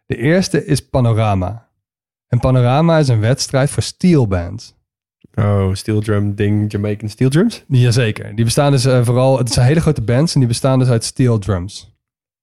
De 0.07 0.17
eerste 0.17 0.65
is 0.65 0.89
Panorama. 0.89 1.69
En 2.29 2.39
Panorama 2.39 2.99
is 2.99 3.09
een 3.09 3.21
wedstrijd 3.21 3.71
voor 3.71 3.83
steelbands. 3.83 4.74
Oh, 5.35 5.75
steel 5.75 6.01
drum 6.01 6.35
ding, 6.35 6.73
Jamaican 6.73 7.09
steel 7.09 7.29
drums? 7.29 7.65
Jazeker. 7.69 8.35
Die 8.35 8.45
bestaan 8.45 8.71
dus 8.71 8.85
eh, 8.85 9.05
vooral, 9.05 9.39
het 9.39 9.53
zijn 9.53 9.67
hele 9.67 9.81
grote 9.81 10.03
bands 10.03 10.33
en 10.35 10.39
die 10.41 10.49
bestaan 10.49 10.79
dus 10.79 10.89
uit 10.89 11.05
steel 11.05 11.39
drums. 11.39 11.93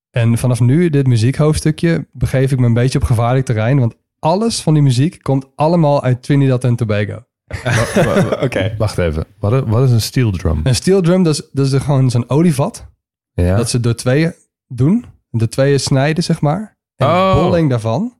En 0.09 0.37
vanaf 0.37 0.59
nu, 0.59 0.89
dit 0.89 1.07
muziekhoofdstukje, 1.07 2.05
begeef 2.11 2.51
ik 2.51 2.59
me 2.59 2.65
een 2.65 2.73
beetje 2.73 2.99
op 2.99 3.05
gevaarlijk 3.05 3.45
terrein, 3.45 3.79
want 3.79 3.95
alles 4.19 4.61
van 4.61 4.73
die 4.73 4.83
muziek 4.83 5.21
komt 5.21 5.45
allemaal 5.55 6.03
uit 6.03 6.23
Trinidad 6.23 6.63
en 6.63 6.75
Tobago. 6.75 7.23
Oké. 8.45 8.75
Wacht 8.77 8.97
even. 8.97 9.25
Wat 9.39 9.53
is, 9.53 9.61
wat 9.65 9.83
is 9.83 9.91
een 9.91 10.01
steel 10.01 10.31
drum? 10.31 10.59
Een 10.63 10.75
steel 10.75 11.01
drum, 11.01 11.23
dat 11.23 11.33
is, 11.33 11.41
dat 11.51 11.65
is 11.71 11.81
gewoon 11.83 12.09
zo'n 12.09 12.29
olievat, 12.29 12.85
Ja. 13.33 13.55
dat 13.55 13.69
ze 13.69 13.79
door 13.79 13.95
tweeën 13.95 14.33
doen, 14.67 15.05
door 15.31 15.47
tweeën 15.47 15.79
snijden, 15.79 16.23
zeg 16.23 16.41
maar. 16.41 16.77
En 16.95 17.07
Oh. 17.07 17.35
de 17.35 17.41
bolling 17.41 17.69
daarvan, 17.69 18.13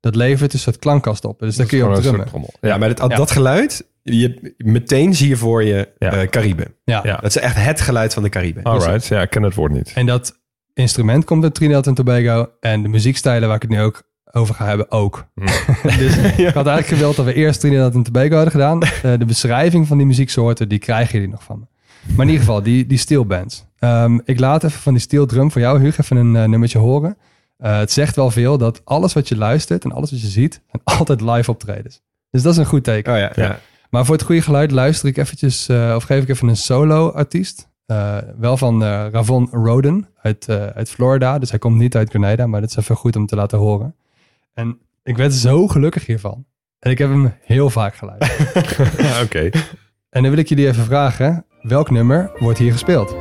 dat 0.00 0.14
levert 0.14 0.50
dus 0.50 0.64
het 0.64 0.78
klankkast 0.78 1.24
op. 1.24 1.38
Dus 1.38 1.56
daar 1.56 1.66
kun 1.66 1.78
je 1.78 1.86
op 1.88 1.94
drummen. 1.94 2.26
Ja, 2.60 2.76
maar 2.76 2.94
dat, 2.94 3.10
Ja. 3.10 3.16
dat 3.16 3.30
geluid, 3.30 3.86
je, 4.02 4.54
meteen 4.56 5.14
zie 5.14 5.28
je 5.28 5.36
voor 5.36 5.64
je 5.64 5.88
Ja. 5.98 6.12
eh, 6.12 6.28
Cariben. 6.28 6.74
Ja. 6.84 7.00
Ja. 7.04 7.16
Dat 7.16 7.36
is 7.36 7.42
echt 7.42 7.56
het 7.56 7.80
geluid 7.80 8.14
van 8.14 8.22
de 8.22 8.28
Cariben. 8.28 8.62
Alright, 8.62 9.06
ja, 9.06 9.20
ik 9.22 9.30
ken 9.30 9.42
het 9.42 9.54
woord 9.54 9.72
niet. 9.72 9.92
En 9.94 10.06
dat 10.06 10.40
instrument 10.74 11.24
komt 11.24 11.42
uit 11.44 11.54
Trinidad 11.54 11.86
en 11.86 11.94
Tobago 11.94 12.50
en 12.60 12.82
de 12.82 12.88
muziekstijlen 12.88 13.46
waar 13.46 13.56
ik 13.56 13.62
het 13.62 13.70
nu 13.70 13.80
ook 13.80 14.02
over 14.32 14.54
ga 14.54 14.66
hebben 14.66 14.90
ook. 14.90 15.26
dus 15.98 16.16
ik 16.16 16.54
had 16.54 16.66
eigenlijk 16.66 16.86
gewild 16.86 17.16
dat 17.16 17.24
we 17.24 17.34
eerst 17.34 17.60
Trinidad 17.60 17.94
en 17.94 18.02
Tobago 18.02 18.34
hadden 18.34 18.52
gedaan. 18.52 18.80
Eh, 19.02 19.18
de 19.18 19.24
beschrijving 19.24 19.86
van 19.86 19.96
die 19.96 20.06
muzieksoorten, 20.06 20.68
die 20.68 20.78
krijgen 20.78 21.12
jullie 21.12 21.28
nog 21.28 21.42
van 21.42 21.58
me. 21.58 21.64
Maar 22.14 22.26
in 22.26 22.32
ieder 22.32 22.46
geval, 22.46 22.62
die, 22.62 22.86
die 22.86 22.98
steel 22.98 23.26
bands. 23.26 23.64
Ehm, 23.78 24.18
ik 24.24 24.38
laat 24.38 24.64
even 24.64 24.80
van 24.80 24.92
die 24.92 25.02
steel 25.02 25.26
drum 25.26 25.50
voor 25.50 25.60
jou, 25.60 25.80
Hugo, 25.80 26.02
even 26.02 26.16
een 26.16 26.36
eh, 26.36 26.44
nummertje 26.48 26.78
horen. 26.78 27.16
Eh, 27.58 27.78
het 27.78 27.92
zegt 27.92 28.16
wel 28.16 28.30
veel 28.30 28.58
dat 28.58 28.80
alles 28.84 29.12
wat 29.12 29.28
je 29.28 29.36
luistert 29.36 29.84
en 29.84 29.92
alles 29.92 30.10
wat 30.10 30.20
je 30.20 30.26
ziet, 30.26 30.60
zijn 30.70 30.98
altijd 30.98 31.20
live 31.20 31.50
optredens. 31.50 32.02
Dus 32.30 32.42
dat 32.42 32.52
is 32.52 32.58
een 32.58 32.66
goed 32.66 32.84
teken. 32.84 33.12
Oh 33.12 33.18
ja, 33.18 33.32
ja. 33.34 33.58
Maar 33.92 34.04
voor 34.04 34.14
het 34.14 34.24
goede 34.24 34.42
geluid 34.42 34.70
luister 34.70 35.08
ik 35.08 35.16
eventjes, 35.16 35.68
eh, 35.68 35.92
of 35.96 36.04
geef 36.04 36.22
ik 36.22 36.28
even 36.28 36.48
een 36.48 36.56
solo-artiest. 36.56 37.68
Eh, 37.86 38.16
wel 38.38 38.56
van 38.56 38.82
eh, 38.82 39.06
Ravon 39.10 39.48
Roden 39.50 40.08
uit, 40.22 40.48
uit 40.48 40.90
Florida. 40.90 41.38
Dus 41.38 41.50
hij 41.50 41.58
komt 41.58 41.78
niet 41.78 41.96
uit 41.96 42.08
Grenada, 42.08 42.46
maar 42.46 42.60
dat 42.60 42.70
is 42.70 42.76
even 42.76 42.96
goed 42.96 43.16
om 43.16 43.26
te 43.26 43.36
laten 43.36 43.58
horen. 43.58 43.94
En 44.54 44.78
ik 45.02 45.16
werd 45.16 45.32
zo 45.32 45.68
gelukkig 45.68 46.06
hiervan. 46.06 46.44
En 46.78 46.90
ik 46.90 46.98
heb 46.98 47.08
hem 47.08 47.34
heel 47.40 47.70
vaak 47.70 47.94
geluisterd. 47.94 48.78
Oké. 49.24 49.50
en 50.10 50.22
dan 50.22 50.30
wil 50.30 50.38
ik 50.38 50.48
jullie 50.48 50.66
even 50.66 50.84
vragen, 50.84 51.44
welk 51.62 51.90
nummer 51.90 52.30
wordt 52.38 52.58
hier 52.58 52.72
gespeeld? 52.72 53.14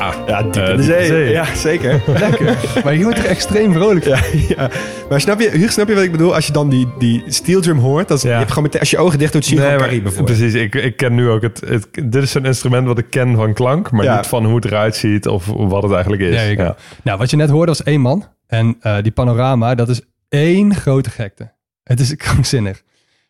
Ja, 0.00 0.14
Ja, 0.26 0.42
diep 0.42 0.54
Eh, 0.62 0.68
in 0.70 0.76
de 0.76 0.82
zee. 0.82 1.30
Ja, 1.30 1.54
zeker. 1.54 2.02
Lekker. 2.18 2.56
maar 2.84 2.94
je 2.96 3.02
wordt 3.02 3.18
er 3.18 3.24
extreem 3.24 3.72
vrolijk 3.72 4.04
van. 4.04 4.12
ja, 4.12 4.20
ja. 4.56 4.70
Maar 5.08 5.20
snap 5.20 5.40
je, 5.40 5.50
Hugo, 5.50 5.70
snap 5.70 5.88
je 5.88 5.94
wat 5.94 6.02
ik 6.04 6.12
bedoel? 6.12 6.34
Als 6.34 6.46
je 6.46 6.52
dan 6.52 6.68
die, 6.68 6.88
die 6.98 7.22
steel 7.26 7.60
drum 7.60 7.78
hoort, 7.78 8.08
dat 8.08 8.16
is, 8.16 8.22
Ja. 8.22 8.30
je 8.30 8.36
hebt 8.36 8.48
gewoon 8.48 8.62
meteen, 8.64 8.80
als 8.80 8.90
je 8.90 8.98
ogen 8.98 9.18
dicht 9.18 9.32
doet, 9.32 9.44
zie 9.44 9.56
je 9.56 9.62
Nee, 9.62 9.78
maar- 9.78 9.94
je. 9.94 10.00
precies. 10.24 10.54
Ik, 10.54 10.74
ik 10.74 10.96
ken 10.96 11.14
nu 11.14 11.28
ook 11.28 11.42
het, 11.42 11.60
het... 11.66 11.88
Dit 12.04 12.22
is 12.22 12.34
een 12.34 12.44
instrument 12.44 12.86
wat 12.86 12.98
ik 12.98 13.06
ken 13.10 13.34
van 13.36 13.52
klank, 13.54 13.90
maar 13.90 14.16
niet 14.16 14.26
van 14.26 14.44
hoe 14.44 14.54
het 14.56 14.64
eruit 14.64 14.96
ziet 14.96 15.28
of 15.28 15.46
wat 15.46 15.82
het 15.82 15.92
eigenlijk 15.92 16.22
is. 16.22 16.56
Nou, 17.02 17.18
wat 17.18 17.30
je 17.30 17.36
net 17.36 17.50
hoorde 17.50 17.66
was 17.66 17.82
één 17.82 18.00
man. 18.00 18.24
En 18.46 18.76
eh, 18.80 18.96
die 19.02 19.12
panorama, 19.12 19.74
dat 19.74 19.88
is 19.88 20.00
één 20.28 20.74
grote 20.74 21.10
gekte. 21.10 21.52
Het 21.82 22.00
is 22.00 22.16
krankzinnig. 22.26 22.82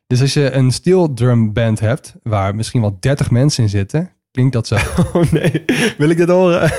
Dus 0.07 0.21
als 0.21 0.33
je 0.35 0.51
een 0.53 0.71
steel 0.71 1.15
drum 1.15 1.53
band 1.53 1.81
hebt, 1.81 2.15
waar 2.23 2.55
misschien 2.55 2.81
wel 2.81 2.97
30 3.01 3.31
mensen 3.31 3.63
in 3.63 3.69
zitten, 3.69 4.11
klinkt 4.33 4.53
dat 4.53 4.67
zo. 4.67 4.77
Oh 5.13 5.33
nee, 5.33 5.65
wil 5.99 6.11
ik 6.11 6.17
dit 6.17 6.29
horen? 6.29 6.73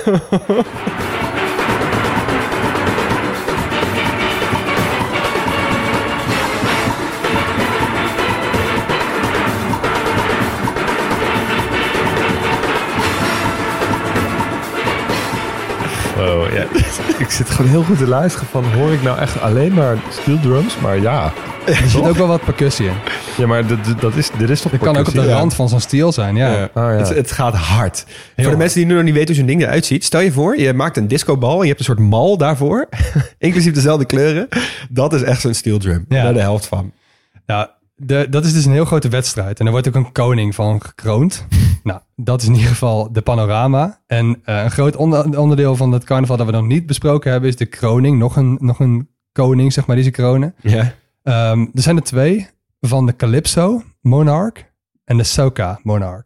Oh, 16.17 16.53
ja. 16.53 16.67
Ik 17.17 17.29
zit 17.29 17.49
gewoon 17.49 17.71
heel 17.71 17.83
goed 17.83 17.97
te 17.97 18.07
luisteren 18.07 18.47
van... 18.47 18.63
hoor 18.63 18.91
ik 18.91 19.03
nou 19.03 19.19
echt 19.19 19.41
alleen 19.41 19.73
maar 19.73 19.97
steel 20.09 20.39
drums? 20.39 20.77
Maar 20.77 20.99
ja. 21.01 21.33
Er 21.65 21.89
zit 21.89 22.07
ook 22.07 22.15
wel 22.15 22.27
wat 22.27 22.43
percussie 22.43 22.85
in. 22.85 22.93
Ja, 23.37 23.47
maar 23.47 23.67
dit- 23.67 24.01
dat 24.01 24.15
is, 24.15 24.29
dit 24.37 24.49
is 24.49 24.61
toch 24.61 24.71
Het 24.71 24.81
kan 24.81 24.97
ook 24.97 25.07
op 25.07 25.13
de 25.13 25.31
rand 25.31 25.53
van 25.53 25.69
zo'n 25.69 25.79
steel 25.79 26.11
zijn, 26.11 26.35
ja. 26.35 26.51
Ja. 26.51 26.63
Oh, 26.63 26.69
ja. 26.73 26.81
Het, 26.89 27.09
het 27.09 27.31
gaat 27.31 27.55
hard. 27.55 27.99
Voor 28.07 28.07
de 28.35 28.43
hard. 28.43 28.57
mensen 28.57 28.77
die 28.79 28.87
nu 28.87 28.93
nog 28.93 29.03
niet 29.03 29.13
weten 29.13 29.27
hoe 29.27 29.35
zo'n 29.37 29.45
ding 29.45 29.61
eruit 29.61 29.85
ziet. 29.85 30.03
Stel 30.03 30.19
je 30.19 30.31
voor, 30.31 30.57
je 30.59 30.73
maakt 30.73 30.97
een 30.97 31.07
discobal 31.07 31.55
en 31.55 31.61
je 31.61 31.67
hebt 31.67 31.79
een 31.79 31.85
soort 31.85 31.99
mal 31.99 32.37
daarvoor. 32.37 32.89
inclusief 33.37 33.73
dezelfde 33.73 34.05
kleuren. 34.05 34.47
Dat 34.89 35.13
is 35.13 35.21
echt 35.21 35.41
zo'n 35.41 35.53
steel 35.53 35.77
drum. 35.79 36.05
Ja. 36.09 36.23
Daar 36.23 36.33
de 36.33 36.39
helft 36.39 36.65
van. 36.65 36.91
Nou, 37.45 37.67
de, 38.05 38.27
dat 38.29 38.45
is 38.45 38.53
dus 38.53 38.65
een 38.65 38.71
heel 38.71 38.85
grote 38.85 39.09
wedstrijd. 39.09 39.59
En 39.59 39.65
er 39.65 39.71
wordt 39.71 39.87
ook 39.87 39.95
een 39.95 40.11
koning 40.11 40.55
van 40.55 40.81
gekroond. 40.83 41.45
nou, 41.83 41.99
dat 42.15 42.41
is 42.41 42.47
in 42.47 42.53
ieder 42.53 42.69
geval 42.69 43.11
de 43.11 43.21
panorama. 43.21 44.01
En 44.07 44.39
eh, 44.43 44.63
een 44.63 44.71
groot 44.71 44.95
onder- 44.95 45.39
onderdeel 45.39 45.75
van 45.75 45.91
het 45.91 46.03
carnaval 46.03 46.37
dat 46.37 46.45
we 46.45 46.51
nog 46.51 46.65
niet 46.65 46.85
besproken 46.85 47.31
hebben... 47.31 47.49
is 47.49 47.55
de 47.55 47.65
kroning. 47.65 48.17
Nog 48.17 48.35
een, 48.35 48.57
nog 48.61 48.79
een 48.79 49.09
koning, 49.31 49.73
zeg 49.73 49.85
maar, 49.85 49.95
die 49.95 50.05
ze 50.05 50.11
kronen. 50.11 50.55
Ja. 50.61 50.93
Ehm, 51.23 51.59
er 51.61 51.81
zijn 51.81 51.95
er 51.95 52.03
twee. 52.03 52.47
Van 52.79 53.05
de 53.05 53.15
Calypso 53.15 53.83
Monarch 54.01 54.53
en 55.05 55.17
de 55.17 55.23
Soca 55.23 55.79
Monarch. 55.83 56.23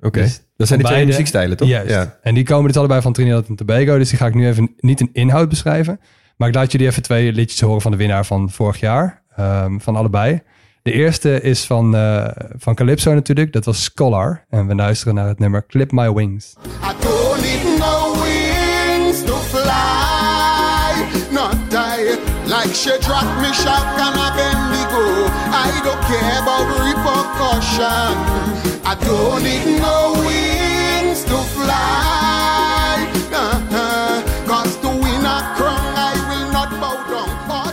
Oké. 0.00 0.20
Dus 0.20 0.42
dat 0.56 0.66
zijn 0.66 0.78
die 0.78 0.88
twee 0.88 0.98
beide- 0.98 1.06
muziekstijlen, 1.06 1.56
toch? 1.56 1.68
Juist. 1.68 1.90
Ja. 1.90 2.18
En 2.22 2.34
die 2.34 2.44
komen 2.44 2.66
dus 2.66 2.76
allebei 2.76 3.00
van 3.00 3.12
Trinidad 3.12 3.48
en 3.48 3.54
Tobago. 3.56 3.98
Dus 3.98 4.08
die 4.08 4.18
ga 4.18 4.26
ik 4.26 4.34
nu 4.34 4.46
even 4.46 4.74
niet 4.78 5.00
in 5.00 5.10
inhoud 5.12 5.48
beschrijven. 5.48 6.00
Maar 6.36 6.48
ik 6.48 6.54
laat 6.54 6.72
jullie 6.72 6.86
even 6.86 7.02
twee 7.02 7.32
liedjes 7.32 7.60
horen 7.60 7.80
van 7.80 7.90
de 7.90 7.96
winnaar 7.96 8.26
van 8.26 8.50
vorig 8.50 8.80
jaar. 8.80 9.22
ehm, 9.36 9.78
van 9.78 9.96
allebei. 9.96 10.42
De 10.82 10.92
eerste 10.92 11.40
is 11.40 11.64
van, 11.64 11.96
eh, 11.96 12.26
van 12.58 12.74
Calypso 12.74 13.14
natuurlijk. 13.14 13.52
Dat 13.52 13.64
was 13.64 13.82
Scholar. 13.82 14.44
En 14.50 14.66
we 14.66 14.74
luisteren 14.74 15.14
naar 15.14 15.26
het 15.26 15.38
nummer 15.38 15.66
Clip 15.66 15.92
My 15.92 16.12
Wings. 16.12 16.54
I 16.82 16.92
don't 17.00 17.40
need 17.40 17.78
no 17.78 18.12
wings 18.22 19.24
to 19.24 19.34
fly, 19.36 21.04
not 21.30 21.70
die. 21.70 22.18
Like 22.46 22.74
she 22.74 22.96
drop 23.00 23.24
me 23.40 23.52
shot 23.52 23.84
and 23.98 24.16
a 24.16 24.32
Bendigo. 24.34 25.26
I 25.52 25.80
don't 25.84 26.00
care 26.10 26.38
about 26.40 26.66
repercussion. 26.86 28.16
I 28.84 28.94
don't 29.04 29.42
need 29.42 29.80
no 29.80 30.14
wings 30.26 31.24
to 31.24 31.36
fly. 31.36 32.29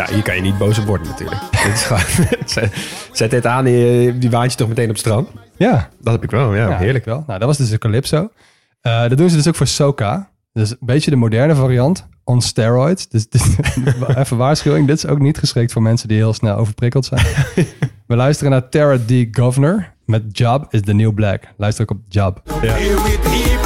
Ja, 0.08 0.14
hier 0.14 0.24
kan 0.24 0.36
je 0.36 0.42
niet 0.42 0.58
boos 0.58 0.80
op 0.80 0.86
worden 0.86 1.08
natuurlijk. 1.08 1.42
Dit 1.64 1.74
is 1.74 1.84
gewoon, 1.84 2.02
zet- 3.14 3.32
dit 3.32 3.46
aan, 3.46 3.66
die, 3.66 4.18
die 4.18 4.30
waantje 4.30 4.58
toch 4.58 4.68
meteen 4.68 4.84
op 4.84 4.90
het 4.90 5.00
strand. 5.00 5.30
Ja, 5.58 5.90
Dat 6.02 6.14
heb 6.14 6.24
ik 6.24 6.32
wel, 6.32 6.56
ja. 6.56 6.70
ja 6.70 6.78
heerlijk 6.78 7.06
wel. 7.06 7.24
Nou, 7.28 7.40
dat 7.40 7.48
was 7.48 7.58
dus 7.58 7.70
de 7.70 7.78
Calypso. 7.78 8.30
Eh, 8.82 9.08
dat 9.10 9.18
doen 9.18 9.30
ze 9.30 9.36
dus 9.36 9.48
ook 9.48 9.56
voor 9.56 9.68
Soca. 9.68 10.30
Dus 10.54 10.70
een 10.72 10.78
beetje 10.80 11.10
de 11.12 11.16
moderne 11.18 11.56
variant. 11.56 12.08
On 12.24 12.42
steroids. 12.42 13.08
Dus, 13.10 13.30
dus 13.30 13.42
even 14.16 14.38
waarschuwing. 14.38 14.88
Dit 14.88 14.98
is 14.98 15.06
ook 15.06 15.20
niet 15.20 15.38
geschikt 15.38 15.72
voor 15.72 15.82
mensen 15.82 16.08
die 16.08 16.18
heel 16.18 16.34
snel 16.34 16.56
overprikkeld 16.56 17.06
zijn. 17.06 17.26
We 18.08 18.16
luisteren 18.16 18.52
naar 18.52 18.70
Tara 18.70 18.98
D. 18.98 19.12
Governor. 19.32 19.94
Met 20.06 20.24
Job 20.38 20.66
is 20.70 20.82
the 20.82 20.94
New 20.94 21.14
Black. 21.14 21.44
Luister 21.58 21.84
ook 21.84 21.92
op 21.98 22.04
Job. 22.08 22.42
Play 22.60 23.57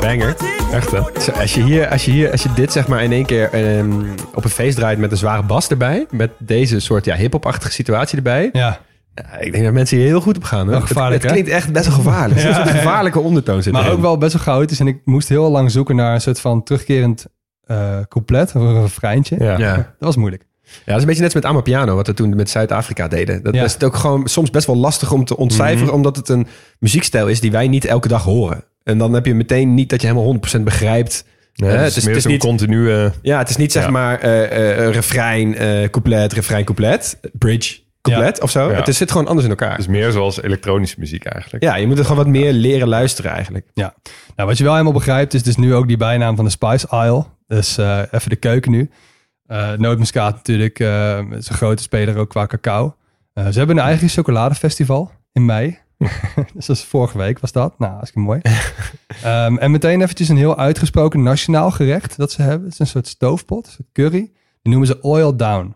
banger. 0.00 0.36
Echt, 0.72 0.90
hè? 0.90 1.00
Zo, 1.20 1.30
als, 1.32 1.54
je 1.54 1.62
hier, 1.62 1.88
als, 1.88 2.04
je 2.04 2.10
hier, 2.10 2.30
als 2.30 2.42
je 2.42 2.52
dit 2.54 2.72
zeg 2.72 2.88
maar 2.88 3.02
in 3.02 3.12
één 3.12 3.26
keer 3.26 3.50
ehm, 3.52 3.92
op 4.34 4.44
een 4.44 4.50
feest 4.50 4.76
draait 4.76 4.98
met 4.98 5.10
een 5.10 5.16
zware 5.16 5.42
bas 5.42 5.68
erbij, 5.68 6.06
met 6.10 6.30
deze 6.38 6.80
soort 6.80 7.04
ja, 7.04 7.16
hip-hop-achtige 7.16 7.72
situatie 7.72 8.16
erbij, 8.16 8.48
Ja, 8.52 8.80
ja, 9.14 9.38
ik 9.38 9.52
denk 9.52 9.64
dat 9.64 9.72
mensen 9.72 9.96
hier 9.96 10.06
heel 10.06 10.20
goed 10.20 10.36
op 10.36 10.44
gaan. 10.44 10.60
Hoor. 10.62 10.70
Wel 10.70 10.80
gevaarlijk, 10.80 11.22
het, 11.22 11.30
het 11.30 11.40
klinkt 11.40 11.50
echt 11.50 11.72
best 11.72 11.86
wel 11.86 11.94
gevaarlijk. 11.94 12.34
Er 12.34 12.46
zit 12.46 12.48
een 12.48 12.54
soort 12.66 12.76
gevaarlijke 12.76 13.20
ondertoon 13.20 13.62
zit 13.62 13.72
maar 13.72 13.82
erin. 13.82 13.94
ook 13.94 14.00
wel 14.00 14.18
best 14.18 14.32
wel 14.32 14.42
chaotisch. 14.42 14.80
En 14.80 14.86
ik 14.86 15.00
moest 15.04 15.28
heel 15.28 15.50
lang 15.50 15.70
zoeken 15.70 15.96
naar 15.96 16.14
een 16.14 16.20
soort 16.20 16.40
van 16.40 16.62
terugkerend 16.62 17.26
eh 17.66 17.96
couplet. 18.08 18.48
Of 18.56 18.62
een 18.62 18.80
refreintje. 18.82 19.36
Ja. 19.38 19.58
Ja. 19.58 19.74
Dat 19.76 19.84
was 19.98 20.16
moeilijk. 20.16 20.42
Ja, 20.62 20.70
dat 20.84 20.94
is 20.94 21.00
een 21.00 21.06
beetje 21.06 21.22
net 21.22 21.34
als 21.34 21.42
met 21.42 21.52
Amapiano, 21.52 21.94
wat 21.94 22.06
we 22.06 22.14
toen 22.14 22.36
met 22.36 22.50
Zuid-Afrika 22.50 23.08
deden. 23.08 23.42
Dat 23.42 23.54
Ja. 23.54 23.64
is 23.64 23.72
het 23.72 23.84
ook 23.84 23.96
gewoon 23.96 24.28
soms 24.28 24.50
best 24.50 24.66
wel 24.66 24.76
lastig 24.76 25.12
om 25.12 25.24
te 25.24 25.36
ontcijferen, 25.36 25.86
Mhm. 25.86 25.94
omdat 25.94 26.16
het 26.16 26.28
een 26.28 26.46
muziekstijl 26.78 27.28
is 27.28 27.40
die 27.40 27.50
wij 27.50 27.68
niet 27.68 27.84
elke 27.84 28.08
dag 28.08 28.22
horen. 28.22 28.64
En 28.82 28.98
dan 28.98 29.12
heb 29.12 29.26
je 29.26 29.34
meteen 29.34 29.74
niet 29.74 29.88
dat 29.90 30.00
je 30.00 30.06
helemaal 30.06 30.36
100% 30.58 30.60
begrijpt. 30.62 31.24
Hè, 31.54 31.66
het, 31.66 31.80
het 31.80 31.96
is 31.96 32.04
het 32.04 32.16
is 32.16 32.22
zo'n 32.22 32.32
niet- 32.32 32.40
continue... 32.40 33.10
Ja, 33.22 33.38
het 33.38 33.50
is 33.50 33.56
niet 33.56 33.72
zeg 33.72 33.84
Ja. 33.84 33.90
maar 33.90 34.18
eh, 34.20 34.44
eh, 34.86 34.92
refrein, 34.92 35.54
eh, 35.56 35.88
couplet, 35.90 36.32
refrein, 36.32 36.64
couplet, 36.64 37.18
bridge, 37.32 37.78
couplet 38.00 38.40
of 38.40 38.50
zo. 38.50 38.70
Het 38.70 38.94
zit 38.96 39.10
gewoon 39.10 39.26
anders 39.26 39.44
in 39.44 39.50
elkaar. 39.50 39.70
Het 39.70 39.80
is 39.80 39.86
meer 39.86 40.10
zoals 40.10 40.42
elektronische 40.42 40.96
muziek 40.98 41.24
eigenlijk. 41.24 41.64
ja, 41.64 41.76
je 41.76 41.86
moet 41.86 41.98
er 41.98 42.04
gewoon 42.04 42.24
wat 42.24 42.32
meer 42.32 42.52
leren 42.52 42.88
luisteren 42.88 43.30
eigenlijk. 43.30 43.66
Ja, 43.74 43.94
nou, 44.36 44.48
wat 44.48 44.58
je 44.58 44.64
wel 44.64 44.72
helemaal 44.72 44.92
begrijpt 44.92 45.34
is 45.34 45.42
dus 45.42 45.56
nu 45.56 45.74
ook 45.74 45.88
die 45.88 45.96
bijnaam 45.96 46.36
van 46.36 46.44
de 46.44 46.50
Spice 46.50 46.86
Isle. 46.90 47.24
Dus 47.46 47.78
eh, 47.78 48.02
even 48.10 48.30
de 48.30 48.36
keuken 48.36 48.70
nu. 48.70 48.90
Eh 49.46 49.72
Nootmuskaat 49.72 50.34
natuurlijk 50.34 50.78
eh, 50.78 51.18
is 51.30 51.48
een 51.48 51.54
grote 51.54 51.82
speler 51.82 52.16
ook 52.16 52.28
qua 52.28 52.46
cacao. 52.46 52.94
Eh, 53.32 53.46
ze 53.48 53.58
hebben 53.58 53.76
een 53.78 53.84
eigen 53.84 54.08
chocoladefestival 54.08 55.10
in 55.32 55.44
mei. 55.44 55.78
dus 56.54 56.66
dat 56.66 56.76
is 56.76 56.84
vorige 56.84 57.18
week 57.18 57.38
was 57.38 57.52
dat. 57.52 57.78
Nou, 57.78 57.92
hartstikke 57.92 58.26
mooi. 58.26 58.40
Ehm, 59.22 59.56
en 59.56 59.70
meteen 59.70 60.02
eventjes 60.02 60.28
een 60.28 60.36
heel 60.36 60.56
uitgesproken 60.58 61.22
nationaal 61.22 61.70
gerecht 61.70 62.16
dat 62.16 62.32
ze 62.32 62.42
hebben. 62.42 62.64
Het 62.64 62.72
is 62.72 62.78
een 62.78 62.86
soort 62.86 63.06
stoofpot, 63.06 63.76
een 63.78 63.86
curry. 63.92 64.32
Die 64.62 64.72
noemen 64.72 64.86
ze 64.86 65.00
oil 65.00 65.36
down. 65.36 65.74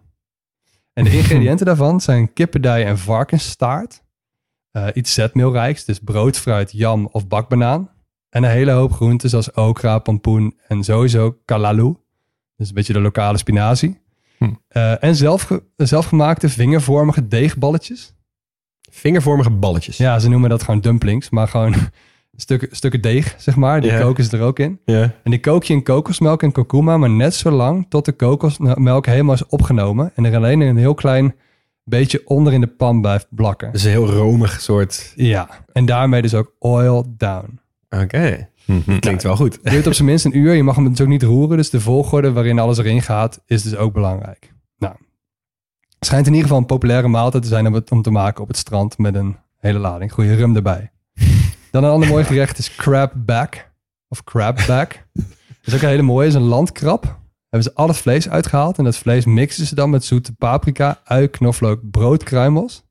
En 0.92 1.04
de 1.04 1.10
ingrediënten 1.18 1.66
daarvan 1.66 2.00
zijn 2.00 2.32
kippendij 2.32 2.86
en 2.86 2.98
varkensstaart. 2.98 4.02
Eh, 4.70 4.86
iets 4.94 5.14
zetmeelrijks, 5.14 5.84
dus 5.84 5.98
brood, 5.98 6.38
fruit, 6.38 6.72
jam 6.72 7.08
of 7.12 7.28
bakbanaan. 7.28 7.90
En 8.30 8.42
een 8.42 8.50
hele 8.50 8.70
hoop 8.70 8.92
groenten 8.92 9.28
zoals 9.28 9.52
okra, 9.52 9.98
pompoen 9.98 10.58
en 10.68 10.84
sowieso 10.84 11.38
kalalu. 11.44 11.94
Dus 12.56 12.68
een 12.68 12.74
beetje 12.74 12.92
de 12.92 13.00
lokale 13.00 13.38
spinazie. 13.38 14.00
Hm. 14.38 14.50
Eh, 14.68 15.02
en 15.04 15.14
zelfge- 15.14 15.62
zelfgemaakte 15.76 16.48
vingervormige 16.48 17.28
deegballetjes. 17.28 18.14
Vingervormige 18.94 19.50
balletjes. 19.50 19.96
Ja, 19.96 20.18
ze 20.18 20.28
noemen 20.28 20.50
dat 20.50 20.62
gewoon 20.62 20.80
dumplings, 20.80 21.30
maar 21.30 21.48
gewoon 21.48 21.74
stukken, 22.36 22.68
stukken 22.70 23.00
deeg, 23.00 23.34
zeg 23.38 23.56
maar. 23.56 23.80
Die 23.80 23.90
Ja. 23.90 24.00
koken 24.00 24.24
ze 24.24 24.36
er 24.36 24.42
ook 24.42 24.58
in. 24.58 24.80
Ja. 24.84 25.02
En 25.22 25.30
die 25.30 25.40
kook 25.40 25.64
je 25.64 25.72
in 25.74 25.82
kokosmelk 25.82 26.42
en 26.42 26.52
kurkuma, 26.52 26.96
maar 26.96 27.10
net 27.10 27.34
zo 27.34 27.50
lang 27.50 27.86
tot 27.88 28.04
de 28.04 28.12
kokosmelk 28.12 29.06
helemaal 29.06 29.34
is 29.34 29.46
opgenomen. 29.46 30.12
En 30.14 30.24
er 30.24 30.36
alleen 30.36 30.60
een 30.60 30.76
heel 30.76 30.94
klein 30.94 31.34
beetje 31.84 32.22
onder 32.24 32.52
in 32.52 32.60
de 32.60 32.66
pan 32.66 33.00
blijft 33.00 33.26
blakken. 33.30 33.72
Is 33.72 33.84
een 33.84 33.90
heel 33.90 34.10
romig 34.10 34.60
soort... 34.60 35.12
Ja, 35.16 35.48
en 35.72 35.84
daarmee 35.86 36.22
dus 36.22 36.34
ook 36.34 36.52
oil 36.58 37.14
down. 37.16 37.60
Oké, 37.90 38.48
Mhm. 38.66 38.98
klinkt 38.98 39.22
wel 39.22 39.36
goed. 39.36 39.58
Het 39.62 39.72
duurt 39.72 39.86
op 39.86 39.92
zijn 39.92 40.08
minst 40.08 40.24
een 40.24 40.36
uur. 40.38 40.54
Je 40.54 40.62
mag 40.62 40.74
hem 40.76 40.88
dus 40.90 41.00
ook 41.00 41.08
niet 41.08 41.22
roeren. 41.22 41.56
Dus 41.56 41.70
de 41.70 41.80
volgorde 41.80 42.32
waarin 42.32 42.58
alles 42.58 42.78
erin 42.78 43.02
gaat, 43.02 43.42
is 43.46 43.62
dus 43.62 43.76
ook 43.76 43.92
belangrijk. 43.92 44.52
Het 46.04 46.12
schijnt 46.12 46.28
in 46.28 46.34
ieder 46.34 46.48
geval 46.48 46.62
een 46.62 46.78
populaire 46.78 47.08
maaltijd 47.08 47.42
te 47.42 47.48
zijn 47.48 47.66
om, 47.66 47.72
het, 47.72 47.90
om 47.90 48.02
te 48.02 48.10
maken 48.10 48.42
op 48.42 48.48
het 48.48 48.56
strand 48.56 48.98
met 48.98 49.14
een 49.14 49.36
hele 49.58 49.78
lading 49.78 50.12
goede 50.12 50.34
rum 50.34 50.56
erbij. 50.56 50.90
Dan 51.70 51.84
een 51.84 51.90
ander 51.90 52.08
mooi 52.08 52.24
gerecht 52.24 52.58
is 52.58 52.74
crab 52.74 53.12
back. 53.16 53.70
Of 54.08 54.24
crab 54.24 54.66
back. 54.66 55.06
Dat 55.12 55.24
is 55.64 55.74
ook 55.74 55.80
een 55.80 55.88
hele 55.88 56.02
mooie. 56.02 56.26
is 56.26 56.34
een 56.34 56.42
landkrab. 56.42 57.04
Hebben 57.48 57.70
ze 57.72 57.74
al 57.74 57.88
het 57.88 57.96
vlees 57.96 58.28
uitgehaald. 58.28 58.78
En 58.78 58.84
dat 58.84 58.96
vlees 58.96 59.24
mixen 59.24 59.66
ze 59.66 59.74
dan 59.74 59.90
met 59.90 60.04
zoete 60.04 60.32
paprika, 60.32 61.00
ui, 61.04 61.28
knoflook, 61.28 61.90
broodkruimels. 61.90 62.84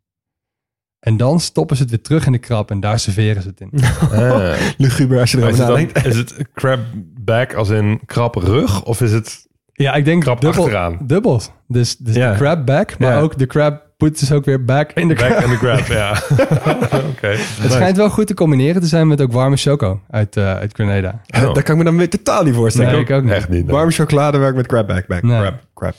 En 1.00 1.18
dan 1.18 1.40
stoppen 1.40 1.76
ze 1.76 1.82
het 1.82 1.92
weer 1.92 2.02
terug 2.02 2.26
in 2.26 2.32
de 2.32 2.38
krab 2.38 2.72
en 2.72 2.80
daar 2.80 3.00
serveren 3.00 3.42
ze 3.42 3.48
het 3.48 3.62
in. 3.62 3.72
Ah. 4.12 4.56
Luguber 4.78 5.20
als 5.20 5.32
je 5.32 5.38
erover 5.38 5.54
is, 5.54 5.60
het 5.60 5.70
nadenkt. 5.70 6.06
is 6.06 6.16
het 6.16 6.36
crab 6.54 6.80
back 7.20 7.54
als 7.54 7.70
in 7.70 8.00
krab 8.06 8.36
rug? 8.36 8.84
Of 8.84 9.02
is 9.02 9.12
het... 9.12 9.48
Ja, 9.84 9.94
ik 9.94 10.06
denk 10.06 10.22
Krab 10.22 10.42
dubbel, 10.42 10.64
achteraan. 10.64 10.98
dubbel. 11.02 11.42
Dus, 11.68 11.98
dus 11.98 12.16
Ja. 12.16 12.32
de 12.32 12.38
crab 12.38 12.66
back, 12.66 13.00
maar 13.00 13.12
Ja. 13.14 13.20
ook 13.20 13.38
de 13.38 13.48
crab 13.48 13.82
put 13.98 14.20
dus 14.20 14.32
ook 14.32 14.46
weer 14.46 14.66
back 14.66 14.92
in 14.92 15.08
de 15.08 15.14
Back 15.16 15.28
crab. 15.30 15.44
and 15.44 15.52
the 15.52 15.58
grab, 15.58 15.86
ja. 15.88 16.12
Oké. 17.10 17.28
Het 17.62 17.72
schijnt 17.72 17.98
wel 17.98 18.10
goed 18.10 18.28
te 18.28 18.34
combineren 18.34 18.82
te 18.82 18.88
zijn 18.88 19.08
met 19.08 19.22
ook 19.22 19.32
warme 19.32 19.56
choco 19.58 20.00
uit, 20.10 20.38
eh, 20.38 20.54
uit 20.56 20.74
Grenada. 20.74 21.22
Oh. 21.36 21.42
Dat 21.54 21.64
kan 21.64 21.72
ik 21.74 21.78
me 21.78 21.84
dan 21.84 21.98
weer 21.98 22.10
totaal 22.10 22.44
niet 22.44 22.54
voorstellen. 22.56 22.92
Nee, 22.92 23.02
ik 23.02 23.10
ook 23.12 23.24
niet. 23.24 23.32
Echt 23.32 23.50
niet. 23.50 23.66
nee. 23.66 23.76
Warme 23.76 23.92
chocolade 23.92 24.38
werkt 24.38 24.56
met 24.56 24.68
crab 24.68 24.88
back, 24.88 25.08
back, 25.08 25.22
Nee. 25.24 25.40
crab, 25.40 25.54
crab. 25.74 25.94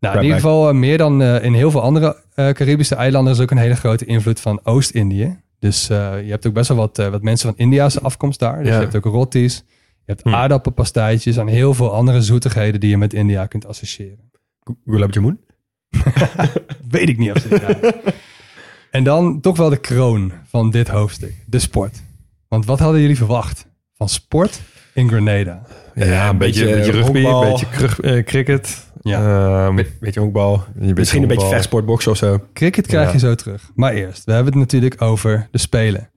Nou, 0.00 0.14
Crab 0.14 0.14
in 0.14 0.22
ieder 0.22 0.30
back. 0.42 0.50
geval 0.52 0.68
eh, 0.68 0.74
meer 0.74 0.98
dan 0.98 1.22
eh, 1.22 1.44
in 1.44 1.52
heel 1.54 1.70
veel 1.70 1.82
andere 1.82 2.16
eh, 2.34 2.48
Caribische 2.48 2.94
eilanden 2.94 3.32
is 3.32 3.40
ook 3.40 3.50
een 3.50 3.56
hele 3.58 3.76
grote 3.76 4.04
invloed 4.04 4.40
van 4.40 4.60
Oost-Indië. 4.64 5.36
Dus 5.58 5.88
eh, 5.90 6.10
je 6.24 6.30
hebt 6.30 6.46
ook 6.46 6.52
best 6.52 6.68
wel 6.68 6.76
wat, 6.76 6.98
eh, 6.98 7.08
wat 7.08 7.22
mensen 7.22 7.48
van 7.48 7.58
Indiase 7.58 8.00
afkomst 8.00 8.38
daar. 8.38 8.58
Dus 8.58 8.68
Ja. 8.68 8.74
je 8.74 8.80
hebt 8.80 8.96
ook 8.96 9.04
rotis, 9.04 9.64
hebt 10.08 10.22
Hm. 10.22 10.34
aardappelpastijtjes 10.34 11.36
en 11.36 11.46
heel 11.46 11.74
veel 11.74 11.92
andere 11.94 12.22
zoetigheden 12.22 12.80
die 12.80 12.90
je 12.90 12.96
met 12.98 13.14
India 13.14 13.46
kunt 13.46 13.66
associëren. 13.66 14.30
Gulab 14.86 15.14
jamun? 15.14 15.40
Weet 16.90 17.08
ik 17.08 17.18
niet 17.18 17.30
of 17.32 17.38
ze. 17.40 17.92
En 18.90 19.04
dan 19.04 19.40
toch 19.40 19.56
wel 19.56 19.70
de 19.70 19.76
kroon 19.80 20.32
van 20.46 20.70
dit 20.70 20.88
hoofdstuk, 20.88 21.34
de 21.46 21.58
sport. 21.58 22.02
Want 22.48 22.66
wat 22.66 22.78
hadden 22.78 23.00
jullie 23.00 23.16
verwacht 23.16 23.66
van 23.94 24.08
sport 24.08 24.60
in 24.94 25.08
Grenada? 25.08 25.62
Ja, 25.94 26.28
een 26.28 26.38
beetje, 26.38 26.64
beetje 26.64 26.76
beetje 26.76 26.90
rugby, 26.92 27.24
een 27.24 27.50
beetje 27.50 27.68
krug- 27.68 28.00
eh, 28.00 28.24
cricket. 28.24 28.86
Ja. 29.02 29.66
Ehm, 29.66 29.84
Beetje 30.00 30.20
honkbal. 30.20 30.64
beetje 30.74 30.94
Misschien 30.94 31.22
een 31.22 31.28
beetje 31.28 31.48
vechtsport, 31.48 31.86
boksen 31.86 32.10
of 32.10 32.16
zo. 32.16 32.44
Cricket 32.52 32.86
krijg 32.86 33.06
Ja. 33.06 33.12
je 33.12 33.18
zo 33.18 33.34
terug. 33.34 33.70
Maar 33.74 33.92
eerst, 33.92 34.24
we 34.24 34.32
hebben 34.32 34.52
het 34.52 34.60
natuurlijk 34.60 35.02
over 35.02 35.48
de 35.50 35.58
Spelen. 35.58 36.10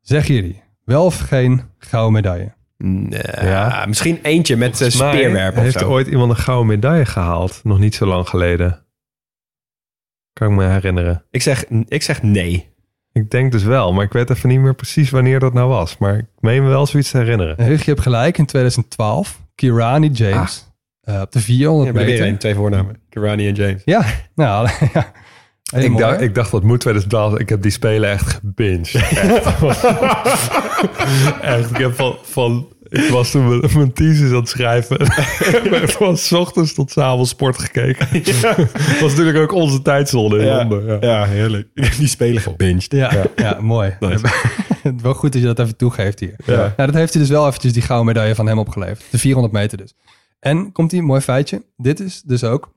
Zeggen 0.00 0.34
jullie, 0.34 0.62
wel 0.84 1.04
of 1.04 1.18
geen 1.18 1.62
gouden 1.78 2.12
medaille? 2.12 2.54
Nee, 2.78 3.20
Ja. 3.40 3.84
Misschien 3.86 4.18
eentje 4.22 4.56
met 4.56 4.70
eh, 4.72 4.76
Volgens 4.78 5.00
mij 5.00 5.12
speerwerpen 5.12 5.62
heeft 5.62 5.78
zo. 5.78 5.88
ooit 5.88 6.06
iemand 6.06 6.30
een 6.30 6.36
gouden 6.36 6.66
medaille 6.66 7.04
gehaald. 7.04 7.60
Nog 7.64 7.78
niet 7.78 7.94
zo 7.94 8.06
lang 8.06 8.28
geleden. 8.28 8.84
Kan 10.32 10.50
ik 10.50 10.56
me 10.56 10.64
herinneren. 10.64 11.24
Ik 11.30 11.42
zeg, 11.42 11.64
ik 11.88 12.02
zeg 12.02 12.22
nee. 12.22 12.74
Ik 13.12 13.30
denk 13.30 13.52
dus 13.52 13.62
wel, 13.62 13.92
maar 13.92 14.04
ik 14.04 14.12
weet 14.12 14.30
even 14.30 14.48
niet 14.48 14.60
meer 14.60 14.74
precies 14.74 15.10
wanneer 15.10 15.38
dat 15.40 15.52
nou 15.52 15.68
was. 15.68 15.98
Maar 15.98 16.16
ik 16.18 16.26
meen 16.40 16.62
me 16.62 16.68
wel 16.68 16.86
zoiets 16.86 17.10
te 17.10 17.18
herinneren. 17.18 17.64
Hug, 17.64 17.84
je 17.84 17.90
hebt 17.90 18.02
gelijk. 18.02 18.38
In 18.38 18.46
2012, 18.46 19.40
Kirani 19.54 20.08
James. 20.08 20.66
eh, 21.00 21.20
op 21.20 21.32
de 21.32 21.40
400 21.40 21.94
Ja, 21.94 22.00
er 22.00 22.06
meter. 22.06 22.38
twee 22.38 22.54
voornamen. 22.54 22.96
Kirani 23.08 23.48
en 23.48 23.54
James. 23.54 23.82
Ja, 23.84 24.04
nou, 24.34 24.68
ja. 24.92 25.12
Ik 25.74 25.96
dacht, 25.96 26.20
ik 26.20 26.34
dacht, 26.34 26.50
wat 26.50 26.62
moet 26.62 26.80
2012? 26.80 27.38
Ik 27.38 27.48
heb 27.48 27.62
die 27.62 27.70
spelen 27.70 28.10
echt 28.10 28.32
gebinged. 28.32 28.94
Echt. 28.94 29.60
echt, 31.40 31.70
ik 31.70 31.76
heb 31.76 31.94
van... 31.94 32.18
van 32.22 32.68
ik 32.88 33.08
was 33.10 33.30
toen 33.30 33.48
mijn, 33.48 33.72
mijn 33.74 33.92
thesis 33.92 34.30
aan 34.30 34.36
het 34.36 34.48
schrijven. 34.48 35.00
Ik 35.64 35.68
heb 35.70 35.90
van 35.90 36.16
's 36.16 36.32
ochtends 36.32 36.74
tot 36.74 36.90
's 36.90 36.96
avonds 36.96 37.30
sport 37.30 37.58
gekeken. 37.58 38.06
Dat 38.42 39.00
was 39.00 39.14
natuurlijk 39.14 39.38
ook 39.38 39.52
onze 39.52 39.82
tijdzone 39.82 40.38
in 40.38 40.46
Londen. 40.46 40.86
Ja. 40.86 40.96
ja, 41.00 41.24
heerlijk. 41.26 41.68
Ik 41.74 41.84
heb 41.84 41.96
die 41.96 42.08
spelen 42.08 42.42
gebinged. 42.42 42.92
Ja, 42.92 43.26
ja. 43.36 43.58
mooi. 43.60 43.96
Nice. 44.00 44.26
wel 45.02 45.14
goed 45.14 45.32
dat 45.32 45.40
je 45.40 45.46
dat 45.46 45.58
even 45.58 45.76
toegeeft 45.76 46.20
hier. 46.20 46.34
Ja. 46.44 46.56
Nou, 46.56 46.72
dat 46.76 46.94
heeft 46.94 47.12
hij 47.12 47.22
dus 47.22 47.30
wel 47.30 47.46
eventjes 47.46 47.72
die 47.72 47.82
gouden 47.82 48.06
medaille 48.06 48.34
van 48.34 48.46
hem 48.46 48.58
opgeleverd. 48.58 49.04
De 49.10 49.18
400 49.18 49.54
meter 49.54 49.78
dus. 49.78 49.94
En 50.40 50.72
komt 50.72 50.90
hier 50.90 51.00
een 51.00 51.06
mooi 51.06 51.20
feitje. 51.20 51.62
Dit 51.76 52.00
is 52.00 52.22
dus 52.22 52.44
ook 52.44 52.72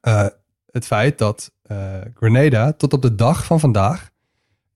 eh, 0.00 0.26
het 0.72 0.86
feit 0.86 1.18
dat 1.18 1.50
eh, 1.62 1.76
Grenada 2.14 2.72
tot 2.72 2.92
op 2.92 3.02
de 3.02 3.14
dag 3.14 3.44
van 3.44 3.60
vandaag 3.60 4.10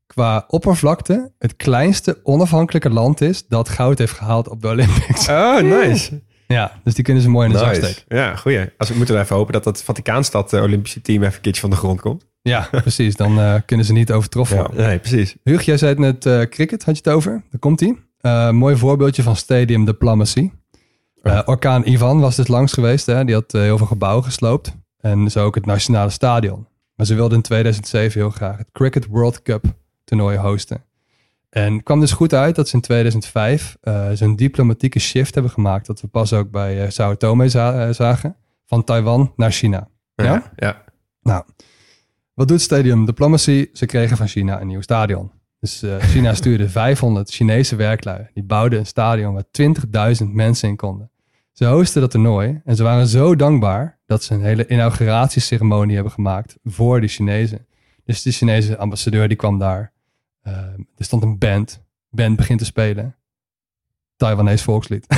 qua 0.06 0.44
oppervlakte 0.48 1.32
het 1.38 1.56
kleinste 1.56 2.20
onafhankelijke 2.22 2.90
land 2.90 3.20
is 3.20 3.46
dat 3.46 3.68
goud 3.68 3.98
heeft 3.98 4.12
gehaald 4.12 4.48
op 4.48 4.62
de 4.62 4.68
Olympics. 4.68 5.28
Oh, 5.28 5.60
nice. 5.80 6.22
Ja, 6.46 6.72
dus 6.84 6.94
die 6.94 7.04
kunnen 7.04 7.22
ze 7.22 7.30
mooi 7.30 7.46
in 7.46 7.52
de 7.52 7.58
zak 7.58 7.68
Nice. 7.68 7.82
steken. 7.84 8.16
Ja, 8.16 8.36
goeie. 8.36 8.68
Als 8.78 8.88
we 8.88 8.96
moeten 8.96 9.20
even 9.20 9.36
hopen 9.36 9.52
dat 9.52 9.64
dat 9.64 9.82
Vaticaanstad 9.82 10.52
eh, 10.52 10.62
Olympische 10.62 11.00
team 11.00 11.22
even 11.22 11.34
een 11.34 11.40
keertje 11.40 11.60
van 11.60 11.70
de 11.70 11.76
grond 11.76 12.00
komt. 12.00 12.26
Ja, 12.42 12.68
precies. 12.82 13.16
Dan 13.16 13.38
eh, 13.40 13.54
kunnen 13.66 13.86
ze 13.86 13.92
niet 13.92 14.12
overtroffen 14.12 14.56
worden. 14.56 14.76
Nee, 14.86 14.98
precies. 14.98 15.36
Huug, 15.42 15.62
jij 15.62 15.76
zei 15.76 15.90
het 15.90 16.24
net 16.24 16.48
cricket, 16.50 16.84
had 16.84 16.96
je 16.96 17.02
het 17.04 17.12
over? 17.14 17.42
Daar 17.50 17.60
komt 17.60 17.80
hij. 18.20 18.52
mooi 18.52 18.76
voorbeeldje 18.76 19.22
van 19.22 19.36
stadium 19.36 19.84
diplomacy. 19.84 20.50
Eh, 21.24 21.40
orkaan 21.44 21.86
Ivan 21.86 22.20
was 22.20 22.36
dus 22.36 22.48
langs 22.48 22.72
geweest. 22.72 23.06
Hè? 23.06 23.24
Die 23.24 23.34
had 23.34 23.52
heel 23.52 23.78
veel 23.78 23.86
gebouwen 23.86 24.24
gesloopt. 24.24 24.72
En 25.04 25.30
zo 25.30 25.44
ook 25.44 25.54
het 25.54 25.66
nationale 25.66 26.10
stadion. 26.10 26.66
Maar 26.94 27.06
ze 27.06 27.14
wilden 27.14 27.36
in 27.36 27.42
2007 27.42 28.20
heel 28.20 28.30
graag 28.30 28.58
het 28.58 28.68
Cricket 28.72 29.06
World 29.06 29.42
Cup 29.42 29.64
toernooi 30.04 30.36
hosten. 30.38 30.84
En 31.50 31.72
het 31.74 31.82
kwam 31.82 32.00
dus 32.00 32.12
goed 32.12 32.34
uit 32.34 32.54
dat 32.54 32.68
ze 32.68 32.74
in 32.74 32.80
2005 32.80 33.76
eh 33.80 34.10
zo'n 34.12 34.36
diplomatieke 34.36 34.98
shift 34.98 35.34
hebben 35.34 35.52
gemaakt. 35.52 35.86
Dat 35.86 36.00
we 36.00 36.06
pas 36.06 36.32
ook 36.32 36.50
bij 36.50 36.82
eh, 36.84 36.90
Sao 36.90 37.14
Tome 37.16 37.48
za- 37.48 37.86
eh, 37.86 37.94
zagen. 37.94 38.36
Van 38.66 38.84
Taiwan 38.84 39.32
naar 39.36 39.50
China. 39.52 39.88
Ja? 40.14 40.52
Ja. 40.56 40.84
Nou, 41.22 41.44
wat 42.34 42.48
doet 42.48 42.60
Stadium 42.60 43.04
Diplomacy? 43.04 43.66
Ze 43.72 43.86
kregen 43.86 44.16
van 44.16 44.28
China 44.28 44.60
een 44.60 44.66
nieuw 44.66 44.80
stadion. 44.80 45.30
Dus 45.60 45.84
China 45.98 46.34
stuurde 46.40 46.68
500 46.68 47.30
Chinese 47.30 47.76
werklui. 47.76 48.26
Die 48.34 48.42
bouwden 48.44 48.78
een 48.78 48.86
stadion 48.86 49.34
waar 49.34 49.44
20.000 50.22 50.26
mensen 50.32 50.68
in 50.68 50.76
konden. 50.76 51.10
Ze 51.52 51.66
hosten 51.66 52.00
dat 52.00 52.10
toernooi 52.10 52.60
en 52.64 52.76
ze 52.76 52.82
waren 52.82 53.06
zo 53.06 53.36
dankbaar 53.36 53.93
dat 54.06 54.24
ze 54.24 54.34
een 54.34 54.42
hele 54.42 54.66
inauguratieceremonie 54.66 55.94
hebben 55.94 56.12
gemaakt 56.12 56.56
voor 56.64 57.00
de 57.00 57.08
Chinezen. 57.08 57.66
Dus 58.04 58.22
de 58.22 58.30
Chinese 58.30 58.76
ambassadeur 58.76 59.28
die 59.28 59.36
kwam 59.36 59.58
daar. 59.58 59.92
Eh, 60.42 60.52
er 60.96 61.04
stond 61.04 61.22
een 61.22 61.38
band. 61.38 61.82
Band 62.10 62.36
begint 62.36 62.58
te 62.58 62.64
spelen. 62.64 63.16
Taiwanese 64.16 64.64
volkslied. 64.64 65.06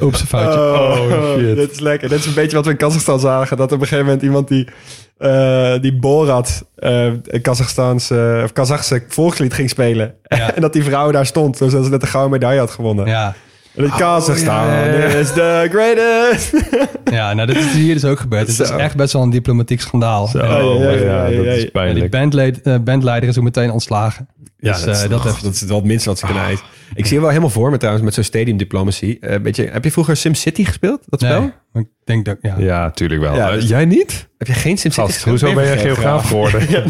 Oeps, 0.00 0.20
een 0.20 0.26
foutje. 0.26 0.58
Oh, 0.58 1.34
shit. 1.36 1.56
Dit 1.56 1.70
is 1.70 1.78
lekker. 1.78 2.08
Dit 2.08 2.18
is 2.18 2.26
een 2.26 2.34
beetje 2.34 2.56
wat 2.56 2.64
we 2.64 2.70
in 2.70 2.76
Kazachstan 2.76 3.20
zagen. 3.20 3.56
Dat 3.56 3.72
op 3.72 3.80
een 3.80 3.86
gegeven 3.86 4.04
moment 4.04 4.22
iemand 4.22 4.48
die, 4.48 4.68
eh, 5.16 5.80
die 5.80 5.98
Borat, 5.98 6.64
eh 6.76 7.04
een 7.04 7.40
Kazachstaanse, 7.42 8.40
of 8.44 8.52
Kazachse 8.52 9.04
volkslied 9.08 9.54
ging 9.54 9.70
spelen. 9.70 10.14
Ja. 10.22 10.52
en 10.54 10.60
dat 10.60 10.72
die 10.72 10.84
vrouw 10.84 11.10
daar 11.10 11.26
stond, 11.26 11.56
zodat 11.56 11.84
ze 11.84 11.90
net 11.90 12.02
een 12.02 12.08
gouden 12.08 12.32
medaille 12.32 12.60
had 12.60 12.70
gewonnen. 12.70 13.06
Ja, 13.06 13.34
En 13.78 13.84
dat 13.84 13.96
Kazachstan 13.96 14.66
ja, 14.66 14.84
ja, 14.84 14.92
ja. 14.92 15.04
is 15.04 15.32
the 15.32 15.68
greatest. 15.70 16.52
Ja, 17.12 17.34
nou, 17.34 17.46
dit 17.46 17.56
is 17.56 17.72
hier 17.72 17.94
dus 17.94 18.04
ook 18.04 18.20
gebeurd. 18.20 18.46
Het 18.46 18.60
is 18.60 18.70
echt 18.70 18.96
best 18.96 19.12
wel 19.12 19.22
een 19.22 19.30
diplomatiek 19.30 19.80
schandaal. 19.80 20.26
Zo, 20.26 20.38
En, 20.38 20.78
ja, 20.78 20.90
ja, 20.90 20.90
ja, 20.90 21.26
ja, 21.26 21.36
dat 21.36 21.44
ja. 21.44 21.50
is 21.50 21.56
en 21.56 21.60
die 21.62 21.70
pijnlijk. 21.70 22.10
bandleid, 22.10 22.62
eh, 22.62 22.74
bandleider 22.78 23.28
is 23.28 23.38
ook 23.38 23.44
meteen 23.44 23.70
ontslagen. 23.70 24.28
Ja, 24.60 24.72
Dus, 24.72 24.82
dat, 24.84 24.94
is, 24.96 25.02
eh, 25.02 25.08
dat 25.10 25.22
dat, 25.22 25.32
heeft- 25.32 25.44
dat 25.44 25.52
is 25.54 25.62
wel 25.62 25.76
het 25.76 25.86
minste 25.86 26.08
wat 26.08 26.18
ze 26.18 26.24
kunnen 26.24 26.42
eisen. 26.44 26.66
Ik 26.94 27.04
zie 27.04 27.12
hem 27.12 27.20
wel 27.20 27.28
helemaal 27.28 27.50
voor 27.50 27.70
me 27.70 27.76
trouwens 27.76 28.04
met 28.04 28.14
zo'n 28.14 28.24
stadium 28.24 28.56
diplomacy. 28.56 29.16
Eh, 29.20 29.40
beetje, 29.40 29.64
heb 29.72 29.84
je 29.84 29.90
vroeger 29.90 30.16
SimCity 30.16 30.64
gespeeld, 30.64 31.00
dat 31.06 31.20
spel? 31.20 31.40
Nee, 31.40 31.50
ik 31.84 31.88
denk 32.04 32.24
dat, 32.24 32.36
ja. 32.42 32.54
Ja, 32.58 32.90
tuurlijk 32.90 33.20
wel. 33.20 33.34
Ja, 33.34 33.48
Eh, 33.48 33.54
dus- 33.54 33.68
jij 33.68 33.84
niet? 33.84 34.28
Heb 34.38 34.46
je 34.46 34.52
geen 34.52 34.78
SimCity 34.78 35.00
Gast, 35.00 35.12
gespeeld? 35.14 35.40
hoezo 35.40 35.54
ben 35.56 35.66
vergeten, 35.66 35.94
geograaf 35.94 36.26
geworden? 36.28 36.60
Ja. 36.70 36.84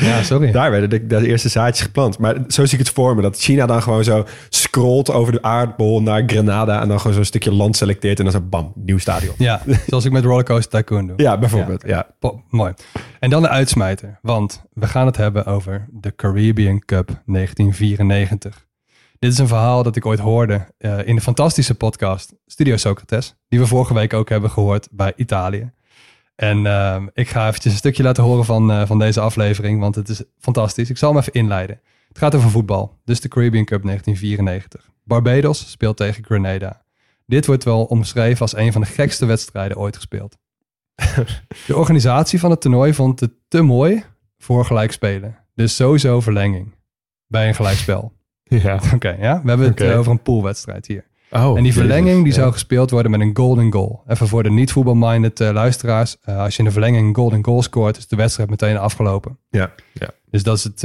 Ja, 0.00 0.22
sorry. 0.22 0.50
Daar 0.52 0.70
werden 0.70 0.90
de, 0.90 1.06
de 1.06 1.26
eerste 1.26 1.48
zaadjes 1.48 1.84
geplant. 1.86 2.18
Maar 2.18 2.34
zo 2.48 2.64
zie 2.64 2.78
ik 2.78 2.84
het 2.84 2.94
voor 2.94 3.14
me. 3.16 3.22
Dat 3.22 3.38
China 3.38 3.66
dan 3.66 3.82
gewoon 3.82 4.04
zo 4.04 4.24
scrolt 4.48 5.10
over 5.12 5.32
de 5.32 5.42
aardbol 5.42 6.02
naar 6.02 6.22
Grenada. 6.26 6.82
En 6.82 6.88
dan 6.88 6.98
gewoon 7.00 7.14
zo'n 7.16 7.24
stukje 7.24 7.52
land 7.52 7.76
selecteert. 7.76 8.18
En 8.18 8.24
dan 8.24 8.32
zo 8.32 8.40
bam, 8.40 8.72
nieuw 8.74 8.98
stadion. 8.98 9.34
Ja, 9.38 9.62
zoals 9.86 10.04
ik 10.04 10.12
met 10.12 10.24
Rollercoaster 10.24 10.78
Tycoon 10.84 11.06
doe. 11.06 11.16
Ja, 11.16 11.38
bijvoorbeeld. 11.38 11.82
Ja. 11.86 12.06
Po- 12.18 12.42
mooi. 12.50 12.72
En 13.20 13.30
dan 13.30 13.42
de 13.42 13.48
uitsmijter. 13.48 14.18
Want 14.22 14.62
we 14.72 14.86
gaan 14.86 15.06
het 15.06 15.16
hebben 15.16 15.46
over 15.46 15.86
de 15.90 16.14
Caribbean 16.16 16.78
Cup 16.84 17.07
1994. 17.26 18.66
Dit 19.18 19.32
is 19.32 19.38
een 19.38 19.48
verhaal 19.48 19.82
dat 19.82 19.96
ik 19.96 20.06
ooit 20.06 20.18
hoorde 20.18 20.66
eh, 20.78 21.06
in 21.06 21.14
de 21.14 21.20
fantastische 21.20 21.74
podcast 21.74 22.34
Studio 22.46 22.76
Socrates. 22.76 23.34
Die 23.48 23.58
we 23.58 23.66
vorige 23.66 23.94
week 23.94 24.12
ook 24.12 24.28
hebben 24.28 24.50
gehoord 24.50 24.88
bij 24.90 25.12
Italië. 25.16 25.72
En 26.34 26.66
eh, 26.66 27.02
ik 27.12 27.28
ga 27.28 27.48
eventjes 27.48 27.72
een 27.72 27.78
stukje 27.78 28.02
laten 28.02 28.22
horen 28.22 28.44
van, 28.44 28.70
eh, 28.70 28.86
van 28.86 28.98
deze 28.98 29.20
aflevering. 29.20 29.80
Want 29.80 29.94
het 29.94 30.08
is 30.08 30.22
fantastisch. 30.38 30.90
Ik 30.90 30.96
zal 30.96 31.10
hem 31.10 31.18
even 31.18 31.32
inleiden. 31.32 31.80
Het 32.08 32.18
gaat 32.18 32.34
over 32.34 32.50
voetbal. 32.50 32.98
Dus 33.04 33.20
de 33.20 33.28
Caribbean 33.28 33.64
Cup 33.64 33.82
1994. 33.82 34.90
Barbados 35.04 35.70
speelt 35.70 35.96
tegen 35.96 36.24
Grenada. 36.24 36.82
Dit 37.26 37.46
wordt 37.46 37.64
wel 37.64 37.84
omschreven 37.84 38.40
als 38.40 38.56
een 38.56 38.72
van 38.72 38.80
de 38.80 38.86
gekste 38.86 39.26
wedstrijden 39.26 39.76
ooit 39.76 39.96
gespeeld. 39.96 40.36
De 41.66 41.76
organisatie 41.76 42.40
van 42.40 42.50
het 42.50 42.60
toernooi 42.60 42.94
vond 42.94 43.20
het 43.20 43.32
te 43.48 43.62
mooi 43.62 44.04
voor 44.38 44.64
gelijkspelen. 44.64 45.36
Dus 45.54 45.76
sowieso 45.76 46.20
verlenging 46.20 46.76
bij 47.28 47.48
een 47.48 47.54
gelijkspel. 47.54 48.12
Ja. 48.50 48.80
Oké, 48.94 49.08
ja. 49.20 49.42
We 49.42 49.48
hebben 49.48 49.66
het 49.66 49.80
eh, 49.80 49.98
over 49.98 50.12
een 50.12 50.22
poolwedstrijd 50.22 50.86
hier. 50.86 51.06
Oh, 51.30 51.56
en 51.56 51.62
die 51.62 51.72
verlenging 51.72 52.24
die 52.24 52.32
zou 52.32 52.52
gespeeld 52.52 52.90
worden 52.90 53.10
met 53.10 53.20
een 53.20 53.36
golden 53.36 53.72
goal. 53.72 54.02
Even 54.06 54.28
voor 54.28 54.42
de 54.42 54.50
niet-voetbalminded 54.50 55.40
eh, 55.40 55.50
luisteraars. 55.50 56.16
eh, 56.20 56.38
als 56.38 56.52
je 56.52 56.58
in 56.58 56.64
de 56.64 56.70
verlenging 56.70 57.08
een 57.08 57.14
golden 57.14 57.44
goal 57.44 57.62
scoort, 57.62 57.96
is 57.96 58.06
de 58.08 58.16
wedstrijd 58.16 58.50
meteen 58.50 58.76
afgelopen. 58.76 59.38
Ja. 59.48 59.74
Ja. 59.92 60.10
Dus 60.30 60.42
dat 60.42 60.56
is 60.56 60.64
het, 60.64 60.82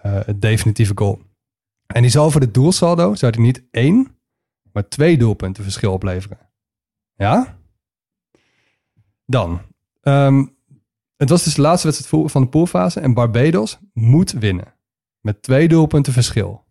het 0.00 0.40
definitieve 0.40 0.92
goal. 0.94 1.20
En 1.86 2.02
die 2.02 2.10
zal 2.10 2.30
voor 2.30 2.40
de 2.40 2.50
doelsaldo, 2.50 3.14
zou 3.14 3.32
die 3.32 3.40
niet 3.40 3.62
één, 3.70 4.16
maar 4.72 4.88
twee 4.88 5.18
doelpunten 5.18 5.62
verschil 5.62 5.92
opleveren. 5.92 6.38
Ja? 7.14 7.58
Dan. 9.26 9.60
ehm, 10.02 10.44
het 11.16 11.28
was 11.28 11.44
dus 11.44 11.54
de 11.54 11.60
laatste 11.62 11.86
wedstrijd 11.88 12.30
van 12.32 12.42
de 12.42 12.48
poolfase 12.48 13.00
en 13.00 13.14
Barbados 13.14 13.78
moet 13.92 14.32
winnen. 14.32 14.74
Met 15.20 15.42
twee 15.42 15.68
doelpunten 15.68 16.12
verschil. 16.12 16.64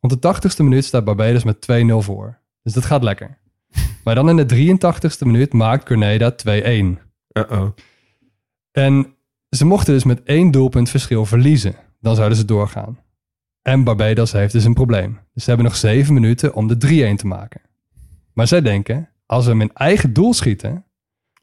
Rond 0.00 0.22
de 0.22 0.34
80ste 0.34 0.62
minuut 0.62 0.84
staat 0.84 1.04
Barbados 1.04 1.44
met 1.44 1.66
2-0 1.72 1.94
voor. 1.96 2.38
Dus 2.62 2.72
dat 2.72 2.84
gaat 2.84 3.02
lekker. 3.02 3.38
Maar 4.04 4.14
dan 4.14 4.28
in 4.28 4.46
de 4.46 4.76
83ste 4.76 5.26
minuut 5.26 5.52
maakt 5.52 5.86
Grenada 5.86 6.32
2-1. 6.32 6.38
Uh-oh. 7.32 7.68
En 8.70 9.16
ze 9.48 9.64
mochten 9.64 9.94
dus 9.94 10.04
met 10.04 10.22
één 10.22 10.50
doelpunt 10.50 10.90
verschil 10.90 11.26
verliezen. 11.26 11.74
Dan 12.00 12.14
zouden 12.14 12.38
ze 12.38 12.44
doorgaan. 12.44 12.98
En 13.62 13.84
Barbados 13.84 14.32
heeft 14.32 14.52
dus 14.52 14.64
een 14.64 14.74
probleem. 14.74 15.18
Dus 15.34 15.42
ze 15.42 15.48
hebben 15.48 15.66
nog 15.66 15.76
zeven 15.76 16.14
minuten 16.14 16.54
om 16.54 16.68
de 16.68 17.10
3-1 17.12 17.16
te 17.16 17.26
maken. 17.26 17.60
Maar 18.32 18.46
zij 18.46 18.60
denken, 18.60 19.08
als 19.26 19.44
we 19.44 19.50
hem 19.50 19.60
in 19.60 19.70
eigen 19.74 20.12
doel 20.12 20.34
schieten, 20.34 20.84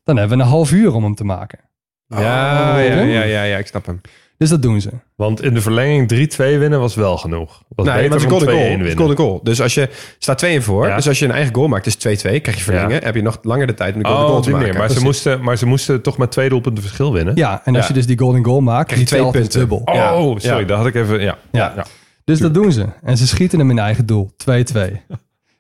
dan 0.04 0.18
hebben 0.18 0.38
we 0.38 0.44
een 0.44 0.50
half 0.50 0.72
uur 0.72 0.94
om 0.94 1.04
hem 1.04 1.16
te 1.16 1.24
maken. 1.24 1.60
Ja, 2.08 2.80
ja, 2.80 3.02
ja, 3.02 3.24
ja, 3.24 3.44
ja, 3.44 3.58
ik 3.58 3.68
snap 3.68 3.86
hem. 3.86 4.02
Dus 4.40 4.50
dat 4.50 4.62
doen 4.62 4.82
ze. 4.82 4.90
Want 5.16 5.42
in 5.44 5.54
de 5.54 5.62
verlenging 5.62 6.14
3-2 6.34 6.38
winnen 6.38 6.80
was 6.80 6.96
wel 6.96 7.18
genoeg. 7.18 7.64
Was 7.76 7.86
Nee, 7.86 7.96
beter 8.10 8.10
maar 8.30 8.40
het 8.40 8.50
2-1 8.50 8.52
goal. 8.52 8.80
Het 8.90 8.98
golden 8.98 9.18
goal. 9.18 9.40
Dus 9.44 9.62
als 9.62 9.74
je 9.74 9.90
staat 10.20 10.38
2 10.38 10.54
in 10.54 10.62
voor. 10.62 10.88
Ja. 10.88 10.96
Dus 10.96 11.08
als 11.08 11.20
je 11.20 11.26
een 11.26 11.32
eigen 11.32 11.56
goal 11.56 11.68
maakt, 11.68 11.86
is 11.86 11.96
2-2. 11.96 11.98
Krijg 12.22 12.56
je 12.58 12.64
verlengen. 12.64 12.90
Ja. 12.92 13.00
Heb 13.00 13.16
je 13.16 13.22
nog 13.22 13.38
langer 13.42 13.68
de 13.68 13.74
tijd 13.74 13.96
om 13.96 14.02
de 14.04 14.08
golden 14.08 14.26
Oh, 14.26 14.32
goal 14.32 14.42
te 14.42 14.50
maken. 14.50 14.66
manier. 14.68 14.80
Maar 14.82 14.90
ze, 14.98 15.02
moesten, 15.04 15.42
maar 15.44 15.58
ze 15.58 15.66
moesten 15.66 16.02
toch 16.02 16.18
met 16.18 16.32
twee 16.32 16.50
doelpunten 16.50 16.84
verschil 16.84 17.14
winnen. 17.14 17.36
Ja, 17.36 17.62
en 17.66 17.74
als 17.76 17.82
Ja. 17.84 17.88
je 17.88 17.94
dus 17.98 18.06
die 18.08 18.20
golden 18.20 18.46
goal 18.46 18.62
maakt, 18.62 18.86
Krijg 18.88 19.00
je 19.02 19.06
die 19.16 19.18
twee 19.22 19.32
punten. 19.32 19.60
dubbel. 19.60 19.82
Oh, 19.86 19.94
Ja. 19.96 20.40
sorry. 20.40 20.60
Ja. 20.62 20.66
Dat 20.68 20.78
had 20.78 20.88
ik 20.88 20.96
even... 20.96 21.22
Ja. 21.22 21.38
Ja. 21.52 21.74
ja. 21.76 21.86
Dus 22.24 22.40
dat 22.40 22.54
doen 22.54 22.72
ze. 22.72 22.86
En 23.04 23.18
ze 23.18 23.28
schieten 23.28 23.60
hem 23.60 23.70
in 23.70 23.80
eigen 23.80 24.06
doel. 24.06 24.32
2-2. 24.38 24.92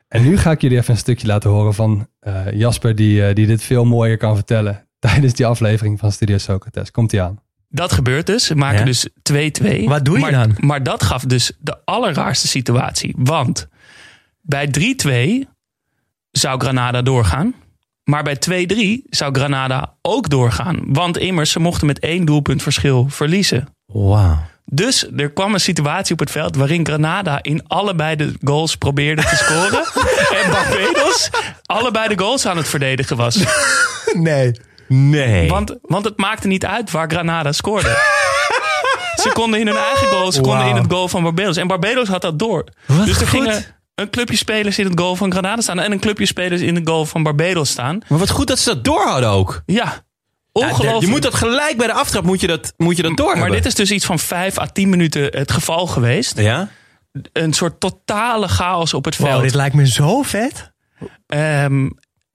En 0.07 0.23
nu 0.23 0.37
ga 0.37 0.51
ik 0.51 0.61
jullie 0.61 0.77
even 0.77 0.91
een 0.91 0.97
stukje 0.99 1.27
laten 1.27 1.49
horen 1.49 1.73
van 1.73 2.07
eh, 2.19 2.33
Jasper, 2.53 2.95
die, 2.95 3.25
eh, 3.25 3.35
die 3.35 3.47
dit 3.47 3.63
veel 3.63 3.85
mooier 3.85 4.17
kan 4.17 4.35
vertellen 4.35 4.87
tijdens 4.99 5.33
die 5.33 5.45
aflevering 5.45 5.99
van 5.99 6.11
Studio 6.11 6.37
Socrates. 6.37 6.91
Komt 6.91 7.11
hij 7.11 7.21
aan. 7.21 7.39
Dat 7.69 7.91
gebeurt 7.91 8.25
dus. 8.25 8.45
Ze 8.45 8.55
maken 8.55 8.79
Ja. 8.79 8.85
dus 8.85 9.07
2-2. 9.23 9.83
Wat 9.87 10.05
doe 10.05 10.15
je 10.15 10.21
maar, 10.21 10.31
dan? 10.31 10.55
Maar 10.59 10.83
dat 10.83 11.03
gaf 11.03 11.23
dus 11.23 11.51
de 11.59 11.77
allerraarste 11.85 12.47
situatie. 12.47 13.15
Want 13.17 13.67
bij 14.41 14.67
3-2 14.67 15.47
zou 16.31 16.59
Granada 16.59 17.01
doorgaan. 17.01 17.53
Maar 18.03 18.23
bij 18.23 18.35
2-3 18.35 19.03
zou 19.09 19.33
Granada 19.35 19.93
ook 20.01 20.29
doorgaan. 20.29 20.79
Want 20.85 21.17
immers, 21.17 21.51
ze 21.51 21.59
mochten 21.59 21.87
met 21.87 21.99
één 21.99 22.25
doelpunt 22.25 22.61
verschil 22.63 23.07
verliezen. 23.09 23.67
Wauw. 23.85 24.37
Dus 24.65 25.07
er 25.15 25.31
kwam 25.31 25.53
een 25.53 25.59
situatie 25.59 26.13
op 26.13 26.19
het 26.19 26.31
veld 26.31 26.55
waarin 26.55 26.85
Granada 26.85 27.39
in 27.41 27.67
allebei 27.67 28.15
de 28.15 28.33
goals 28.43 28.75
probeerde 28.75 29.21
te 29.21 29.35
scoren. 29.35 29.85
en 30.43 30.51
Barbados 30.51 31.29
allebei 31.65 32.07
de 32.15 32.23
goals 32.23 32.45
aan 32.45 32.57
het 32.57 32.67
verdedigen 32.67 33.17
was. 33.17 33.43
Nee. 34.13 34.51
Nee. 34.89 35.49
Want, 35.49 35.75
want 35.81 36.05
het 36.05 36.17
maakte 36.17 36.47
niet 36.47 36.65
uit 36.65 36.91
waar 36.91 37.09
Granada 37.09 37.51
scoorde. 37.51 37.97
Ze 39.23 39.29
konden 39.33 39.59
in 39.59 39.67
hun 39.67 39.75
eigen 39.75 40.07
goal, 40.07 40.31
ze 40.31 40.41
konden 40.41 40.67
in 40.67 40.75
het 40.75 40.91
goal 40.91 41.07
van 41.07 41.23
Barbados. 41.23 41.57
En 41.57 41.67
Barbados 41.67 42.07
had 42.07 42.21
dat 42.21 42.39
door. 42.39 42.63
Wat 42.85 43.05
dus 43.05 43.21
er 43.21 43.27
goed. 43.27 43.39
gingen 43.39 43.65
een 43.95 44.09
clubje 44.09 44.37
spelers 44.37 44.79
in 44.79 44.85
het 44.85 44.99
goal 44.99 45.15
van 45.15 45.31
Granada 45.31 45.61
staan 45.61 45.79
en 45.79 45.91
een 45.91 45.99
clubje 45.99 46.25
spelers 46.25 46.61
in 46.61 46.75
het 46.75 46.87
goal 46.87 47.05
van 47.05 47.23
Barbados 47.23 47.69
staan. 47.69 48.01
Maar 48.07 48.19
wat 48.19 48.29
goed 48.29 48.47
dat 48.47 48.59
ze 48.59 48.69
dat 48.69 48.83
door 48.83 49.07
hadden 49.07 49.29
ook. 49.29 49.61
Ja, 49.65 50.03
ongelooflijk. 50.51 51.01
Je 51.01 51.07
moet 51.07 51.21
dat 51.21 51.33
gelijk 51.33 51.77
bij 51.77 51.87
de 51.87 51.93
aftrap 51.93 52.23
moet 52.23 52.41
je 52.41 52.47
dat, 52.47 52.73
moet 52.77 52.95
je 52.95 53.01
dat 53.01 53.17
door 53.17 53.37
maar 53.37 53.49
dit 53.49 53.65
is 53.65 53.75
dus 53.75 53.91
iets 53.91 54.05
van 54.05 54.19
5 54.19 54.57
à 54.57 54.65
10 54.65 54.89
minuten 54.89 55.23
het 55.23 55.51
geval 55.51 55.87
geweest. 55.87 56.39
Ja? 56.39 56.69
Een 57.33 57.53
soort 57.53 57.79
totale 57.79 58.47
chaos 58.47 58.93
op 58.93 59.05
het 59.05 59.15
veld. 59.15 59.31
Wow, 59.31 59.41
dit 59.41 59.53
lijkt 59.53 59.75
me 59.75 59.87
zo 59.87 60.21
vet. 60.21 60.71
Ehm, 61.27 61.89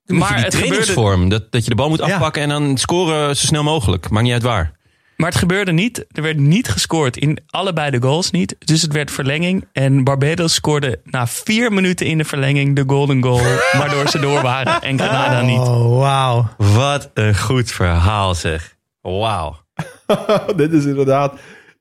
Maar 0.07 0.18
maar, 0.18 0.28
die 0.28 0.44
het 0.44 0.55
gebeurde, 0.55 0.66
trainingsvorm, 0.74 1.28
dat, 1.28 1.52
dat 1.52 1.62
je 1.64 1.70
de 1.70 1.76
bal 1.76 1.88
moet 1.88 1.98
Ja. 1.98 2.05
afpakken 2.14 2.42
en 2.42 2.48
dan 2.48 2.78
scoren 2.78 3.36
zo 3.36 3.46
snel 3.46 3.62
mogelijk. 3.62 4.11
Maakt 4.11 4.24
niet 4.24 4.32
uit 4.32 4.42
waar. 4.42 4.72
maar 5.16 5.28
het 5.28 5.38
gebeurde 5.38 5.72
niet. 5.72 6.05
Er 6.12 6.22
werd 6.22 6.38
niet 6.38 6.68
gescoord 6.68 7.16
in 7.16 7.38
allebei 7.46 7.90
de 7.90 8.02
goals 8.02 8.30
niet. 8.30 8.57
Dus 8.59 8.82
het 8.82 8.92
werd 8.92 9.11
verlenging. 9.11 9.64
En 9.72 10.05
Barbados 10.05 10.55
scoorde 10.55 11.00
na 11.05 11.26
vier 11.26 11.72
minuten 11.72 12.07
in 12.07 12.18
de 12.18 12.24
verlenging 12.24 12.76
de 12.76 12.84
golden 12.86 13.22
goal. 13.22 13.40
waardoor 13.78 14.09
ze 14.09 14.18
door 14.18 14.42
waren 14.42 14.80
en 14.82 14.98
Granada 14.98 15.40
niet. 15.40 15.59
Oh, 15.59 15.98
wauw. 15.98 16.48
Wat 16.57 17.11
een 17.14 17.36
goed 17.38 17.70
verhaal 17.70 18.34
zeg. 18.34 18.74
Wauw. 19.00 19.57
Dit 20.57 20.72
is 20.72 20.84
inderdaad 20.84 21.32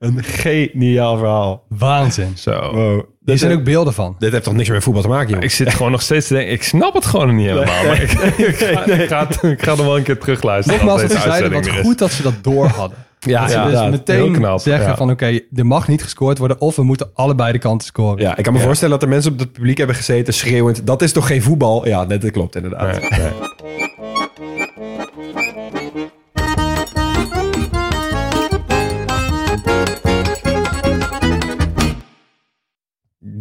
een 0.03 0.23
geniaal 0.23 1.17
verhaal. 1.17 1.63
Waanzin. 1.69 2.31
Zo. 2.37 2.71
Wow. 2.73 3.03
Dit, 3.25 3.39
zijn 3.39 3.51
ook 3.53 3.63
beelden 3.63 3.93
van. 3.93 4.15
dit 4.19 4.31
heeft 4.31 4.43
toch 4.43 4.53
niks 4.53 4.65
meer 4.65 4.75
met 4.75 4.83
voetbal 4.85 5.03
te 5.03 5.09
maken, 5.09 5.33
joh? 5.33 5.43
Ik 5.43 5.51
zit 5.51 5.69
gewoon 5.73 5.91
nog 5.91 6.01
steeds 6.01 6.27
te 6.27 6.33
denken, 6.33 6.51
ik 6.53 6.63
snap 6.63 6.93
het 6.93 7.05
gewoon 7.05 7.35
niet 7.35 7.47
helemaal. 7.47 7.83
Maar 7.85 8.01
ik, 8.01 8.11
ik, 8.11 8.55
ga, 8.55 8.85
ik, 8.85 9.07
ga, 9.09 9.27
het- 9.27 9.43
ik 9.43 9.63
ga 9.63 9.71
er 9.71 9.77
wel 9.77 9.97
een 9.97 10.03
keer 10.03 10.17
terugluisteren. 10.19 10.79
Nogmaals, 10.79 11.01
deze 11.07 11.19
zeiden, 11.19 11.51
wat 11.51 11.65
er 11.65 11.73
is. 11.77 11.85
goed 11.85 11.97
dat 11.97 12.11
ze 12.11 12.21
dat 12.21 12.33
door 12.41 12.65
hadden. 12.67 12.97
Ja, 13.19 13.41
dat 13.41 13.49
ze 13.49 13.55
ja, 13.55 13.63
dus 13.63 13.73
inderdaad. 13.73 13.91
meteen 14.07 14.15
Heel 14.23 14.31
knap, 14.31 14.59
zeggen 14.59 14.87
ja. 14.89 14.95
van 14.95 15.09
oké, 15.11 15.39
er 15.55 15.65
mag 15.65 15.87
niet 15.87 16.03
gescoord 16.03 16.37
worden 16.37 16.61
of 16.61 16.75
we 16.75 16.83
moeten 16.83 17.09
allebei 17.13 17.51
de 17.51 17.57
kanten 17.57 17.87
scoren. 17.87 18.21
Ja, 18.21 18.37
ik 18.37 18.43
kan 18.43 18.53
me 18.53 18.59
voorstellen 18.59 18.93
dat 18.93 19.03
er 19.03 19.09
mensen 19.13 19.31
op 19.31 19.39
het 19.39 19.51
publiek 19.51 19.77
hebben 19.77 19.95
gezeten 19.95 20.33
schreeuwend... 20.33 20.87
dat 20.87 21.01
is 21.01 21.11
toch 21.11 21.27
geen 21.27 21.41
voetbal? 21.41 21.87
Ja, 21.87 22.05
dat, 22.05 22.21
dat 22.21 22.31
klopt 22.31 22.55
inderdaad. 22.55 22.99
Nee. 23.09 23.19
Nee. 23.19 23.29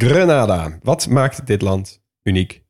Grenada. 0.08 0.78
Wat 0.82 1.08
maakt 1.08 1.46
dit 1.46 1.62
land 1.62 2.02
uniek? 2.22 2.62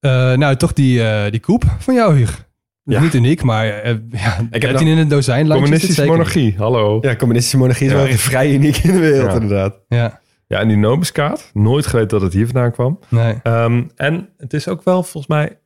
Eh, 0.00 0.10
nou, 0.34 0.56
toch 0.56 0.72
die, 0.72 1.02
eh 1.02 1.30
die 1.30 1.40
koep 1.40 1.64
van 1.78 1.94
jou, 1.94 2.14
Huug. 2.16 2.48
Ja. 2.82 3.00
Niet 3.00 3.14
uniek, 3.14 3.42
maar 3.42 3.68
eh 3.68 3.94
ja, 4.10 4.18
heb 4.50 4.60
13 4.60 4.72
nog- 4.72 4.80
in 4.82 4.98
een 4.98 5.08
dozijn 5.08 5.44
het 5.44 5.52
Communistische 5.54 5.94
zeker 5.94 6.10
monarchie, 6.10 6.54
hallo. 6.56 6.98
Ja. 7.00 7.10
Ja, 7.10 7.16
communistische 7.16 7.58
monarchie 7.58 7.86
is 7.86 7.92
Ja. 7.92 7.98
wel 8.02 8.06
vrij 8.16 8.54
uniek 8.54 8.76
in 8.76 8.92
de 8.92 8.98
wereld 8.98 9.30
Ja. 9.32 9.40
inderdaad. 9.40 9.74
niet. 9.88 10.00
Ja, 10.46 10.58
en 10.60 10.68
die 10.68 10.76
Nobeskaat, 10.76 11.50
nooit 11.52 11.86
geweten 11.86 12.08
dat 12.08 12.20
het 12.22 12.32
hier 12.32 12.44
vandaan 12.46 12.72
kwam. 12.72 12.98
nee. 13.08 13.34
Ehm, 13.42 13.82
en 13.96 14.28
het 14.36 14.52
is 14.54 14.68
ook 14.68 14.82
wel 14.84 15.02
volgens 15.02 15.26
mij, 15.26 15.58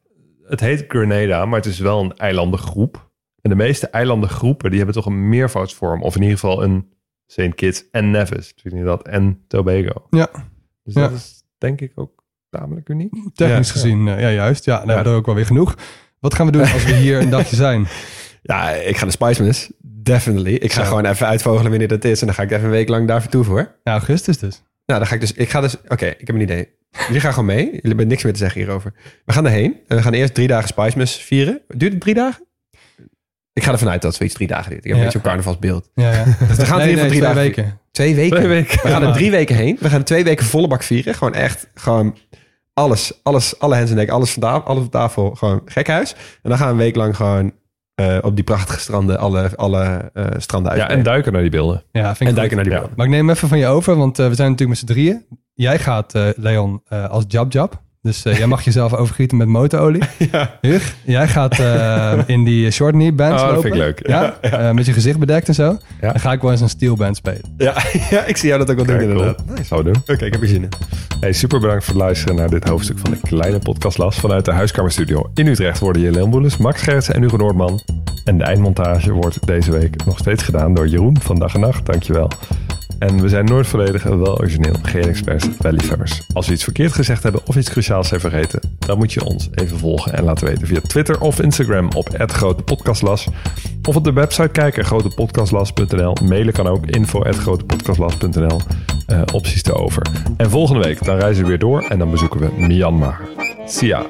het 0.47 0.61
heet 0.61 0.85
Grenada, 0.89 1.45
maar 1.47 1.59
het 1.59 1.69
is 1.69 1.79
wel 1.79 2.01
een 2.01 2.17
eilandengroep. 2.17 3.11
En 3.41 3.51
de 3.51 3.57
meeste 3.57 3.87
eilandengroepen, 3.89 4.69
die 4.69 4.79
hebben 4.79 4.97
toch 4.97 5.07
een 5.07 5.29
meervoudsvorm. 5.29 6.03
Of 6.03 6.15
in 6.17 6.23
ieder 6.23 6.39
geval 6.39 6.62
een 6.62 6.89
St. 7.27 7.55
Kitts 7.55 7.85
en 7.91 8.11
Nevis, 8.11 8.55
weet 8.62 8.73
je 8.73 8.83
dat, 8.85 9.07
en 9.09 9.45
Tobago. 9.49 10.07
Ja. 10.11 10.29
Dus 10.85 10.95
Ja. 10.95 11.01
dat 11.01 11.12
is 11.12 11.43
denk 11.59 11.80
ik 11.80 11.93
ook 11.95 12.24
tamelijk 12.51 12.89
uniek. 12.89 13.12
Technisch 13.35 13.66
Ja. 13.66 13.72
gezien, 13.72 14.09
eh, 14.09 14.20
ja 14.20 14.30
juist. 14.30 14.64
Ja, 14.64 14.85
nou, 14.85 15.03
dat 15.03 15.14
ook 15.14 15.26
wel 15.26 15.35
weer 15.35 15.47
genoeg. 15.47 15.74
Wat 16.20 16.35
gaan 16.35 16.47
we 16.47 16.53
doen 16.53 16.61
als 16.62 16.85
we 16.85 16.93
hier 16.95 17.20
een 17.20 17.30
dagje 17.30 17.57
zijn? 17.57 17.87
Ja, 18.47 18.70
ik 18.70 18.97
ga 18.97 19.03
naar 19.03 19.12
Spiceman's. 19.12 19.70
Definitely. 19.82 20.55
Ik 20.55 20.72
ga 20.72 20.85
gewoon 20.85 21.05
even 21.05 21.26
uitvogelen 21.26 21.70
wanneer 21.70 21.89
dat 21.89 22.05
is. 22.05 22.20
En 22.20 22.26
dan 22.26 22.35
ga 22.35 22.43
ik 22.43 22.51
even 22.51 22.64
een 22.64 22.70
week 22.70 22.89
lang 22.89 23.09
daar 23.09 23.20
vertoeven 23.20 23.53
hoor. 23.53 23.74
Ja, 23.85 23.93
augustus 23.93 24.39
dus. 24.39 24.62
Nou, 24.87 24.99
dan 24.99 25.09
ga 25.09 25.14
ik 25.14 25.20
dus... 25.20 25.32
Ik 25.32 25.51
ga 25.51 25.61
dus... 25.61 25.76
Oké, 25.89 26.07
ik 26.07 26.26
heb 26.26 26.37
een 26.37 26.41
idee. 26.41 26.68
Jullie 27.07 27.20
gaan 27.20 27.32
gewoon 27.32 27.47
mee. 27.55 27.64
Jullie 27.64 27.80
hebben 27.89 28.07
niks 28.09 28.22
meer 28.22 28.32
te 28.32 28.39
zeggen 28.39 28.61
hierover. 28.61 28.93
We 29.24 29.32
gaan 29.32 29.45
erheen. 29.45 29.76
En 29.89 29.97
we 29.97 30.03
gaan 30.03 30.12
eerst 30.12 30.35
drie 30.35 30.47
dagen 30.47 30.68
Spicemas 30.68 31.16
vieren. 31.16 31.61
Duurt 31.68 31.93
het 31.93 32.01
drie 32.01 32.14
dagen? 32.14 32.47
Ik 33.55 33.63
ga 33.65 33.73
ervan 33.73 33.89
uit 33.89 34.03
dat 34.03 34.15
zoiets 34.15 34.35
drie 34.35 34.49
dagen 34.49 34.71
duurt. 34.71 34.85
Ik 34.85 34.91
heb 34.91 34.93
Ja. 34.93 34.99
een 34.99 35.05
beetje 35.13 35.19
een 35.19 35.25
carnavalsbeeld. 35.25 35.91
Ja, 35.95 36.13
ja. 36.13 36.25
Dus 36.49 36.57
we 36.57 36.67
gaan 36.67 36.79
nee, 36.79 36.87
hier 36.87 36.97
nee, 36.97 37.05
voor 37.05 37.13
drie 37.15 37.21
twee 37.21 37.21
dagen. 37.21 37.35
weken. 37.43 37.79
Twee 37.91 38.15
weken. 38.15 38.37
Twee 38.37 38.49
weken. 38.49 38.79
We 38.83 38.89
gaan 38.89 39.03
er 39.03 39.13
drie 39.13 39.31
weken 39.31 39.57
heen. 39.57 39.77
We 39.81 39.89
gaan 39.89 39.99
er 39.99 40.05
twee 40.05 40.25
weken 40.25 40.45
volle 40.45 40.69
bak 40.69 40.83
vieren. 40.83 41.15
Gewoon 41.15 41.35
echt, 41.35 41.67
gewoon 41.75 42.17
alles, 42.73 43.21
alles, 43.23 43.59
alle 43.59 43.75
hens 43.75 43.91
en 43.91 43.97
nek, 43.97 44.09
alles 44.11 44.33
van 44.33 44.43
tafel, 44.43 44.63
alles 44.67 44.85
op 44.85 44.91
tafel. 44.91 45.35
Gewoon 45.35 45.61
gekhuis. 45.65 46.13
En 46.43 46.49
dan 46.51 46.59
gaan 46.59 46.67
we 46.67 46.73
een 46.73 46.79
week 46.79 46.97
lang 46.97 47.17
gewoon 47.17 47.53
eh, 47.95 48.19
op 48.23 48.35
die 48.35 48.45
prachtige 48.45 48.81
stranden 48.81 49.19
alle, 49.19 49.51
alle 49.57 50.11
eh, 50.15 50.27
stranden 50.39 50.71
uit. 50.73 50.81
Ja, 50.81 50.89
en 50.89 51.03
duiken 51.03 51.33
naar 51.33 51.43
die 51.43 51.51
beelden. 51.51 51.83
Ja, 51.93 52.03
vind 52.17 52.21
ik 52.21 52.21
en 52.21 52.27
goed. 52.27 52.37
duiken 52.37 52.57
naar 52.57 52.65
die 52.65 52.75
Ja. 52.75 52.79
beelden. 52.81 52.97
Maar 52.97 53.07
ik 53.07 53.13
neem 53.13 53.31
even 53.31 53.49
van 53.49 53.59
je 53.59 53.67
over, 53.67 53.97
want 53.97 54.19
eh, 54.19 54.29
we 54.29 54.35
zijn 54.35 54.51
natuurlijk 54.51 54.81
met 54.81 54.89
z'n 54.89 54.95
drieën. 54.95 55.25
Jij 55.55 55.79
gaat, 55.79 56.15
eh, 56.15 56.29
Leon, 56.37 56.83
eh, 56.89 57.09
als 57.11 57.25
Jab 57.29 57.53
Jab. 57.53 57.83
Dus 58.05 58.25
eh, 58.25 58.39
jij 58.39 58.47
mag 58.47 58.63
jezelf 58.63 58.95
overgieten 58.95 59.37
met 59.37 59.49
motorolie. 59.49 60.03
Ja. 60.33 60.59
Huug, 60.61 60.95
jij 61.05 61.29
gaat 61.29 61.59
eh, 61.59 62.13
in 62.27 62.45
die 62.45 62.71
short 62.71 62.93
knee 62.93 63.13
bands 63.13 63.43
Oh, 63.43 63.49
dat 63.49 63.57
lopen. 63.57 63.71
vind 63.71 63.75
ik 63.75 63.81
leuk. 63.81 64.09
Ja, 64.09 64.37
eh, 64.41 64.71
met 64.71 64.87
je 64.87 64.93
gezicht 64.93 65.19
bedekt 65.19 65.49
en 65.49 65.55
zo. 65.55 65.79
Ja. 66.01 66.11
Dan 66.13 66.21
ga 66.21 66.33
ik 66.33 66.41
wel 66.41 66.51
eens 66.51 66.61
een 66.61 66.69
steelband 66.69 67.17
spelen. 67.17 67.41
Ja, 67.57 67.75
ja, 68.11 68.25
ik 68.25 68.37
zie 68.37 68.49
jou 68.49 68.61
dat 68.65 68.71
ook 68.71 68.77
wel 68.77 68.85
doen 68.87 68.97
Kijk, 68.97 69.09
cool. 69.09 69.21
inderdaad. 69.21 69.47
Nice. 69.57 69.65
Zou 69.65 69.83
we 69.85 69.93
doen. 69.93 70.03
Oké, 70.07 70.25
ik 70.25 70.33
heb 70.33 70.43
er 70.43 70.49
zin 70.49 70.63
in. 70.63 70.69
Hey, 71.21 71.33
super 71.33 71.61
bedankt 71.61 71.85
voor 71.85 71.95
het 71.95 72.03
luisteren 72.03 72.35
naar 72.37 72.51
dit 72.51 72.69
hoofdstuk 72.69 72.99
van 72.99 73.11
de 73.11 73.19
kleine 73.23 73.59
podcastlas 73.59 74.17
vanuit 74.17 74.45
de 74.45 74.53
Huiskamerstudio. 74.53 75.31
In 75.35 75.47
Utrecht 75.47 75.79
worden 75.79 76.03
je 76.03 76.29
Boelens, 76.29 76.57
Max 76.57 76.83
Gertsen 76.83 77.15
en 77.15 77.23
Hugo 77.23 77.37
Noordman. 77.37 77.81
En 78.25 78.39
de 78.39 78.45
eindmontage 78.45 79.13
wordt 79.13 79.47
deze 79.47 79.71
week 79.71 80.05
nog 80.05 80.19
steeds 80.19 80.43
gedaan 80.43 80.75
door 80.75 80.89
Jeroen 80.89 81.17
van 81.21 81.39
Dag 81.39 81.55
en 81.55 81.61
Nacht. 81.61 81.87
Dankjewel. 81.87 82.31
En 82.99 83.20
we 83.20 83.28
zijn 83.28 83.45
nooit 83.45 83.66
volledig 83.66 84.05
en 84.05 84.18
wel 84.20 84.38
origineel. 84.38 84.74
Geen 84.82 85.03
experts, 85.03 85.49
wel 85.59 85.72
liefhebbers. 85.72 86.22
Als 86.32 86.47
we 86.47 86.53
iets 86.53 86.64
verkeerd 86.64 86.92
gezegd 86.92 87.22
hebben 87.22 87.40
of 87.47 87.57
iets 87.57 87.70
cruciaals 87.70 88.09
zijn 88.09 88.20
vergeten, 88.20 88.61
dan 88.78 88.99
moet 88.99 89.12
je 89.12 89.24
ons 89.24 89.49
even 89.55 89.78
volgen 89.78 90.12
en 90.12 90.24
laten 90.24 90.47
weten 90.47 90.66
via 90.66 90.80
Twitter 90.80 91.20
of 91.20 91.40
Instagram 91.40 91.88
op 91.97 92.09
@grotepodcastlas. 92.26 93.28
Of 93.88 93.97
op 93.97 94.05
de 94.05 94.12
website 94.12 94.49
kijken, 94.49 94.84
grotepodcastlas.nl. 94.84 96.16
Mailen 96.22 96.53
kan 96.53 96.66
ook, 96.66 96.86
info 96.86 97.20
grotepodcastlas.nl. 97.20 98.61
Eh, 99.07 99.22
opties 99.32 99.62
te 99.62 99.74
over. 99.74 100.07
En 100.36 100.51
volgende 100.51 100.82
week, 100.82 101.05
dan 101.05 101.18
reizen 101.18 101.42
we 101.42 101.49
weer 101.49 101.59
door 101.59 101.82
en 101.82 101.99
dan 101.99 102.11
bezoeken 102.11 102.40
we 102.40 102.51
Myanmar. 102.57 103.20
Sia. 103.66 104.07